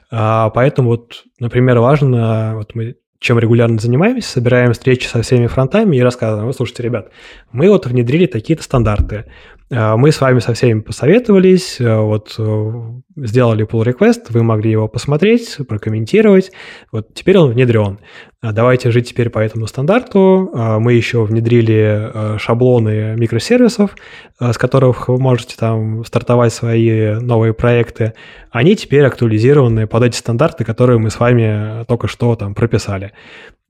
Поэтому 0.10 0.90
вот, 0.90 1.24
например, 1.40 1.80
важно, 1.80 2.56
вот 2.56 2.76
мы 2.76 2.96
чем 3.22 3.38
регулярно 3.38 3.78
занимаемся, 3.78 4.28
собираем 4.28 4.74
встречи 4.74 5.06
со 5.06 5.22
всеми 5.22 5.46
фронтами 5.46 5.96
и 5.96 6.02
рассказываем, 6.02 6.48
вы 6.48 6.54
слушайте, 6.54 6.82
ребят, 6.82 7.12
мы 7.52 7.70
вот 7.70 7.86
внедрили 7.86 8.26
такие-то 8.26 8.64
стандарты, 8.64 9.26
мы 9.72 10.12
с 10.12 10.20
вами 10.20 10.40
со 10.40 10.54
всеми 10.54 10.82
посоветовались, 10.82 11.78
а, 11.80 12.02
вот 12.02 12.36
э, 12.38 12.72
сделали 13.16 13.66
pull 13.66 13.86
request, 13.86 14.26
вы 14.30 14.44
могли 14.44 14.72
его 14.72 14.90
посмотреть, 14.90 15.58
прокомментировать, 15.68 16.52
вот 16.92 17.14
теперь 17.14 17.38
он 17.38 17.52
внедрен. 17.52 18.00
Давайте 18.42 18.92
жить 18.92 19.08
теперь 19.10 19.30
по 19.30 19.40
этому 19.40 19.68
стандарту. 19.68 20.50
Мы 20.80 20.94
еще 20.94 21.24
внедрили 21.24 22.38
шаблоны 22.40 23.16
микросервисов, 23.16 23.96
с 24.40 24.58
которых 24.58 25.10
вы 25.10 25.20
можете 25.20 25.56
там 25.56 26.04
стартовать 26.04 26.52
свои 26.52 27.20
новые 27.20 27.54
проекты. 27.54 28.14
Они 28.50 28.76
теперь 28.76 29.06
актуализированы 29.06 29.86
под 29.86 30.04
эти 30.06 30.16
стандарты, 30.16 30.64
которые 30.64 30.98
мы 30.98 31.12
с 31.12 31.20
вами 31.20 31.86
только 31.86 32.08
что 32.08 32.36
там 32.36 32.56
прописали. 32.56 33.12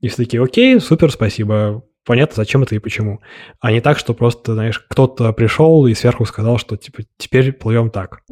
И 0.00 0.08
все 0.08 0.16
такие, 0.16 0.42
окей, 0.42 0.80
супер, 0.80 1.12
спасибо, 1.12 1.84
понятно, 2.04 2.36
зачем 2.36 2.62
это 2.62 2.74
и 2.74 2.78
почему. 2.78 3.20
А 3.60 3.72
не 3.72 3.80
так, 3.80 3.98
что 3.98 4.14
просто, 4.14 4.54
знаешь, 4.54 4.78
кто-то 4.78 5.32
пришел 5.32 5.86
и 5.86 5.94
сверху 5.94 6.24
сказал, 6.24 6.58
что 6.58 6.76
типа 6.76 7.02
теперь 7.16 7.52
плывем 7.52 7.90
так. 7.90 8.22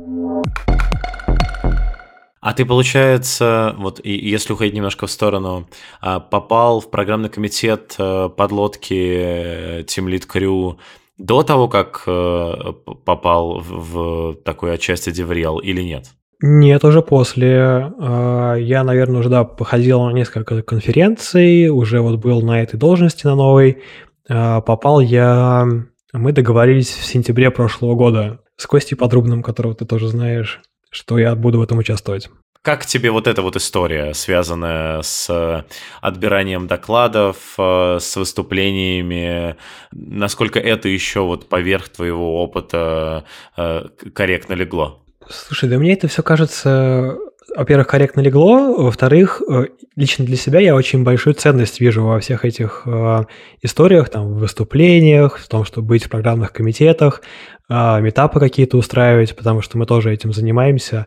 А 2.42 2.54
ты, 2.54 2.64
получается, 2.64 3.74
вот 3.76 4.00
если 4.02 4.54
уходить 4.54 4.74
немножко 4.74 5.06
в 5.06 5.10
сторону, 5.10 5.68
а, 6.00 6.20
попал 6.20 6.80
в 6.80 6.90
программный 6.90 7.28
комитет 7.28 7.94
э, 7.98 8.30
подлодки 8.34 8.94
э, 8.94 9.82
Team 9.82 10.06
Lead 10.06 10.26
Crew 10.26 10.78
до 11.18 11.42
того, 11.42 11.68
как 11.68 12.02
э, 12.06 12.72
попал 13.04 13.60
в 13.60 14.36
такую 14.36 14.72
отчасти 14.72 15.10
Деврел 15.10 15.58
или 15.58 15.82
нет? 15.82 16.06
Нет, 16.42 16.84
уже 16.84 17.02
после. 17.02 17.92
А, 17.98 18.54
я, 18.54 18.82
наверное, 18.82 19.20
уже, 19.20 19.28
да, 19.28 19.44
походил 19.44 20.02
на 20.04 20.12
несколько 20.12 20.62
конференций, 20.62 21.68
уже 21.68 22.00
вот 22.00 22.18
был 22.18 22.40
на 22.42 22.62
этой 22.62 22.78
должности, 22.78 23.26
на 23.26 23.34
новой. 23.34 23.82
А, 24.28 24.60
попал 24.60 25.00
я... 25.00 25.68
Мы 26.12 26.32
договорились 26.32 26.90
в 26.90 27.04
сентябре 27.04 27.50
прошлого 27.50 27.94
года 27.94 28.40
с 28.56 28.66
Костей 28.66 28.96
Подрубным, 28.96 29.42
которого 29.42 29.74
ты 29.74 29.84
тоже 29.84 30.08
знаешь, 30.08 30.60
что 30.90 31.18
я 31.18 31.34
буду 31.34 31.58
в 31.58 31.62
этом 31.62 31.78
участвовать. 31.78 32.30
Как 32.62 32.84
тебе 32.84 33.10
вот 33.10 33.26
эта 33.26 33.42
вот 33.42 33.56
история, 33.56 34.12
связанная 34.12 35.00
с 35.00 35.64
отбиранием 36.02 36.66
докладов, 36.66 37.54
э, 37.58 37.98
с 38.00 38.16
выступлениями, 38.16 39.56
насколько 39.92 40.58
это 40.58 40.88
еще 40.88 41.20
вот 41.20 41.48
поверх 41.48 41.88
твоего 41.88 42.42
опыта 42.42 43.24
э, 43.56 43.86
корректно 44.12 44.54
легло? 44.54 45.02
Слушай, 45.30 45.68
да 45.68 45.78
мне 45.78 45.92
это 45.92 46.08
все 46.08 46.22
кажется, 46.22 47.16
во-первых, 47.56 47.86
корректно 47.86 48.20
легло, 48.20 48.74
во-вторых, 48.74 49.40
э, 49.48 49.66
лично 49.94 50.24
для 50.24 50.36
себя 50.36 50.58
я 50.58 50.74
очень 50.74 51.04
большую 51.04 51.34
ценность 51.34 51.80
вижу 51.80 52.02
во 52.02 52.18
всех 52.18 52.44
этих 52.44 52.82
э, 52.86 53.24
историях, 53.62 54.08
там, 54.08 54.34
в 54.34 54.38
выступлениях, 54.38 55.38
в 55.38 55.48
том, 55.48 55.64
чтобы 55.64 55.88
быть 55.88 56.04
в 56.04 56.08
программных 56.10 56.52
комитетах, 56.52 57.22
э, 57.68 58.00
метапы 58.00 58.40
какие-то 58.40 58.76
устраивать, 58.76 59.36
потому 59.36 59.62
что 59.62 59.78
мы 59.78 59.86
тоже 59.86 60.12
этим 60.12 60.32
занимаемся. 60.32 61.06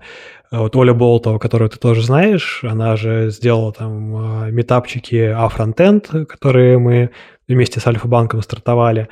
Вот 0.52 0.76
Оля 0.76 0.94
Болтова, 0.94 1.40
которую 1.40 1.70
ты 1.70 1.78
тоже 1.78 2.04
знаешь, 2.04 2.64
она 2.64 2.96
же 2.96 3.30
сделала 3.30 3.74
там 3.74 4.46
э, 4.46 4.52
метапчики 4.52 5.34
А-фронтенд, 5.36 6.10
которые 6.30 6.78
мы 6.78 7.10
вместе 7.48 7.80
с 7.80 7.88
Альфа-банком 7.88 8.42
стартовали. 8.42 9.10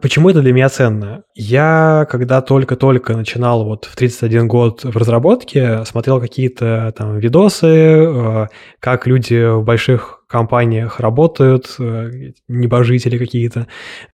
Почему 0.00 0.28
это 0.28 0.42
для 0.42 0.52
меня 0.52 0.68
ценно? 0.68 1.24
Я, 1.34 2.06
когда 2.10 2.42
только-только 2.42 3.16
начинал 3.16 3.64
вот 3.64 3.86
в 3.86 3.96
31 3.96 4.46
год 4.46 4.84
в 4.84 4.94
разработке, 4.96 5.84
смотрел 5.86 6.20
какие-то 6.20 6.92
там 6.96 7.18
видосы, 7.18 7.66
э, 7.66 8.46
как 8.78 9.06
люди 9.06 9.56
в 9.56 9.64
больших 9.64 10.24
компаниях 10.28 11.00
работают, 11.00 11.76
э, 11.78 12.32
небожители 12.46 13.16
какие-то. 13.16 13.68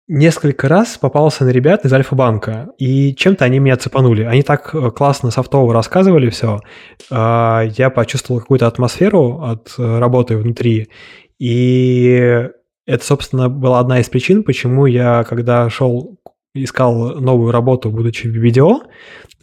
Несколько 0.08 0.68
раз 0.68 0.98
попался 0.98 1.44
на 1.44 1.50
ребят 1.50 1.84
из 1.84 1.92
Альфа-банка, 1.92 2.70
и 2.78 3.14
чем-то 3.14 3.44
они 3.44 3.60
меня 3.60 3.76
цепанули. 3.76 4.24
Они 4.24 4.42
так 4.42 4.74
э, 4.74 4.90
классно 4.90 5.30
софтово 5.30 5.72
рассказывали 5.72 6.28
все. 6.28 6.60
Я 7.10 7.92
почувствовал 7.94 8.40
какую-то 8.40 8.66
атмосферу 8.66 9.42
от 9.42 9.74
работы 9.78 10.36
внутри, 10.36 10.88
и 11.38 12.48
это, 12.88 13.04
собственно, 13.04 13.50
была 13.50 13.80
одна 13.80 14.00
из 14.00 14.08
причин, 14.08 14.42
почему 14.42 14.86
я, 14.86 15.22
когда 15.24 15.68
шел, 15.68 16.18
искал 16.54 17.20
новую 17.20 17.52
работу, 17.52 17.90
будучи 17.90 18.26
в 18.26 18.30
видео, 18.30 18.80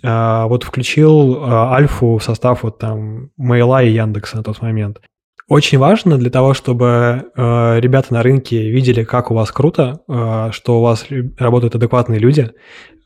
а, 0.04 0.48
вот 0.48 0.64
включил 0.64 1.38
а, 1.44 1.76
Альфу 1.76 2.18
в 2.18 2.24
состав 2.24 2.64
вот 2.64 2.80
там 2.80 3.30
Мейла 3.38 3.84
и 3.84 3.92
Яндекса 3.92 4.38
на 4.38 4.44
тот 4.44 4.64
момент. 4.64 5.00
Очень 5.48 5.78
важно 5.78 6.18
для 6.18 6.32
того, 6.32 6.56
чтобы 6.56 7.26
э, 7.38 7.80
ребята 7.80 8.12
на 8.16 8.24
рынке 8.24 8.68
видели, 8.72 9.04
как 9.04 9.30
у 9.30 9.36
вас 9.36 9.52
круто, 9.52 10.00
э, 10.08 10.50
что 10.52 10.80
у 10.80 10.82
вас 10.82 11.06
работают 11.38 11.76
адекватные 11.76 12.18
люди, 12.18 12.50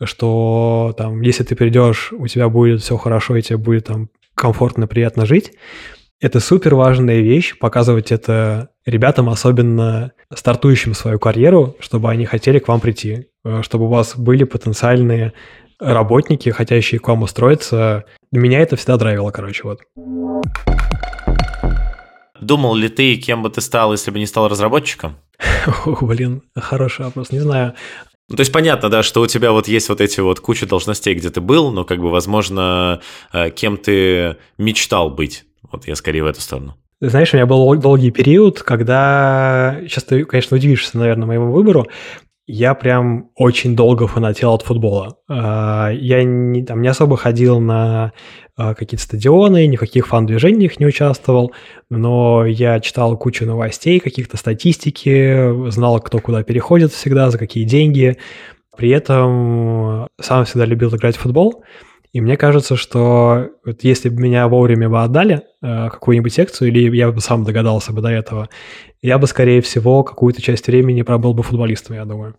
что 0.01 0.95
там, 0.97 1.19
если 1.19 1.43
ты 1.43 1.57
придешь, 1.57 2.13
у 2.13 2.27
тебя 2.27 2.47
будет 2.47 2.79
все 2.79 2.95
хорошо, 2.95 3.35
и 3.35 3.41
тебе 3.41 3.57
будет 3.57 3.87
там 3.87 4.07
комфортно, 4.35 4.87
приятно 4.87 5.25
жить. 5.25 5.51
Это 6.21 6.41
супер 6.41 6.75
важная 6.75 7.21
вещь, 7.21 7.57
показывать 7.57 8.11
это 8.11 8.71
ребятам, 8.85 9.29
особенно 9.29 10.11
стартующим 10.33 10.93
свою 10.93 11.17
карьеру, 11.17 11.77
чтобы 11.79 12.09
они 12.11 12.25
хотели 12.25 12.59
к 12.59 12.67
вам 12.67 12.81
прийти, 12.81 13.27
э, 13.45 13.61
чтобы 13.63 13.85
у 13.85 13.87
вас 13.87 14.17
были 14.17 14.43
потенциальные 14.43 15.31
работники, 15.79 16.49
хотящие 16.49 16.99
к 16.99 17.07
вам 17.07 17.23
устроиться. 17.23 18.03
Меня 18.33 18.59
это 18.59 18.75
всегда 18.75 18.97
драйвило, 18.97 19.31
короче, 19.31 19.63
вот. 19.63 19.79
Думал 22.41 22.75
ли 22.75 22.89
ты, 22.89 23.15
кем 23.15 23.41
бы 23.41 23.49
ты 23.49 23.61
стал, 23.61 23.93
если 23.93 24.11
бы 24.11 24.19
не 24.19 24.25
стал 24.25 24.49
разработчиком? 24.49 25.15
О, 25.85 26.05
блин, 26.05 26.41
хороший 26.53 27.05
вопрос, 27.05 27.31
не 27.31 27.39
знаю. 27.39 27.75
Ну, 28.27 28.35
то 28.35 28.41
есть 28.41 28.51
понятно, 28.51 28.89
да, 28.89 29.03
что 29.03 29.21
у 29.21 29.27
тебя 29.27 29.53
вот 29.53 29.69
есть 29.69 29.87
вот 29.87 30.01
эти 30.01 30.19
вот 30.19 30.41
куча 30.41 30.65
должностей, 30.65 31.13
где 31.13 31.29
ты 31.29 31.39
был, 31.39 31.71
но 31.71 31.85
как 31.85 31.99
бы, 31.99 32.11
возможно, 32.11 32.99
э, 33.31 33.51
кем 33.51 33.77
ты 33.77 34.35
мечтал 34.57 35.11
быть. 35.11 35.45
Вот 35.71 35.87
я 35.87 35.95
скорее 35.95 36.23
в 36.23 36.27
эту 36.27 36.41
сторону. 36.41 36.75
Знаешь, 37.01 37.33
у 37.33 37.37
меня 37.37 37.45
был 37.45 37.75
долгий 37.75 38.11
период, 38.11 38.61
когда... 38.61 39.77
Сейчас 39.83 40.03
ты, 40.03 40.25
конечно, 40.25 40.57
удивишься, 40.57 40.97
наверное, 40.97 41.27
моему 41.27 41.51
выбору. 41.51 41.87
Я 42.45 42.73
прям 42.73 43.29
очень 43.35 43.75
долго 43.75 44.07
фанател 44.07 44.53
от 44.53 44.63
футбола. 44.63 45.17
А, 45.29 45.91
я 45.91 46.23
не, 46.23 46.65
там, 46.65 46.81
не 46.81 46.87
особо 46.87 47.15
ходил 47.15 47.59
на 47.59 48.11
а, 48.57 48.73
какие-то 48.73 49.03
стадионы, 49.03 49.67
ни 49.67 49.77
в 49.77 49.79
каких 49.79 50.07
фан-движениях 50.07 50.79
не 50.79 50.87
участвовал, 50.87 51.53
но 51.89 52.45
я 52.45 52.79
читал 52.79 53.15
кучу 53.17 53.45
новостей, 53.45 53.99
каких-то 53.99 54.35
статистики, 54.35 55.69
знал, 55.69 56.01
кто 56.01 56.17
куда 56.17 56.43
переходит 56.43 56.91
всегда, 56.91 57.29
за 57.29 57.37
какие 57.37 57.63
деньги. 57.63 58.17
При 58.75 58.89
этом 58.89 60.07
сам 60.19 60.43
всегда 60.43 60.65
любил 60.65 60.93
играть 60.95 61.15
в 61.15 61.19
футбол. 61.19 61.63
И 62.11 62.21
мне 62.21 62.37
кажется, 62.37 62.75
что 62.75 63.49
вот 63.63 63.83
если 63.83 64.09
бы 64.09 64.21
меня 64.21 64.47
вовремя 64.47 64.89
бы 64.89 65.03
отдали 65.03 65.43
э, 65.61 65.89
какую-нибудь 65.89 66.33
секцию, 66.33 66.69
или 66.69 66.95
я 66.95 67.11
бы 67.11 67.21
сам 67.21 67.43
догадался 67.43 67.93
бы 67.93 68.01
до 68.01 68.09
этого, 68.09 68.49
я 69.01 69.19
бы, 69.19 69.27
скорее 69.27 69.61
всего, 69.61 70.03
какую-то 70.03 70.41
часть 70.41 70.67
времени 70.67 71.03
пробыл 71.03 71.33
бы 71.33 71.43
футболистом, 71.43 71.95
я 71.95 72.05
думаю. 72.05 72.35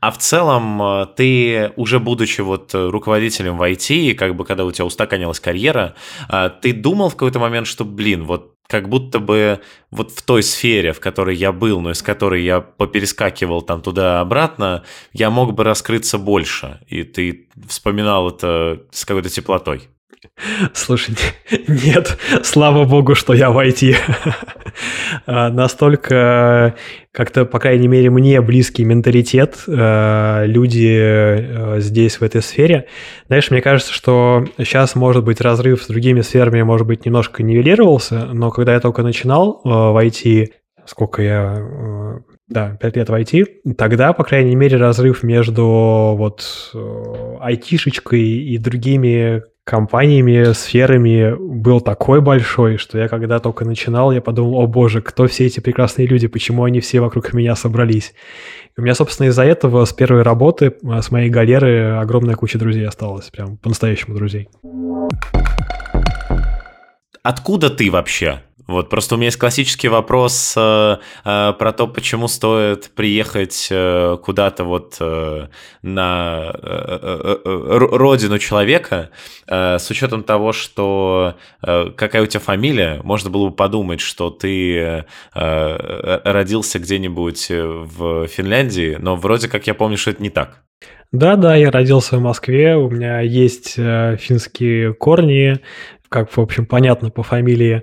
А 0.00 0.10
в 0.10 0.18
целом, 0.18 0.82
э, 0.82 1.06
ты 1.16 1.72
уже 1.76 1.98
будучи 1.98 2.42
вот 2.42 2.74
руководителем 2.74 3.56
в 3.56 3.62
IT, 3.62 4.14
как 4.14 4.36
бы 4.36 4.44
когда 4.44 4.66
у 4.66 4.72
тебя 4.72 4.84
устаканилась 4.84 5.40
карьера, 5.40 5.94
э, 6.30 6.50
ты 6.60 6.74
думал 6.74 7.08
в 7.08 7.14
какой-то 7.14 7.38
момент, 7.38 7.66
что, 7.66 7.86
блин, 7.86 8.24
вот 8.24 8.55
как 8.68 8.88
будто 8.88 9.18
бы 9.18 9.60
вот 9.90 10.10
в 10.12 10.22
той 10.22 10.42
сфере, 10.42 10.92
в 10.92 11.00
которой 11.00 11.36
я 11.36 11.52
был, 11.52 11.80
но 11.80 11.90
из 11.90 12.02
которой 12.02 12.42
я 12.42 12.60
поперескакивал 12.60 13.62
там 13.62 13.82
туда-обратно, 13.82 14.84
я 15.12 15.30
мог 15.30 15.54
бы 15.54 15.64
раскрыться 15.64 16.18
больше. 16.18 16.80
И 16.88 17.02
ты 17.02 17.48
вспоминал 17.68 18.28
это 18.28 18.82
с 18.90 19.04
какой-то 19.04 19.28
теплотой. 19.28 19.88
Слушай, 20.72 21.14
нет, 21.68 22.18
слава 22.42 22.84
богу, 22.84 23.14
что 23.14 23.34
я 23.34 23.50
в 23.50 23.58
IT. 23.58 23.96
А, 25.24 25.48
настолько 25.48 26.74
как-то, 27.10 27.46
по 27.46 27.58
крайней 27.58 27.88
мере, 27.88 28.10
мне 28.10 28.42
близкий 28.42 28.84
менталитет, 28.84 29.64
а, 29.66 30.44
люди 30.44 30.94
а, 30.98 31.76
здесь, 31.78 32.20
в 32.20 32.22
этой 32.22 32.42
сфере. 32.42 32.86
Знаешь, 33.28 33.50
мне 33.50 33.62
кажется, 33.62 33.92
что 33.92 34.44
сейчас, 34.58 34.94
может 34.94 35.24
быть, 35.24 35.40
разрыв 35.40 35.82
с 35.82 35.86
другими 35.86 36.20
сферами, 36.20 36.62
может 36.62 36.86
быть, 36.86 37.06
немножко 37.06 37.42
нивелировался, 37.42 38.26
но 38.32 38.50
когда 38.50 38.74
я 38.74 38.80
только 38.80 39.02
начинал 39.02 39.62
в 39.64 39.96
IT, 40.04 40.50
сколько 40.84 41.22
я 41.22 42.20
да, 42.48 42.76
5 42.80 42.96
лет 42.96 43.08
в 43.08 43.14
IT, 43.14 43.74
тогда, 43.76 44.12
по 44.12 44.24
крайней 44.24 44.54
мере, 44.54 44.76
разрыв 44.76 45.22
между 45.22 46.14
вот 46.16 46.72
айтишечкой 47.40 48.20
и 48.20 48.58
другими 48.58 49.42
компаниями, 49.66 50.52
сферами 50.52 51.34
был 51.36 51.80
такой 51.80 52.20
большой, 52.20 52.76
что 52.76 52.98
я 52.98 53.08
когда 53.08 53.40
только 53.40 53.64
начинал, 53.64 54.12
я 54.12 54.20
подумал, 54.20 54.60
о 54.60 54.68
боже, 54.68 55.02
кто 55.02 55.26
все 55.26 55.46
эти 55.46 55.58
прекрасные 55.58 56.06
люди, 56.06 56.28
почему 56.28 56.62
они 56.62 56.78
все 56.78 57.00
вокруг 57.00 57.32
меня 57.32 57.56
собрались. 57.56 58.14
И 58.76 58.80
у 58.80 58.84
меня, 58.84 58.94
собственно, 58.94 59.26
из-за 59.26 59.42
этого 59.42 59.84
с 59.84 59.92
первой 59.92 60.22
работы, 60.22 60.76
а, 60.88 61.02
с 61.02 61.10
моей 61.10 61.30
галеры, 61.30 61.96
огромная 61.96 62.36
куча 62.36 62.60
друзей 62.60 62.86
осталась, 62.86 63.28
прям 63.30 63.56
по-настоящему 63.56 64.14
друзей. 64.14 64.48
Откуда 67.24 67.68
ты 67.68 67.90
вообще? 67.90 68.42
Вот 68.66 68.90
просто 68.90 69.14
у 69.14 69.18
меня 69.18 69.26
есть 69.26 69.38
классический 69.38 69.88
вопрос 69.88 70.54
э, 70.56 70.96
э, 71.24 71.52
про 71.58 71.72
то, 71.72 71.86
почему 71.86 72.26
стоит 72.26 72.90
приехать 72.94 73.68
э, 73.70 74.16
куда-то 74.22 74.64
вот 74.64 74.96
э, 75.00 75.46
на 75.82 76.50
э, 76.52 76.98
э, 77.02 77.36
э 77.44 77.78
родину 77.78 78.38
человека, 78.38 79.10
э, 79.46 79.78
с 79.78 79.88
учетом 79.90 80.24
того, 80.24 80.52
что 80.52 81.36
э, 81.62 81.90
какая 81.96 82.22
у 82.22 82.26
тебя 82.26 82.40
фамилия, 82.40 83.00
можно 83.04 83.30
было 83.30 83.50
бы 83.50 83.54
подумать, 83.54 84.00
что 84.00 84.30
ты 84.30 84.76
э, 84.76 85.04
э 85.34 86.20
родился 86.24 86.78
где-нибудь 86.78 87.46
в 87.50 88.26
Финляндии, 88.26 88.96
но 88.98 89.16
вроде 89.16 89.48
как 89.48 89.66
я 89.66 89.74
помню, 89.74 89.96
что 89.96 90.10
это 90.10 90.22
не 90.22 90.30
так. 90.30 90.62
Да, 91.12 91.36
да, 91.36 91.54
я 91.54 91.70
родился 91.70 92.16
в 92.16 92.20
Москве, 92.20 92.76
у 92.76 92.90
меня 92.90 93.20
есть 93.20 93.74
э, 93.78 94.16
финские 94.18 94.92
корни, 94.92 95.60
как, 96.08 96.36
в 96.36 96.40
общем, 96.40 96.66
понятно 96.66 97.10
по 97.10 97.22
фамилии. 97.22 97.82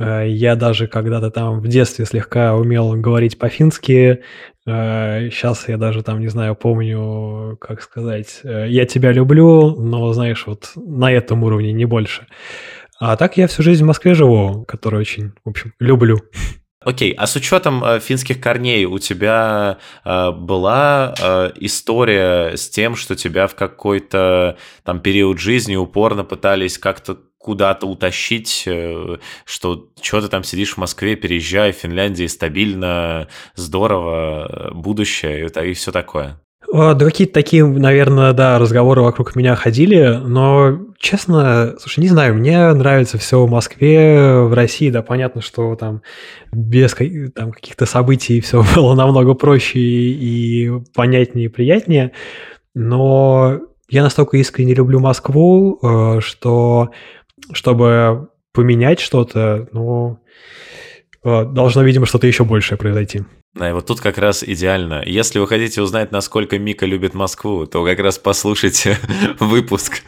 Э, 0.00 0.26
я 0.26 0.56
даже 0.56 0.88
когда-то 0.88 1.30
там 1.30 1.60
в 1.60 1.68
детстве 1.68 2.06
слегка 2.06 2.56
умел 2.56 2.94
говорить 2.94 3.38
по-фински. 3.38 4.22
Сейчас 4.64 5.68
э, 5.68 5.72
я 5.72 5.76
даже 5.76 6.02
там, 6.02 6.20
не 6.20 6.28
знаю, 6.28 6.54
помню, 6.56 7.56
как 7.60 7.82
сказать, 7.82 8.40
э, 8.42 8.66
я 8.68 8.86
тебя 8.86 9.12
люблю, 9.12 9.76
но, 9.76 10.12
знаешь, 10.12 10.44
вот 10.46 10.72
на 10.74 11.12
этом 11.12 11.44
уровне, 11.44 11.72
не 11.72 11.84
больше. 11.84 12.26
А 12.98 13.16
так 13.16 13.36
я 13.36 13.46
всю 13.46 13.62
жизнь 13.62 13.84
в 13.84 13.86
Москве 13.86 14.14
живу, 14.14 14.64
которую 14.66 15.00
очень, 15.00 15.32
в 15.44 15.48
общем, 15.48 15.72
люблю. 15.78 16.20
Окей, 16.82 17.12
а 17.12 17.26
с 17.26 17.36
учетом 17.36 17.84
э, 17.84 18.00
финских 18.00 18.40
корней 18.40 18.86
у 18.86 18.98
тебя 18.98 19.78
э, 20.02 20.30
была 20.30 21.14
э, 21.20 21.52
история 21.56 22.56
с 22.56 22.70
тем, 22.70 22.96
что 22.96 23.14
тебя 23.14 23.46
в 23.48 23.54
какой-то 23.54 24.56
там 24.82 25.00
период 25.00 25.38
жизни 25.38 25.76
упорно 25.76 26.24
пытались 26.24 26.78
как-то 26.78 27.18
куда-то 27.40 27.86
утащить, 27.86 28.64
э, 28.66 29.16
что 29.46 29.88
что 30.00 30.20
ты 30.20 30.28
там 30.28 30.44
сидишь 30.44 30.74
в 30.74 30.76
Москве, 30.76 31.16
переезжай, 31.16 31.72
в 31.72 31.76
Финляндии 31.76 32.26
стабильно, 32.26 33.28
здорово, 33.54 34.70
будущее 34.74 35.46
и, 35.46 35.70
и 35.70 35.72
все 35.72 35.90
такое. 35.90 36.38
Да 36.70 36.94
какие-то 36.94 37.32
такие, 37.32 37.66
наверное, 37.66 38.32
да, 38.34 38.58
разговоры 38.58 39.00
вокруг 39.00 39.34
меня 39.34 39.56
ходили, 39.56 40.20
но, 40.22 40.78
честно, 40.98 41.74
слушай, 41.80 42.00
не 42.00 42.08
знаю, 42.08 42.34
мне 42.34 42.72
нравится 42.74 43.16
все 43.18 43.44
в 43.44 43.50
Москве, 43.50 44.42
в 44.42 44.52
России, 44.52 44.90
да, 44.90 45.02
понятно, 45.02 45.40
что 45.40 45.74
там 45.74 46.02
без 46.52 46.94
там, 47.34 47.52
каких-то 47.52 47.86
событий 47.86 48.40
все 48.40 48.62
было 48.76 48.94
намного 48.94 49.32
проще 49.34 49.80
и, 49.80 50.66
и 50.66 50.70
понятнее 50.94 51.46
и 51.46 51.48
приятнее, 51.48 52.12
но 52.74 53.60
я 53.88 54.04
настолько 54.04 54.36
искренне 54.36 54.74
люблю 54.74 55.00
Москву, 55.00 55.80
э, 55.82 56.20
что 56.20 56.90
чтобы 57.52 58.28
поменять 58.52 59.00
что-то, 59.00 59.68
ну, 59.72 60.18
э, 61.24 61.44
должно, 61.44 61.82
видимо, 61.82 62.06
что-то 62.06 62.26
еще 62.26 62.44
большее 62.44 62.78
произойти. 62.78 63.22
Да, 63.54 63.68
и 63.68 63.72
вот 63.72 63.86
тут 63.86 64.00
как 64.00 64.16
раз 64.18 64.44
идеально. 64.44 65.02
Если 65.04 65.40
вы 65.40 65.48
хотите 65.48 65.82
узнать, 65.82 66.12
насколько 66.12 66.58
Мика 66.58 66.86
любит 66.86 67.14
Москву, 67.14 67.66
то 67.66 67.84
как 67.84 67.98
раз 67.98 68.16
послушайте 68.18 68.96
выпуск 69.40 70.02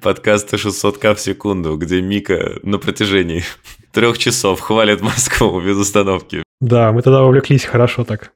подкаста 0.00 0.56
600к 0.56 1.14
в 1.14 1.20
секунду, 1.20 1.76
где 1.76 2.00
Мика 2.00 2.58
на 2.62 2.78
протяжении 2.78 3.42
трех 3.92 4.16
часов 4.16 4.60
хвалит 4.60 5.02
Москву 5.02 5.60
без 5.60 5.78
остановки. 5.78 6.42
Да, 6.60 6.92
мы 6.92 7.02
тогда 7.02 7.24
увлеклись 7.24 7.64
хорошо 7.64 8.04
так. 8.04 8.32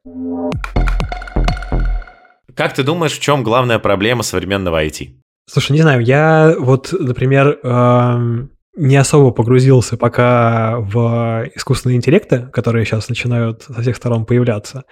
Как 2.55 2.75
ты 2.75 2.83
думаешь, 2.83 3.13
в 3.13 3.21
чем 3.21 3.43
главная 3.43 3.79
проблема 3.79 4.23
современного 4.23 4.85
IT? 4.85 5.22
Слушай, 5.47 5.73
не 5.73 5.83
знаю, 5.83 6.03
я 6.03 6.55
вот, 6.59 6.93
например, 6.93 7.59
эм, 7.63 8.53
не 8.75 8.97
особо 8.97 9.33
погрузился 9.33 9.97
пока 9.99 10.79
в 10.81 11.47
искусственные 11.55 11.97
интеллекты, 11.97 12.49
которые 12.53 12.87
сейчас 12.87 13.09
начинают 13.09 13.63
со 13.63 13.83
всех 13.83 13.97
сторон 13.97 14.25
появляться. 14.25 14.85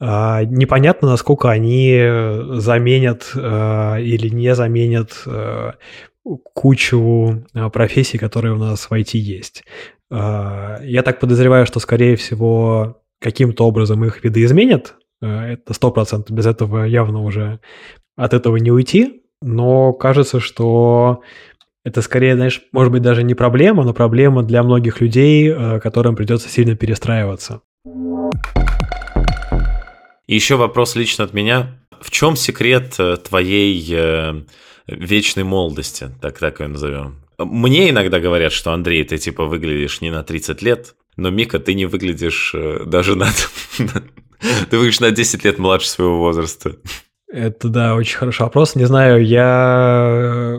А, 0.00 0.44
непонятно, 0.44 1.10
насколько 1.10 1.50
они 1.50 2.00
заменят 2.54 3.30
э, 3.34 4.02
или 4.02 4.28
не 4.30 4.54
заменят 4.54 5.12
э, 5.26 5.72
кучу 6.54 7.44
э, 7.52 7.68
профессий, 7.68 8.16
которые 8.16 8.54
у 8.54 8.58
нас 8.58 8.88
в 8.88 8.92
IT 8.92 9.18
есть. 9.18 9.64
А, 10.10 10.78
я 10.82 11.02
так 11.02 11.20
подозреваю, 11.20 11.66
что, 11.66 11.80
скорее 11.80 12.16
всего, 12.16 13.02
каким-то 13.20 13.66
образом 13.66 14.04
их 14.06 14.24
видоизменят. 14.24 14.94
Это 15.20 15.74
сто 15.74 15.90
процентов. 15.90 16.34
Без 16.34 16.46
этого 16.46 16.84
явно 16.84 17.22
уже 17.24 17.60
от 18.16 18.32
этого 18.32 18.56
не 18.56 18.70
уйти. 18.70 19.24
Но 19.40 19.92
кажется, 19.92 20.40
что 20.40 21.22
это 21.84 22.02
скорее, 22.02 22.34
знаешь, 22.34 22.60
может 22.72 22.92
быть 22.92 23.02
даже 23.02 23.22
не 23.22 23.34
проблема, 23.34 23.84
но 23.84 23.94
проблема 23.94 24.42
для 24.42 24.62
многих 24.62 25.00
людей, 25.00 25.48
э, 25.48 25.80
которым 25.80 26.16
придется 26.16 26.48
сильно 26.48 26.76
перестраиваться. 26.76 27.62
Еще 30.26 30.56
вопрос 30.56 30.96
лично 30.96 31.24
от 31.24 31.32
меня. 31.32 31.80
В 32.00 32.10
чем 32.10 32.36
секрет 32.36 32.96
э, 32.98 33.16
твоей 33.16 33.86
э, 33.90 34.42
вечной 34.86 35.44
молодости, 35.44 36.10
так, 36.20 36.38
так 36.38 36.60
ее 36.60 36.68
назовем? 36.68 37.24
Мне 37.38 37.90
иногда 37.90 38.18
говорят, 38.18 38.52
что 38.52 38.72
Андрей, 38.72 39.04
ты 39.04 39.16
типа 39.16 39.46
выглядишь 39.46 40.00
не 40.00 40.10
на 40.10 40.24
30 40.24 40.60
лет, 40.62 40.96
но 41.16 41.30
Мика, 41.30 41.60
ты 41.60 41.74
не 41.74 41.86
выглядишь 41.86 42.54
даже 42.86 43.14
на... 43.14 43.28
Ты 44.70 44.76
выглядишь 44.76 45.00
на 45.00 45.10
10 45.10 45.44
лет 45.44 45.58
младше 45.58 45.88
своего 45.88 46.18
возраста. 46.18 46.76
Это, 47.30 47.68
да, 47.68 47.94
очень 47.94 48.16
хороший 48.16 48.42
вопрос. 48.42 48.74
Не 48.74 48.84
знаю, 48.84 49.24
я... 49.24 50.58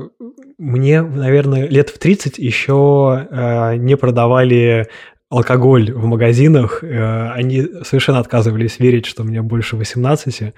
Мне, 0.57 1.01
наверное, 1.01 1.67
лет 1.67 1.89
в 1.89 1.97
30 1.97 2.37
еще 2.37 3.27
э, 3.31 3.75
не 3.77 3.95
продавали 3.95 4.87
алкоголь 5.29 5.91
в 5.91 6.05
магазинах. 6.05 6.83
Э, 6.83 7.29
они 7.31 7.67
совершенно 7.83 8.19
отказывались 8.19 8.79
верить, 8.79 9.05
что 9.05 9.23
мне 9.23 9.41
больше 9.41 9.75
18. 9.75 10.53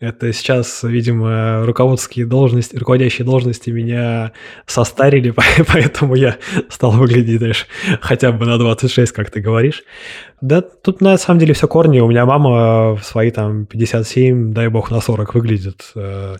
Это 0.00 0.32
сейчас, 0.32 0.82
видимо, 0.82 1.64
руководские 1.64 2.26
должности, 2.26 2.76
руководящие 2.76 3.26
должности 3.26 3.70
меня 3.70 4.32
состарили, 4.66 5.34
поэтому 5.66 6.14
я 6.14 6.36
стал 6.70 6.92
выглядеть, 6.92 7.38
знаешь, 7.38 7.66
хотя 8.00 8.32
бы 8.32 8.46
на 8.46 8.58
26, 8.58 9.12
как 9.12 9.30
ты 9.30 9.40
говоришь. 9.40 9.84
Да, 10.40 10.62
тут 10.62 11.00
на 11.00 11.16
самом 11.18 11.40
деле 11.40 11.54
все 11.54 11.68
корни. 11.68 12.00
У 12.00 12.08
меня 12.08 12.24
мама 12.24 12.94
в 12.94 13.02
свои 13.02 13.30
там 13.30 13.66
57, 13.66 14.52
дай 14.52 14.68
бог, 14.68 14.90
на 14.90 15.00
40 15.00 15.34
выглядит. 15.34 15.92
Э, 15.94 16.36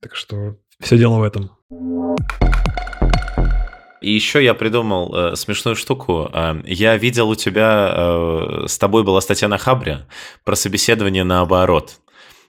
так 0.00 0.14
что 0.14 0.56
все 0.80 0.98
дело 0.98 1.18
в 1.18 1.22
этом. 1.22 1.50
И 4.00 4.12
еще 4.12 4.42
я 4.44 4.54
придумал 4.54 5.14
э, 5.14 5.36
смешную 5.36 5.76
штуку. 5.76 6.30
Э, 6.32 6.60
я 6.64 6.96
видел 6.96 7.30
у 7.30 7.34
тебя, 7.34 7.92
э, 7.94 8.64
с 8.66 8.78
тобой 8.78 9.04
была 9.04 9.20
статья 9.20 9.48
на 9.48 9.58
Хабре 9.58 10.06
про 10.44 10.56
собеседование 10.56 11.24
наоборот. 11.24 11.98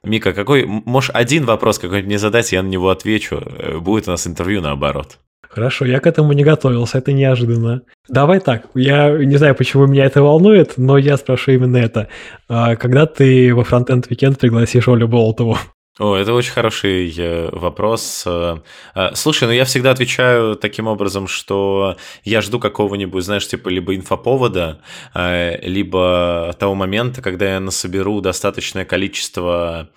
Мика, 0.04 0.34
какой, 0.34 0.66
можешь 0.66 1.12
один 1.14 1.46
вопрос 1.46 1.80
какой-нибудь 1.80 2.08
мне 2.08 2.20
задать, 2.20 2.52
я 2.52 2.64
на 2.64 2.68
него 2.68 2.90
отвечу. 2.90 3.42
Э, 3.44 3.78
будет 3.78 4.08
у 4.08 4.12
нас 4.12 4.28
интервью 4.28 4.62
наоборот. 4.62 5.20
Хорошо, 5.50 5.86
я 5.86 6.00
к 6.00 6.08
этому 6.08 6.34
не 6.34 6.44
готовился, 6.44 6.98
это 6.98 7.14
неожиданно. 7.14 7.82
Давай 8.10 8.40
так, 8.40 8.68
я 8.76 9.10
не 9.18 9.38
знаю, 9.38 9.56
почему 9.56 9.88
меня 9.88 10.06
это 10.06 10.22
волнует, 10.22 10.74
но 10.78 10.98
я 10.98 11.18
спрошу 11.18 11.52
именно 11.52 11.78
это. 11.78 12.10
А 12.50 12.76
когда 12.76 13.06
ты 13.06 13.56
во 13.56 13.64
фронтенд 13.64 14.08
Weekend 14.08 14.38
пригласишь 14.38 14.88
Олю 14.88 15.08
Болтову? 15.08 15.58
О, 16.00 16.16
это 16.16 16.34
очень 16.34 16.52
хороший 16.52 17.12
э, 17.18 17.50
вопрос. 17.52 18.24
Э, 18.28 18.60
э, 18.94 19.16
слушай, 19.16 19.46
ну 19.46 19.52
я 19.52 19.66
всегда 19.66 19.90
отвечаю 19.90 20.56
таким 20.56 20.86
образом, 20.86 21.28
что 21.28 21.98
я 22.24 22.42
жду 22.42 22.60
какого-нибудь, 22.60 23.24
знаешь, 23.24 23.48
типа 23.48 23.70
либо 23.70 23.96
инфоповода, 23.96 24.80
либо 25.16 26.56
того 26.60 26.76
момента, 26.76 27.24
когда 27.24 27.54
я 27.54 27.60
насоберу 27.60 28.22
достаточное 28.22 28.86
количество 28.86 29.90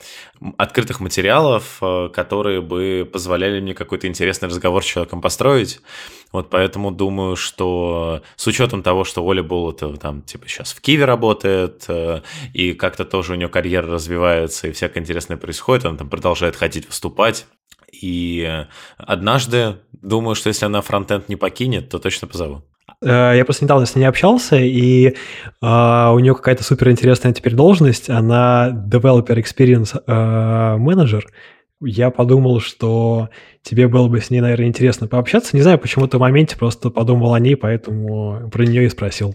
открытых 0.57 1.01
материалов, 1.01 1.81
которые 2.15 2.63
бы 2.63 3.09
позволяли 3.11 3.61
мне 3.61 3.75
какой-то 3.75 4.07
интересный 4.07 4.49
разговор 4.49 4.83
с 4.83 4.87
человеком 4.87 5.21
построить. 5.21 5.81
Вот 6.33 6.51
поэтому 6.51 6.91
думаю, 6.91 7.37
что 7.37 8.23
с 8.37 8.47
учетом 8.47 8.83
того, 8.83 9.05
что 9.05 9.25
Оля 9.25 9.43
Болотова 9.43 9.97
там 9.97 10.23
типа 10.23 10.49
сейчас 10.49 10.73
в 10.73 10.81
Киеве 10.81 11.05
работает, 11.05 11.85
э, 11.89 12.23
и 12.53 12.73
как-то 12.75 13.05
тоже 13.05 13.33
у 13.33 13.37
нее 13.37 13.49
карьера 13.49 13.89
развивается, 13.89 14.69
и 14.69 14.73
всякое 14.73 15.01
интересное 15.01 15.37
происходит, 15.37 15.87
она 15.87 15.97
там 15.97 16.09
продолжает 16.09 16.57
ходить 16.57 16.87
выступать. 16.87 17.47
И 17.93 18.65
однажды, 18.97 19.77
думаю, 19.93 20.35
что 20.37 20.49
если 20.49 20.67
она 20.67 20.81
фронтенд 20.81 21.29
не 21.29 21.37
покинет, 21.37 21.89
то 21.89 21.99
точно 21.99 22.29
позову. 22.29 22.63
Э, 23.03 23.33
я 23.37 23.45
просто 23.45 23.65
недавно 23.65 23.87
с 23.87 23.95
ней 23.97 24.05
общался, 24.05 24.57
и 24.57 25.17
uh, 25.63 26.15
у 26.15 26.19
нее 26.19 26.35
какая-то 26.35 26.65
суперинтересная 26.65 27.33
теперь 27.33 27.55
должность. 27.55 28.11
Она 28.11 28.71
Developer 28.71 29.37
Experience 29.37 30.01
uh, 30.07 30.79
Manager, 30.79 31.23
я 31.81 32.11
подумал, 32.11 32.61
что 32.61 33.31
тебе 33.63 33.89
было 33.89 34.09
бы 34.09 34.21
с 34.21 34.31
ней, 34.31 34.41
наверное, 34.41 34.67
интересно 34.67 35.07
пообщаться. 35.07 35.57
Не 35.57 35.63
знаю, 35.63 35.79
почему-то 35.79 36.19
в 36.19 36.21
моменте 36.21 36.57
просто 36.57 36.91
подумал 36.91 37.35
о 37.35 37.41
ней, 37.41 37.57
поэтому 37.57 38.51
про 38.51 38.65
нее 38.65 38.85
и 38.85 38.89
спросил. 38.89 39.35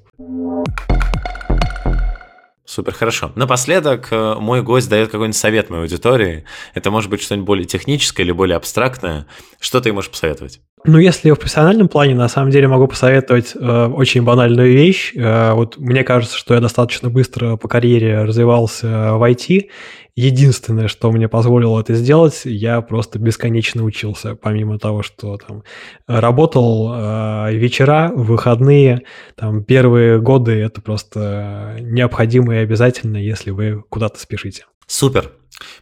Супер, 2.68 2.94
хорошо. 2.94 3.32
Напоследок 3.36 4.08
э, 4.10 4.36
мой 4.40 4.64
гость 4.64 4.90
дает 4.90 5.10
какой-нибудь 5.10 5.38
совет 5.38 5.70
моей 5.70 5.84
аудитории. 5.84 6.46
Это 6.74 6.90
может 6.90 7.12
быть 7.12 7.22
что-нибудь 7.22 7.46
более 7.46 7.66
техническое 7.66 8.24
или 8.24 8.32
более 8.32 8.58
абстрактное. 8.58 9.28
Что 9.60 9.82
ты 9.82 9.94
можешь 9.94 10.10
посоветовать? 10.10 10.62
Ну, 10.84 10.98
если 10.98 11.30
в 11.30 11.36
профессиональном 11.36 11.88
плане, 11.88 12.16
на 12.16 12.28
самом 12.28 12.50
деле 12.50 12.68
могу 12.68 12.88
посоветовать 12.88 13.54
э, 13.56 13.86
очень 13.86 14.24
банальную 14.24 14.72
вещь. 14.74 15.14
Э, 15.16 15.54
вот 15.54 15.78
мне 15.78 16.04
кажется, 16.04 16.38
что 16.38 16.56
я 16.56 16.60
достаточно 16.60 17.10
быстро 17.10 17.56
по 17.56 17.68
карьере 17.68 18.24
развивался 18.24 19.14
в 19.14 19.24
IT, 19.24 19.68
Единственное, 20.16 20.88
что 20.88 21.12
мне 21.12 21.28
позволило 21.28 21.82
это 21.82 21.94
сделать, 21.94 22.44
я 22.46 22.80
просто 22.80 23.20
бесконечно 23.20 23.84
учился, 23.84 24.36
помимо 24.36 24.80
того, 24.80 25.04
что 25.04 25.38
там 25.38 25.64
работал 26.08 26.94
э, 26.94 27.54
вечера, 27.54 28.12
выходные, 28.16 29.02
там 29.36 29.66
первые 29.66 30.22
годы 30.22 30.54
это 30.54 30.82
просто 30.82 31.76
необходимо 31.82 32.56
и 32.56 32.60
обязательно, 32.60 33.18
если 33.18 33.52
вы 33.52 33.84
куда-то 33.90 34.18
спешите. 34.18 34.66
Супер. 34.88 35.32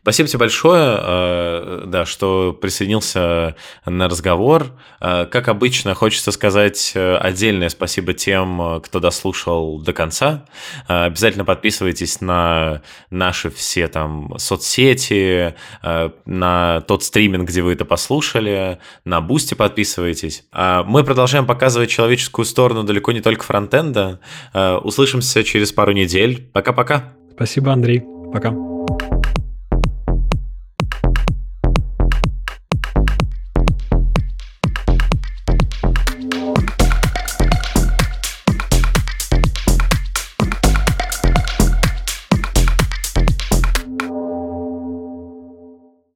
Спасибо 0.02 0.30
тебе 0.30 0.40
большое, 0.40 0.98
э, 1.00 1.84
да, 1.88 2.06
что 2.06 2.54
присоединился 2.54 3.56
на 3.86 4.08
разговор. 4.08 4.68
Э, 5.00 5.26
как 5.26 5.48
обычно, 5.48 5.96
хочется 5.96 6.32
сказать 6.32 6.92
э, 6.94 7.16
отдельное 7.18 7.70
спасибо 7.70 8.14
тем, 8.14 8.82
кто 8.84 9.00
дослушал 9.00 9.80
до 9.80 9.94
конца. 9.94 10.46
Обязательно 10.88 11.46
подписывайтесь 11.46 12.22
на 12.22 12.82
наши 13.10 13.50
все 13.50 13.88
там 13.88 14.38
соцсети, 14.38 15.56
на 16.26 16.82
тот 16.82 17.04
стриминг, 17.04 17.50
где 17.50 17.62
вы 17.62 17.74
это 17.74 17.86
послушали, 17.86 18.80
на 19.06 19.22
Бусти 19.22 19.54
подписывайтесь. 19.54 20.46
Мы 20.54 21.04
продолжаем 21.04 21.46
показывать 21.46 21.90
человеческую 21.90 22.46
сторону 22.46 22.84
далеко 22.84 23.12
не 23.12 23.22
только 23.22 23.44
фронтенда. 23.44 24.20
Услышимся 24.84 25.44
через 25.44 25.72
пару 25.72 25.92
недель. 25.92 26.50
Пока-пока. 26.54 27.14
Спасибо, 27.36 27.72
Андрей. 27.72 28.04
Пока. 28.32 28.73